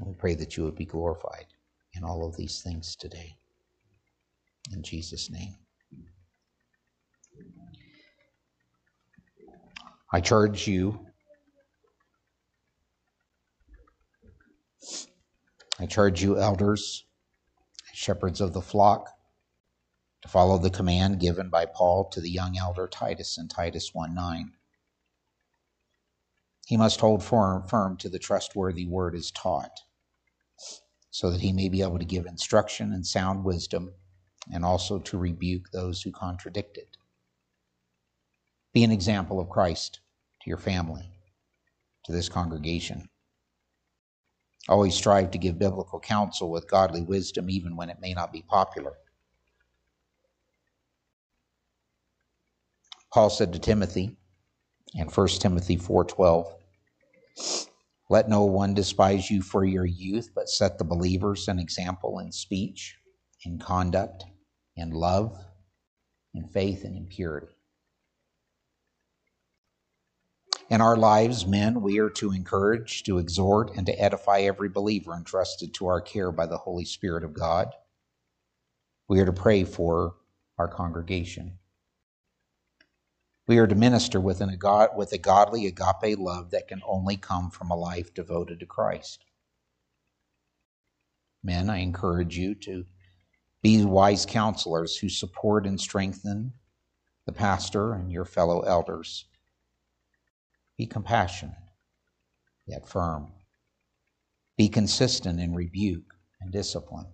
We 0.00 0.14
pray 0.14 0.36
that 0.36 0.56
you 0.56 0.64
would 0.64 0.76
be 0.76 0.84
glorified 0.84 1.46
in 1.94 2.04
all 2.04 2.26
of 2.26 2.36
these 2.36 2.62
things 2.62 2.94
today. 2.94 3.36
In 4.72 4.82
Jesus' 4.82 5.30
name. 5.30 5.56
I 10.12 10.20
charge 10.20 10.66
you, 10.66 11.06
I 15.78 15.86
charge 15.86 16.22
you, 16.22 16.38
elders, 16.38 17.04
shepherds 17.92 18.40
of 18.40 18.54
the 18.54 18.62
flock, 18.62 19.10
to 20.22 20.28
follow 20.28 20.58
the 20.58 20.70
command 20.70 21.20
given 21.20 21.48
by 21.48 21.66
Paul 21.66 22.08
to 22.10 22.20
the 22.20 22.30
young 22.30 22.58
elder 22.58 22.88
Titus 22.88 23.38
in 23.38 23.48
Titus 23.48 23.90
1 23.92 24.14
9 24.14 24.52
he 26.68 26.76
must 26.76 27.00
hold 27.00 27.24
firm, 27.24 27.66
firm 27.66 27.96
to 27.96 28.10
the 28.10 28.18
trustworthy 28.18 28.84
word 28.84 29.14
as 29.14 29.30
taught, 29.30 29.80
so 31.10 31.30
that 31.30 31.40
he 31.40 31.50
may 31.50 31.70
be 31.70 31.80
able 31.80 31.98
to 31.98 32.04
give 32.04 32.26
instruction 32.26 32.92
and 32.92 33.06
sound 33.06 33.42
wisdom, 33.42 33.94
and 34.52 34.66
also 34.66 34.98
to 34.98 35.16
rebuke 35.16 35.70
those 35.72 36.02
who 36.02 36.12
contradict 36.12 36.76
it. 36.76 36.98
Be 38.74 38.84
an 38.84 38.92
example 38.92 39.40
of 39.40 39.48
Christ 39.48 40.00
to 40.42 40.50
your 40.50 40.58
family, 40.58 41.08
to 42.04 42.12
this 42.12 42.28
congregation. 42.28 43.08
Always 44.68 44.94
strive 44.94 45.30
to 45.30 45.38
give 45.38 45.58
biblical 45.58 46.00
counsel 46.00 46.50
with 46.50 46.68
godly 46.68 47.00
wisdom, 47.00 47.48
even 47.48 47.76
when 47.76 47.88
it 47.88 48.02
may 48.02 48.12
not 48.12 48.30
be 48.30 48.42
popular. 48.42 48.92
Paul 53.12 53.30
said 53.30 53.52
to 53.52 53.58
Timothy 53.58 54.16
in 54.94 55.08
1 55.08 55.28
Timothy 55.40 55.76
4:12, 55.76 56.54
let 58.10 58.28
no 58.28 58.44
one 58.44 58.74
despise 58.74 59.30
you 59.30 59.42
for 59.42 59.64
your 59.64 59.84
youth, 59.84 60.30
but 60.34 60.48
set 60.48 60.78
the 60.78 60.84
believers 60.84 61.46
an 61.48 61.58
example 61.58 62.18
in 62.18 62.32
speech, 62.32 62.96
in 63.44 63.58
conduct, 63.58 64.24
in 64.76 64.90
love, 64.90 65.38
in 66.32 66.48
faith, 66.48 66.84
and 66.84 66.96
in 66.96 67.06
purity. 67.06 67.54
In 70.70 70.80
our 70.82 70.96
lives, 70.96 71.46
men, 71.46 71.80
we 71.80 71.98
are 71.98 72.10
to 72.10 72.32
encourage, 72.32 73.02
to 73.04 73.18
exhort, 73.18 73.74
and 73.76 73.86
to 73.86 73.98
edify 73.98 74.40
every 74.40 74.68
believer 74.68 75.14
entrusted 75.14 75.72
to 75.74 75.86
our 75.86 76.00
care 76.00 76.30
by 76.30 76.46
the 76.46 76.58
Holy 76.58 76.84
Spirit 76.84 77.24
of 77.24 77.32
God. 77.32 77.74
We 79.08 79.20
are 79.20 79.26
to 79.26 79.32
pray 79.32 79.64
for 79.64 80.16
our 80.58 80.68
congregation. 80.68 81.58
We 83.48 83.56
are 83.56 83.66
to 83.66 83.74
minister 83.74 84.20
with, 84.20 84.42
with 84.94 85.12
a 85.12 85.18
godly 85.18 85.66
agape 85.66 86.18
love 86.18 86.50
that 86.50 86.68
can 86.68 86.82
only 86.86 87.16
come 87.16 87.50
from 87.50 87.70
a 87.70 87.76
life 87.76 88.12
devoted 88.12 88.60
to 88.60 88.66
Christ. 88.66 89.24
Men, 91.42 91.70
I 91.70 91.78
encourage 91.78 92.36
you 92.36 92.54
to 92.56 92.84
be 93.62 93.82
wise 93.84 94.26
counselors 94.26 94.98
who 94.98 95.08
support 95.08 95.66
and 95.66 95.80
strengthen 95.80 96.52
the 97.24 97.32
pastor 97.32 97.94
and 97.94 98.12
your 98.12 98.26
fellow 98.26 98.60
elders. 98.60 99.24
Be 100.76 100.84
compassionate, 100.84 101.56
yet 102.66 102.86
firm. 102.86 103.32
Be 104.58 104.68
consistent 104.68 105.40
in 105.40 105.54
rebuke 105.54 106.12
and 106.42 106.52
discipline. 106.52 107.06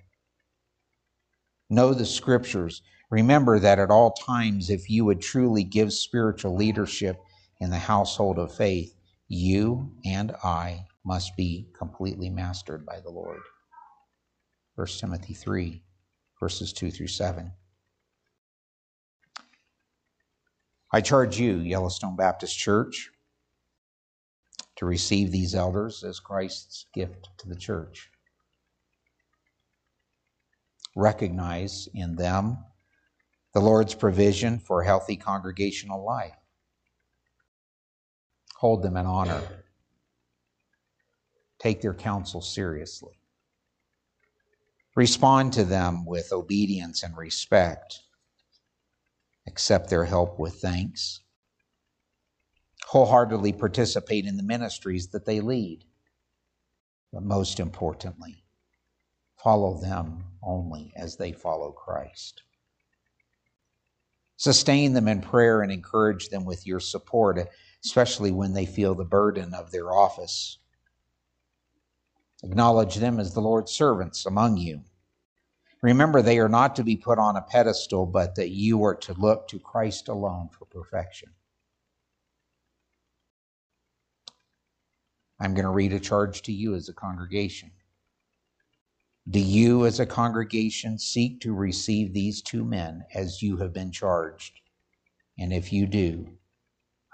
Know 1.71 1.95
the 1.95 2.05
scriptures 2.05 2.83
Remember 3.15 3.61
that 3.61 3.79
at 3.79 3.93
all 3.93 4.11
times, 4.11 4.71
if 4.71 4.91
you 4.91 5.05
would 5.05 5.21
truly 5.21 5.63
give 5.63 5.93
spiritual 5.93 6.57
leadership 6.57 7.23
in 7.61 7.71
the 7.71 7.79
household 7.79 8.41
of 8.41 8.53
faith, 8.53 8.93
you 9.29 9.93
and 10.05 10.33
I 10.43 10.87
must 11.05 11.37
be 11.37 11.69
completely 11.79 12.29
mastered 12.29 12.85
by 12.85 12.99
the 12.99 13.11
Lord. 13.11 13.39
1 14.75 14.87
Timothy 14.99 15.33
3, 15.33 15.81
verses 16.41 16.73
2 16.73 16.91
through 16.91 17.07
7. 17.07 17.53
I 20.93 21.01
charge 21.01 21.39
you, 21.39 21.59
Yellowstone 21.59 22.17
Baptist 22.17 22.59
Church, 22.59 23.11
to 24.75 24.87
receive 24.87 25.31
these 25.31 25.55
elders 25.55 26.03
as 26.03 26.19
Christ's 26.19 26.87
gift 26.93 27.29
to 27.39 27.49
the 27.49 27.55
church. 27.55 28.11
Recognize 30.97 31.89
in 31.95 32.17
them 32.17 32.59
the 33.55 33.61
Lord's 33.61 33.95
provision 33.95 34.59
for 34.59 34.83
healthy 34.83 35.17
congregational 35.17 36.05
life. 36.05 36.35
Hold 38.57 38.83
them 38.83 38.97
in 38.97 39.07
honor. 39.07 39.41
Take 41.61 41.81
their 41.81 41.95
counsel 41.95 42.41
seriously. 42.41 43.21
Respond 44.97 45.53
to 45.53 45.65
them 45.65 46.05
with 46.05 46.33
obedience 46.33 47.03
and 47.03 47.17
respect. 47.17 48.01
Accept 49.47 49.89
their 49.89 50.05
help 50.05 50.39
with 50.39 50.55
thanks. 50.55 51.21
Wholeheartedly 52.87 53.53
participate 53.53 54.25
in 54.27 54.37
the 54.37 54.43
ministries 54.43 55.09
that 55.09 55.27
they 55.27 55.41
lead. 55.41 55.85
But 57.13 57.23
most 57.23 57.61
importantly, 57.61 58.45
follow 59.37 59.81
them 59.81 60.25
only 60.43 60.93
as 60.97 61.17
they 61.17 61.33
follow 61.33 61.71
Christ. 61.71 62.43
Sustain 64.37 64.93
them 64.93 65.09
in 65.09 65.21
prayer 65.21 65.63
and 65.63 65.71
encourage 65.71 66.29
them 66.29 66.45
with 66.45 66.67
your 66.67 66.81
support, 66.81 67.39
especially 67.85 68.31
when 68.31 68.53
they 68.53 68.67
feel 68.67 68.95
the 68.95 69.05
burden 69.05 69.55
of 69.55 69.71
their 69.71 69.93
office. 69.93 70.59
Acknowledge 72.43 72.97
them 72.97 73.21
as 73.21 73.33
the 73.33 73.41
Lord's 73.41 73.73
servants 73.73 74.27
among 74.27 74.57
you. 74.57 74.83
Remember, 75.83 76.23
they 76.23 76.39
are 76.39 76.49
not 76.49 76.77
to 76.77 76.83
be 76.83 76.97
put 76.97 77.19
on 77.19 77.37
a 77.37 77.43
pedestal, 77.43 78.07
but 78.07 78.35
that 78.35 78.51
you 78.51 78.83
are 78.85 78.95
to 78.97 79.13
look 79.15 79.49
to 79.49 79.59
Christ 79.59 80.09
alone 80.09 80.49
for 80.49 80.65
perfection. 80.65 81.31
I'm 85.39 85.55
going 85.55 85.65
to 85.65 85.71
read 85.71 85.93
a 85.93 86.01
charge 86.01 86.43
to 86.43 86.53
you 86.53 86.75
as 86.75 86.89
a 86.89 86.95
congregation. 86.95 87.71
Do 89.29 89.41
you, 89.41 89.87
as 89.87 90.01
a 90.01 90.07
congregation, 90.07 90.99
seek 90.99 91.41
to 91.41 91.55
receive 91.55 92.13
these 92.13 92.43
two 92.43 92.65
men 92.65 93.05
as 93.15 93.41
you 93.41 93.57
have 93.57 93.73
been 93.73 93.91
charged? 93.91 94.61
And 95.39 95.53
if 95.53 95.73
you 95.73 95.87
do, 95.87 96.29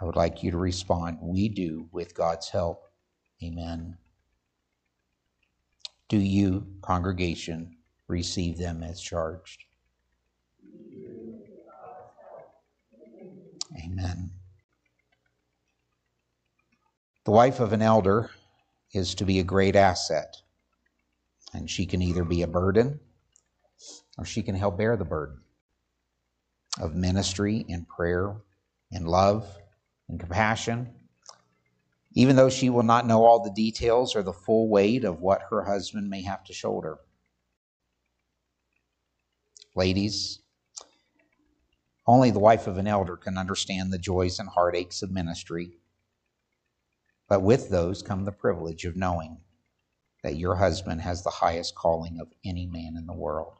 I 0.00 0.04
would 0.04 0.16
like 0.16 0.42
you 0.42 0.50
to 0.50 0.56
respond, 0.56 1.18
We 1.20 1.48
do 1.48 1.88
with 1.92 2.14
God's 2.14 2.48
help. 2.48 2.90
Amen. 3.42 3.96
Do 6.08 6.18
you, 6.18 6.66
congregation, 6.82 7.76
receive 8.08 8.58
them 8.58 8.82
as 8.82 9.00
charged? 9.00 9.64
Amen. 13.84 14.30
The 17.24 17.30
wife 17.30 17.60
of 17.60 17.72
an 17.72 17.82
elder 17.82 18.30
is 18.92 19.14
to 19.14 19.24
be 19.24 19.38
a 19.38 19.44
great 19.44 19.76
asset, 19.76 20.36
and 21.52 21.68
she 21.68 21.86
can 21.86 22.02
either 22.02 22.24
be 22.24 22.42
a 22.42 22.46
burden 22.46 23.00
or 24.18 24.24
she 24.24 24.42
can 24.42 24.54
help 24.54 24.78
bear 24.78 24.96
the 24.96 25.04
burden 25.04 25.40
of 26.80 26.94
ministry 26.94 27.64
and 27.68 27.88
prayer 27.88 28.36
and 28.92 29.08
love 29.08 29.46
and 30.08 30.20
compassion 30.20 30.94
even 32.14 32.36
though 32.36 32.50
she 32.50 32.70
will 32.70 32.82
not 32.82 33.06
know 33.06 33.24
all 33.24 33.42
the 33.42 33.50
details 33.50 34.16
or 34.16 34.22
the 34.22 34.32
full 34.32 34.68
weight 34.68 35.04
of 35.04 35.20
what 35.20 35.42
her 35.50 35.64
husband 35.64 36.10
may 36.10 36.22
have 36.22 36.42
to 36.44 36.52
shoulder. 36.52 36.98
Ladies, 39.76 40.40
only 42.06 42.32
the 42.32 42.40
wife 42.40 42.66
of 42.66 42.78
an 42.78 42.88
elder 42.88 43.16
can 43.16 43.38
understand 43.38 43.92
the 43.92 43.98
joys 43.98 44.40
and 44.40 44.48
heartaches 44.48 45.02
of 45.02 45.12
ministry, 45.12 45.70
but 47.28 47.42
with 47.42 47.70
those 47.70 48.02
come 48.02 48.24
the 48.24 48.32
privilege 48.32 48.84
of 48.84 48.96
knowing 48.96 49.38
that 50.22 50.36
your 50.36 50.56
husband 50.56 51.00
has 51.00 51.22
the 51.22 51.30
highest 51.30 51.74
calling 51.74 52.18
of 52.20 52.32
any 52.44 52.66
man 52.66 52.94
in 52.96 53.06
the 53.06 53.14
world. 53.14 53.54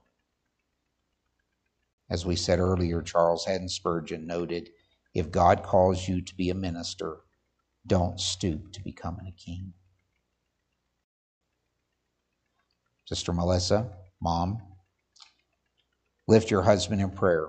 As 2.11 2.27
we 2.27 2.37
said 2.37 2.59
earlier, 2.59 3.03
Charles 3.03 3.45
Haddon 3.45 3.69
Spurgeon 3.69 4.27
noted 4.27 4.71
if 5.15 5.31
God 5.31 5.63
calls 5.63 6.09
you 6.09 6.21
to 6.21 6.35
be 6.35 6.51
a 6.51 6.55
minister, 6.55 7.19
don't 7.87 8.21
stoop 8.21 8.73
to 8.73 8.83
becoming 8.83 9.27
a 9.27 9.33
king. 9.33 9.73
Sister 13.07 13.33
Melissa, 13.33 13.91
mom, 14.21 14.61
lift 16.29 16.51
your 16.51 16.63
husband 16.63 17.01
in 17.01 17.11
prayer, 17.11 17.49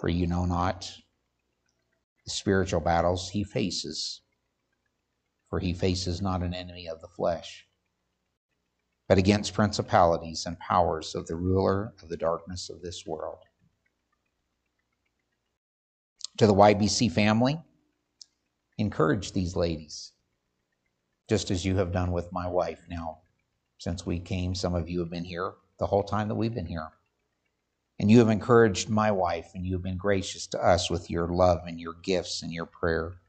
for 0.00 0.08
you 0.08 0.26
know 0.26 0.44
not 0.44 0.90
the 2.24 2.30
spiritual 2.30 2.80
battles 2.80 3.30
he 3.30 3.44
faces, 3.44 4.22
for 5.50 5.58
he 5.58 5.74
faces 5.74 6.22
not 6.22 6.42
an 6.42 6.54
enemy 6.54 6.88
of 6.88 7.00
the 7.00 7.08
flesh, 7.08 7.66
but 9.08 9.18
against 9.18 9.52
principalities 9.52 10.46
and 10.46 10.58
powers 10.60 11.16
of 11.16 11.26
the 11.26 11.34
ruler 11.34 11.92
of 12.02 12.08
the 12.08 12.16
darkness 12.16 12.70
of 12.70 12.80
this 12.80 13.04
world. 13.04 13.40
To 16.38 16.46
the 16.46 16.54
YBC 16.54 17.10
family, 17.10 17.60
encourage 18.78 19.32
these 19.32 19.56
ladies, 19.56 20.12
just 21.28 21.50
as 21.50 21.64
you 21.64 21.76
have 21.76 21.92
done 21.92 22.12
with 22.12 22.32
my 22.32 22.46
wife 22.46 22.80
now. 22.88 23.18
Since 23.78 24.06
we 24.06 24.20
came, 24.20 24.54
some 24.54 24.74
of 24.74 24.88
you 24.88 25.00
have 25.00 25.10
been 25.10 25.24
here 25.24 25.52
the 25.78 25.86
whole 25.86 26.02
time 26.02 26.28
that 26.28 26.34
we've 26.34 26.54
been 26.54 26.66
here. 26.66 26.88
And 27.98 28.10
you 28.10 28.18
have 28.18 28.30
encouraged 28.30 28.88
my 28.88 29.10
wife, 29.10 29.50
and 29.54 29.66
you 29.66 29.74
have 29.74 29.82
been 29.82 29.98
gracious 29.98 30.46
to 30.48 30.64
us 30.64 30.88
with 30.90 31.10
your 31.10 31.28
love 31.28 31.62
and 31.66 31.78
your 31.78 31.94
gifts 32.02 32.42
and 32.42 32.52
your 32.52 32.66
prayer. 32.66 33.19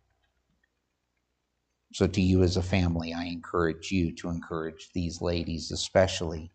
So, 1.94 2.08
to 2.08 2.22
you 2.22 2.44
as 2.44 2.58
a 2.58 2.62
family, 2.64 3.14
I 3.14 3.26
encourage 3.26 3.92
you 3.92 4.14
to 4.16 4.30
encourage 4.30 4.92
these 4.94 5.22
ladies, 5.22 5.72
especially 5.72 6.52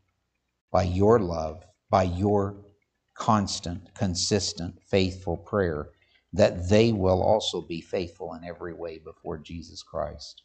by 0.73 0.85
your 0.85 1.19
love, 1.19 1.65
by 1.91 2.05
your 2.05 2.57
constant, 3.15 3.95
consistent, 3.95 4.79
faithful 4.89 5.37
prayer 5.37 5.91
that 6.33 6.69
they 6.69 6.93
will 6.93 7.23
also 7.23 7.63
be 7.63 7.81
faithful 7.81 8.35
in 8.35 8.45
every 8.45 8.75
way 8.75 8.99
before 8.99 9.39
Jesus 9.39 9.83
Christ. 9.83 10.43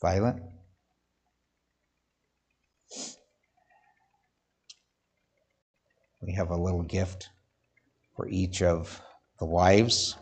Violet? 0.00 0.36
We 6.20 6.32
have 6.34 6.50
a 6.50 6.56
little 6.56 6.82
gift 6.82 7.30
for 8.14 8.28
each 8.28 8.62
of 8.62 9.00
the 9.38 9.46
wives. 9.46 10.16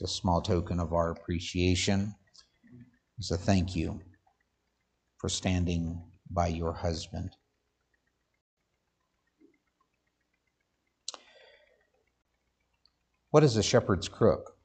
It's 0.00 0.12
a 0.12 0.14
small 0.14 0.40
token 0.40 0.78
of 0.78 0.92
our 0.92 1.10
appreciation. 1.10 2.14
It's 3.18 3.32
a 3.32 3.36
thank 3.36 3.74
you 3.74 4.00
for 5.16 5.28
standing 5.28 6.00
by 6.30 6.46
your 6.46 6.72
husband. 6.72 7.34
What 13.30 13.42
is 13.42 13.56
a 13.56 13.62
shepherd's 13.62 14.06
crook? 14.06 14.56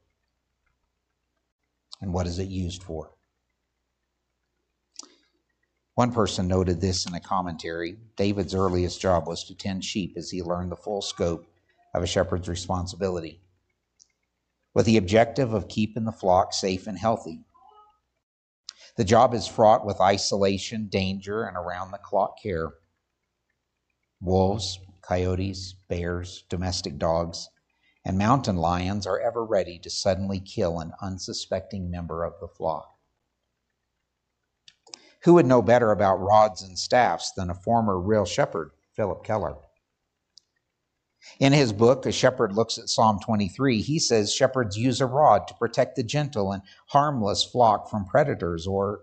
And 2.00 2.12
what 2.12 2.28
is 2.28 2.38
it 2.38 2.46
used 2.46 2.84
for? 2.84 3.10
One 5.96 6.12
person 6.12 6.46
noted 6.46 6.80
this 6.80 7.06
in 7.06 7.14
a 7.14 7.20
commentary 7.20 7.96
David's 8.16 8.54
earliest 8.54 9.00
job 9.00 9.26
was 9.26 9.42
to 9.46 9.56
tend 9.56 9.84
sheep 9.84 10.14
as 10.16 10.30
he 10.30 10.44
learned 10.44 10.70
the 10.70 10.76
full 10.76 11.02
scope 11.02 11.44
of 11.92 12.04
a 12.04 12.06
shepherd's 12.06 12.48
responsibility, 12.48 13.40
with 14.74 14.86
the 14.86 14.96
objective 14.96 15.54
of 15.54 15.68
keeping 15.68 16.04
the 16.04 16.12
flock 16.12 16.52
safe 16.52 16.86
and 16.86 16.98
healthy. 16.98 17.44
The 18.96 19.04
job 19.04 19.34
is 19.34 19.46
fraught 19.46 19.86
with 19.86 20.00
isolation, 20.00 20.88
danger, 20.88 21.44
and 21.44 21.56
around 21.56 21.90
the 21.90 21.98
clock 21.98 22.36
care. 22.42 22.74
Wolves, 24.20 24.78
coyotes, 25.02 25.74
bears, 25.88 26.44
domestic 26.48 26.98
dogs 26.98 27.48
and 28.04 28.18
mountain 28.18 28.56
lions 28.56 29.06
are 29.06 29.20
ever 29.20 29.44
ready 29.44 29.78
to 29.78 29.90
suddenly 29.90 30.38
kill 30.38 30.78
an 30.78 30.92
unsuspecting 31.00 31.90
member 31.90 32.24
of 32.24 32.34
the 32.40 32.48
flock. 32.48 32.90
Who 35.22 35.34
would 35.34 35.46
know 35.46 35.62
better 35.62 35.90
about 35.90 36.20
rods 36.20 36.62
and 36.62 36.78
staffs 36.78 37.32
than 37.32 37.48
a 37.48 37.54
former 37.54 37.98
real 37.98 38.26
shepherd, 38.26 38.72
Phillip 38.94 39.24
Keller? 39.24 39.56
In 41.40 41.52
his 41.52 41.72
book, 41.72 42.06
A 42.06 42.12
Shepherd 42.12 42.52
Looks 42.52 42.78
at 42.78 42.88
Psalm 42.88 43.18
23, 43.18 43.80
he 43.80 43.98
says 43.98 44.32
shepherds 44.32 44.76
use 44.76 45.00
a 45.00 45.06
rod 45.06 45.48
to 45.48 45.54
protect 45.54 45.96
the 45.96 46.02
gentle 46.02 46.52
and 46.52 46.62
harmless 46.88 47.42
flock 47.44 47.88
from 47.88 48.04
predators 48.04 48.66
or 48.66 49.02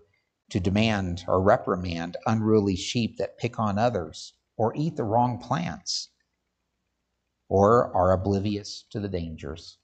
to 0.49 0.59
demand 0.59 1.24
or 1.28 1.41
reprimand 1.41 2.17
unruly 2.26 2.76
sheep 2.76 3.17
that 3.17 3.38
pick 3.38 3.59
on 3.59 3.78
others 3.78 4.34
or 4.57 4.76
eat 4.76 4.95
the 4.95 5.03
wrong 5.03 5.39
plants 5.39 6.09
or 7.49 7.95
are 7.95 8.11
oblivious 8.11 8.86
to 8.91 8.99
the 8.99 9.09
dangers. 9.09 9.78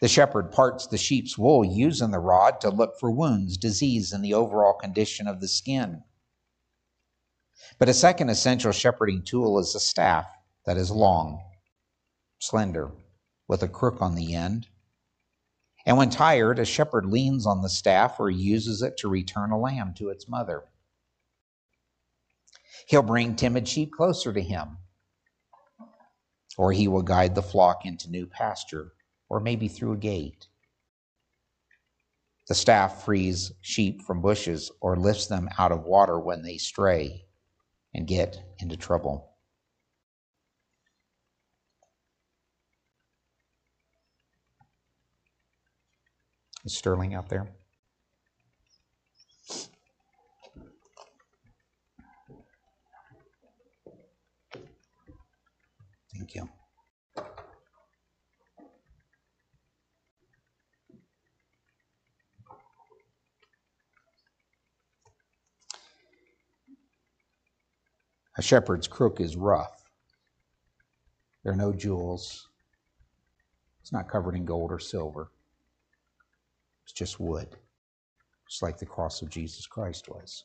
The 0.00 0.08
shepherd 0.08 0.52
parts 0.52 0.86
the 0.86 0.98
sheep's 0.98 1.38
wool 1.38 1.64
using 1.64 2.10
the 2.10 2.18
rod 2.18 2.60
to 2.60 2.70
look 2.70 2.98
for 2.98 3.10
wounds, 3.10 3.56
disease, 3.56 4.12
and 4.12 4.24
the 4.24 4.34
overall 4.34 4.74
condition 4.74 5.26
of 5.26 5.40
the 5.40 5.48
skin. 5.48 6.02
But 7.78 7.88
a 7.88 7.94
second 7.94 8.30
essential 8.30 8.72
shepherding 8.72 9.22
tool 9.22 9.58
is 9.58 9.74
a 9.74 9.80
staff 9.80 10.26
that 10.64 10.76
is 10.76 10.90
long, 10.90 11.42
slender, 12.38 12.92
with 13.48 13.62
a 13.62 13.68
crook 13.68 14.00
on 14.00 14.14
the 14.14 14.34
end. 14.34 14.68
And 15.86 15.96
when 15.96 16.10
tired, 16.10 16.58
a 16.58 16.64
shepherd 16.64 17.06
leans 17.06 17.46
on 17.46 17.62
the 17.62 17.68
staff 17.68 18.18
or 18.18 18.30
uses 18.30 18.80
it 18.80 18.96
to 18.98 19.08
return 19.08 19.50
a 19.50 19.58
lamb 19.58 19.92
to 19.98 20.08
its 20.08 20.28
mother. 20.28 20.64
He'll 22.86 23.02
bring 23.02 23.36
timid 23.36 23.68
sheep 23.68 23.92
closer 23.92 24.32
to 24.32 24.40
him, 24.40 24.78
or 26.56 26.72
he 26.72 26.88
will 26.88 27.02
guide 27.02 27.34
the 27.34 27.42
flock 27.42 27.84
into 27.84 28.10
new 28.10 28.26
pasture, 28.26 28.92
or 29.28 29.40
maybe 29.40 29.68
through 29.68 29.92
a 29.92 29.98
gate. 29.98 30.46
The 32.46 32.54
staff 32.54 33.04
frees 33.04 33.52
sheep 33.62 34.02
from 34.02 34.20
bushes 34.20 34.70
or 34.80 34.96
lifts 34.96 35.26
them 35.26 35.48
out 35.58 35.72
of 35.72 35.84
water 35.84 36.18
when 36.18 36.42
they 36.42 36.58
stray 36.58 37.24
and 37.94 38.06
get 38.06 38.42
into 38.58 38.76
trouble. 38.76 39.30
Is 46.64 46.76
Sterling 46.76 47.14
out 47.14 47.28
there? 47.28 47.46
Thank 56.16 56.34
you. 56.34 56.48
Shepherd's 68.42 68.88
crook 68.88 69.20
is 69.20 69.36
rough. 69.36 69.84
There 71.42 71.52
are 71.52 71.56
no 71.56 71.72
jewels. 71.72 72.48
It's 73.80 73.92
not 73.92 74.08
covered 74.08 74.34
in 74.34 74.44
gold 74.44 74.72
or 74.72 74.78
silver. 74.78 75.30
It's 76.84 76.92
just 76.92 77.20
wood, 77.20 77.56
just 78.48 78.62
like 78.62 78.78
the 78.78 78.86
cross 78.86 79.22
of 79.22 79.30
Jesus 79.30 79.66
Christ 79.66 80.08
was. 80.08 80.44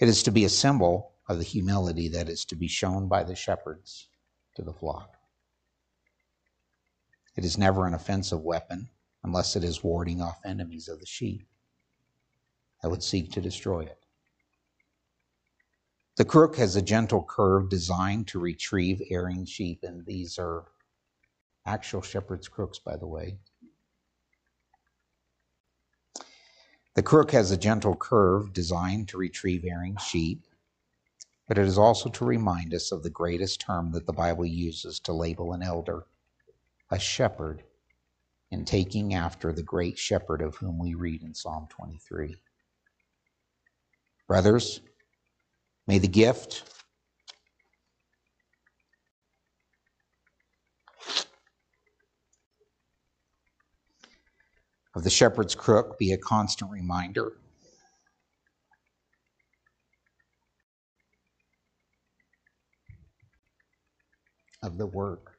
It 0.00 0.08
is 0.08 0.22
to 0.24 0.30
be 0.30 0.44
a 0.44 0.50
symbol 0.50 1.12
of 1.28 1.38
the 1.38 1.44
humility 1.44 2.08
that 2.08 2.28
is 2.28 2.44
to 2.46 2.56
be 2.56 2.68
shown 2.68 3.06
by 3.08 3.22
the 3.22 3.36
shepherds 3.36 4.08
to 4.56 4.62
the 4.62 4.72
flock. 4.72 5.14
It 7.36 7.44
is 7.44 7.58
never 7.58 7.86
an 7.86 7.94
offensive 7.94 8.40
weapon 8.40 8.88
unless 9.22 9.56
it 9.56 9.64
is 9.64 9.84
warding 9.84 10.20
off 10.20 10.40
enemies 10.44 10.88
of 10.88 11.00
the 11.00 11.06
sheep 11.06 11.46
that 12.84 12.90
would 12.90 13.02
seek 13.02 13.32
to 13.32 13.40
destroy 13.40 13.80
it. 13.80 13.98
The 16.18 16.26
crook 16.26 16.56
has 16.56 16.76
a 16.76 16.82
gentle 16.82 17.24
curve 17.24 17.70
designed 17.70 18.28
to 18.28 18.38
retrieve 18.38 19.00
erring 19.08 19.46
sheep, 19.46 19.82
and 19.82 20.04
these 20.04 20.38
are 20.38 20.66
actual 21.64 22.02
shepherd's 22.02 22.46
crooks, 22.46 22.78
by 22.78 22.98
the 22.98 23.06
way. 23.06 23.38
The 26.94 27.02
crook 27.02 27.30
has 27.30 27.50
a 27.50 27.56
gentle 27.56 27.96
curve 27.96 28.52
designed 28.52 29.08
to 29.08 29.16
retrieve 29.16 29.64
erring 29.64 29.96
sheep, 29.96 30.44
but 31.48 31.56
it 31.56 31.66
is 31.66 31.78
also 31.78 32.10
to 32.10 32.24
remind 32.26 32.74
us 32.74 32.92
of 32.92 33.02
the 33.02 33.08
greatest 33.08 33.62
term 33.62 33.92
that 33.92 34.04
the 34.04 34.12
Bible 34.12 34.44
uses 34.44 35.00
to 35.00 35.14
label 35.14 35.54
an 35.54 35.62
elder 35.62 36.04
a 36.90 36.98
shepherd 36.98 37.62
in 38.50 38.66
taking 38.66 39.14
after 39.14 39.54
the 39.54 39.62
great 39.62 39.96
shepherd 39.96 40.42
of 40.42 40.56
whom 40.56 40.78
we 40.78 40.92
read 40.92 41.22
in 41.22 41.34
Psalm 41.34 41.66
23. 41.70 42.36
Brothers, 44.26 44.80
may 45.86 45.98
the 45.98 46.08
gift 46.08 46.62
of 54.94 55.04
the 55.04 55.10
shepherd's 55.10 55.54
crook 55.54 55.98
be 55.98 56.12
a 56.12 56.18
constant 56.18 56.70
reminder 56.70 57.32
of 64.62 64.78
the 64.78 64.86
work 64.86 65.38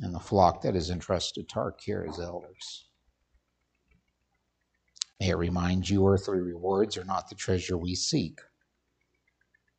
and 0.00 0.14
the 0.14 0.20
flock 0.20 0.60
that 0.62 0.76
is 0.76 0.90
entrusted 0.90 1.48
to 1.48 1.58
our 1.58 1.72
care 1.72 2.06
as 2.06 2.20
elders. 2.20 2.91
May 5.20 5.30
it 5.30 5.36
remind 5.36 5.88
you 5.88 6.06
earthly 6.06 6.40
rewards 6.40 6.96
are 6.96 7.04
not 7.04 7.28
the 7.28 7.34
treasure 7.34 7.76
we 7.76 7.94
seek, 7.94 8.40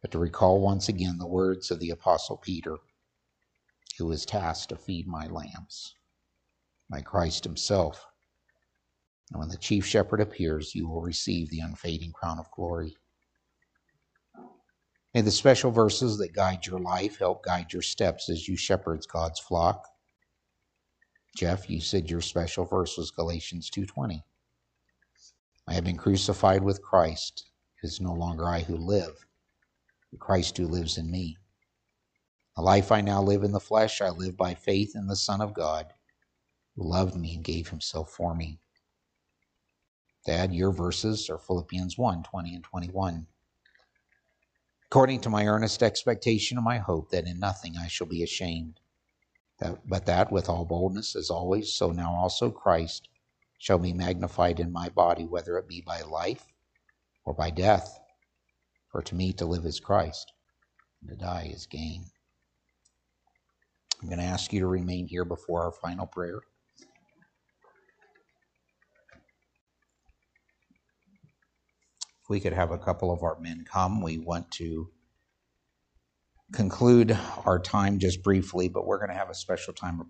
but 0.02 0.12
to 0.12 0.20
recall 0.20 0.62
once 0.62 0.88
again 0.90 1.18
the 1.18 1.28
words 1.28 1.70
of 1.72 1.80
the 1.80 1.90
Apostle 1.90 2.38
Peter, 2.38 2.78
who 3.98 4.06
was 4.06 4.26
tasked 4.26 4.70
to 4.70 4.76
feed 4.76 5.08
my 5.08 5.28
lambs, 5.28 5.96
by 6.90 7.02
Christ 7.02 7.44
Himself. 7.44 8.06
And 9.32 9.40
when 9.40 9.50
the 9.50 9.58
chief 9.58 9.86
shepherd 9.86 10.22
appears, 10.22 10.76
you 10.76 10.88
will 10.88 11.02
receive 11.02 11.50
the 11.50 11.60
unfading 11.60 12.12
crown 12.14 12.40
of 12.40 12.52
glory. 12.52 12.96
May 15.14 15.22
the 15.22 15.32
special 15.32 15.72
verses 15.72 16.18
that 16.18 16.34
guide 16.34 16.66
your 16.66 16.80
life 16.80 17.20
help 17.20 17.44
guide 17.44 17.72
your 17.72 17.82
steps 17.82 18.30
as 18.30 18.48
you 18.48 18.58
shepherd 18.58 19.06
God's 19.12 19.40
flock. 19.40 19.88
Jeff, 21.36 21.70
you 21.70 21.82
said 21.82 22.10
your 22.10 22.22
special 22.22 22.66
verse 22.66 22.98
was 22.98 23.12
Galatians 23.12 23.70
2:20. 23.70 24.24
I 25.68 25.74
have 25.74 25.84
been 25.86 25.98
crucified 25.98 26.64
with 26.64 26.82
Christ. 26.82 27.50
It 27.82 27.88
is 27.88 28.02
no 28.02 28.14
longer 28.14 28.46
I 28.48 28.62
who 28.62 28.76
live, 28.76 29.26
but 30.12 30.20
Christ 30.20 30.58
who 30.58 30.68
lives 30.68 30.98
in 30.98 31.10
me. 31.10 31.38
The 32.56 32.62
life 32.62 32.92
I 32.92 33.02
now 33.02 33.22
live 33.22 33.44
in 33.44 33.52
the 33.52 33.60
flesh, 33.60 34.02
I 34.02 34.10
live 34.10 34.38
by 34.38 34.54
faith 34.54 34.96
in 34.96 35.08
the 35.08 35.16
Son 35.16 35.42
of 35.42 35.54
God, 35.54 35.94
who 36.76 36.84
loved 36.84 37.16
me 37.16 37.36
and 37.36 37.44
gave 37.44 37.70
himself 37.70 38.12
for 38.12 38.36
me. 38.36 38.60
Dad, 40.26 40.54
your 40.54 40.72
verses 40.72 41.30
are 41.30 41.38
Philippians 41.38 41.98
1 41.98 42.24
20 42.24 42.56
and 42.56 42.64
21. 42.64 43.28
According 44.86 45.22
to 45.22 45.30
my 45.30 45.48
earnest 45.48 45.82
expectation 45.82 46.58
and 46.58 46.66
my 46.66 46.78
hope 46.78 47.10
that 47.10 47.26
in 47.26 47.40
nothing 47.40 47.78
I 47.78 47.88
shall 47.88 48.08
be 48.08 48.22
ashamed 48.22 48.80
that, 49.60 49.88
but 49.88 50.06
that 50.06 50.32
with 50.32 50.50
all 50.50 50.66
boldness, 50.66 51.16
as 51.16 51.30
always, 51.30 51.74
so 51.74 51.92
now 51.92 52.14
also 52.14 52.52
Christ 52.52 53.08
shall 53.64 53.78
be 53.78 53.94
magnified 53.94 54.60
in 54.60 54.70
my 54.74 54.90
body, 54.90 55.24
whether 55.24 55.58
it 55.58 55.70
be 55.70 55.80
by 55.80 56.02
life 56.02 56.46
or 57.24 57.34
by 57.34 57.50
death. 57.50 57.98
For 58.92 59.02
to 59.02 59.16
me 59.16 59.32
to 59.32 59.46
live 59.46 59.64
is 59.64 59.80
Christ, 59.80 60.34
and 61.00 61.10
to 61.10 61.16
die 61.16 61.50
is 61.56 61.66
gain. 61.66 62.04
I'm 64.02 64.10
going 64.10 64.20
to 64.20 64.26
ask 64.26 64.52
you 64.52 64.60
to 64.60 64.68
remain 64.68 65.08
here 65.08 65.24
before 65.24 65.64
our 65.64 65.72
final 65.72 66.06
prayer. 66.06 66.42
If 72.22 72.30
we 72.30 72.42
could 72.42 72.52
have 72.52 72.72
a 72.72 72.78
couple 72.78 73.14
of 73.14 73.24
our 73.24 73.40
men 73.40 73.64
come, 73.64 74.02
we 74.02 74.18
want 74.18 74.52
to 74.52 74.90
conclude 76.52 77.18
our 77.46 77.60
time 77.60 77.98
just 77.98 78.24
briefly, 78.24 78.68
but 78.68 78.86
we're 78.86 79.00
going 79.00 79.10
to 79.10 79.16
have 79.16 79.30
a 79.30 79.34
special 79.34 79.74
time 79.74 79.96
of 79.96 80.02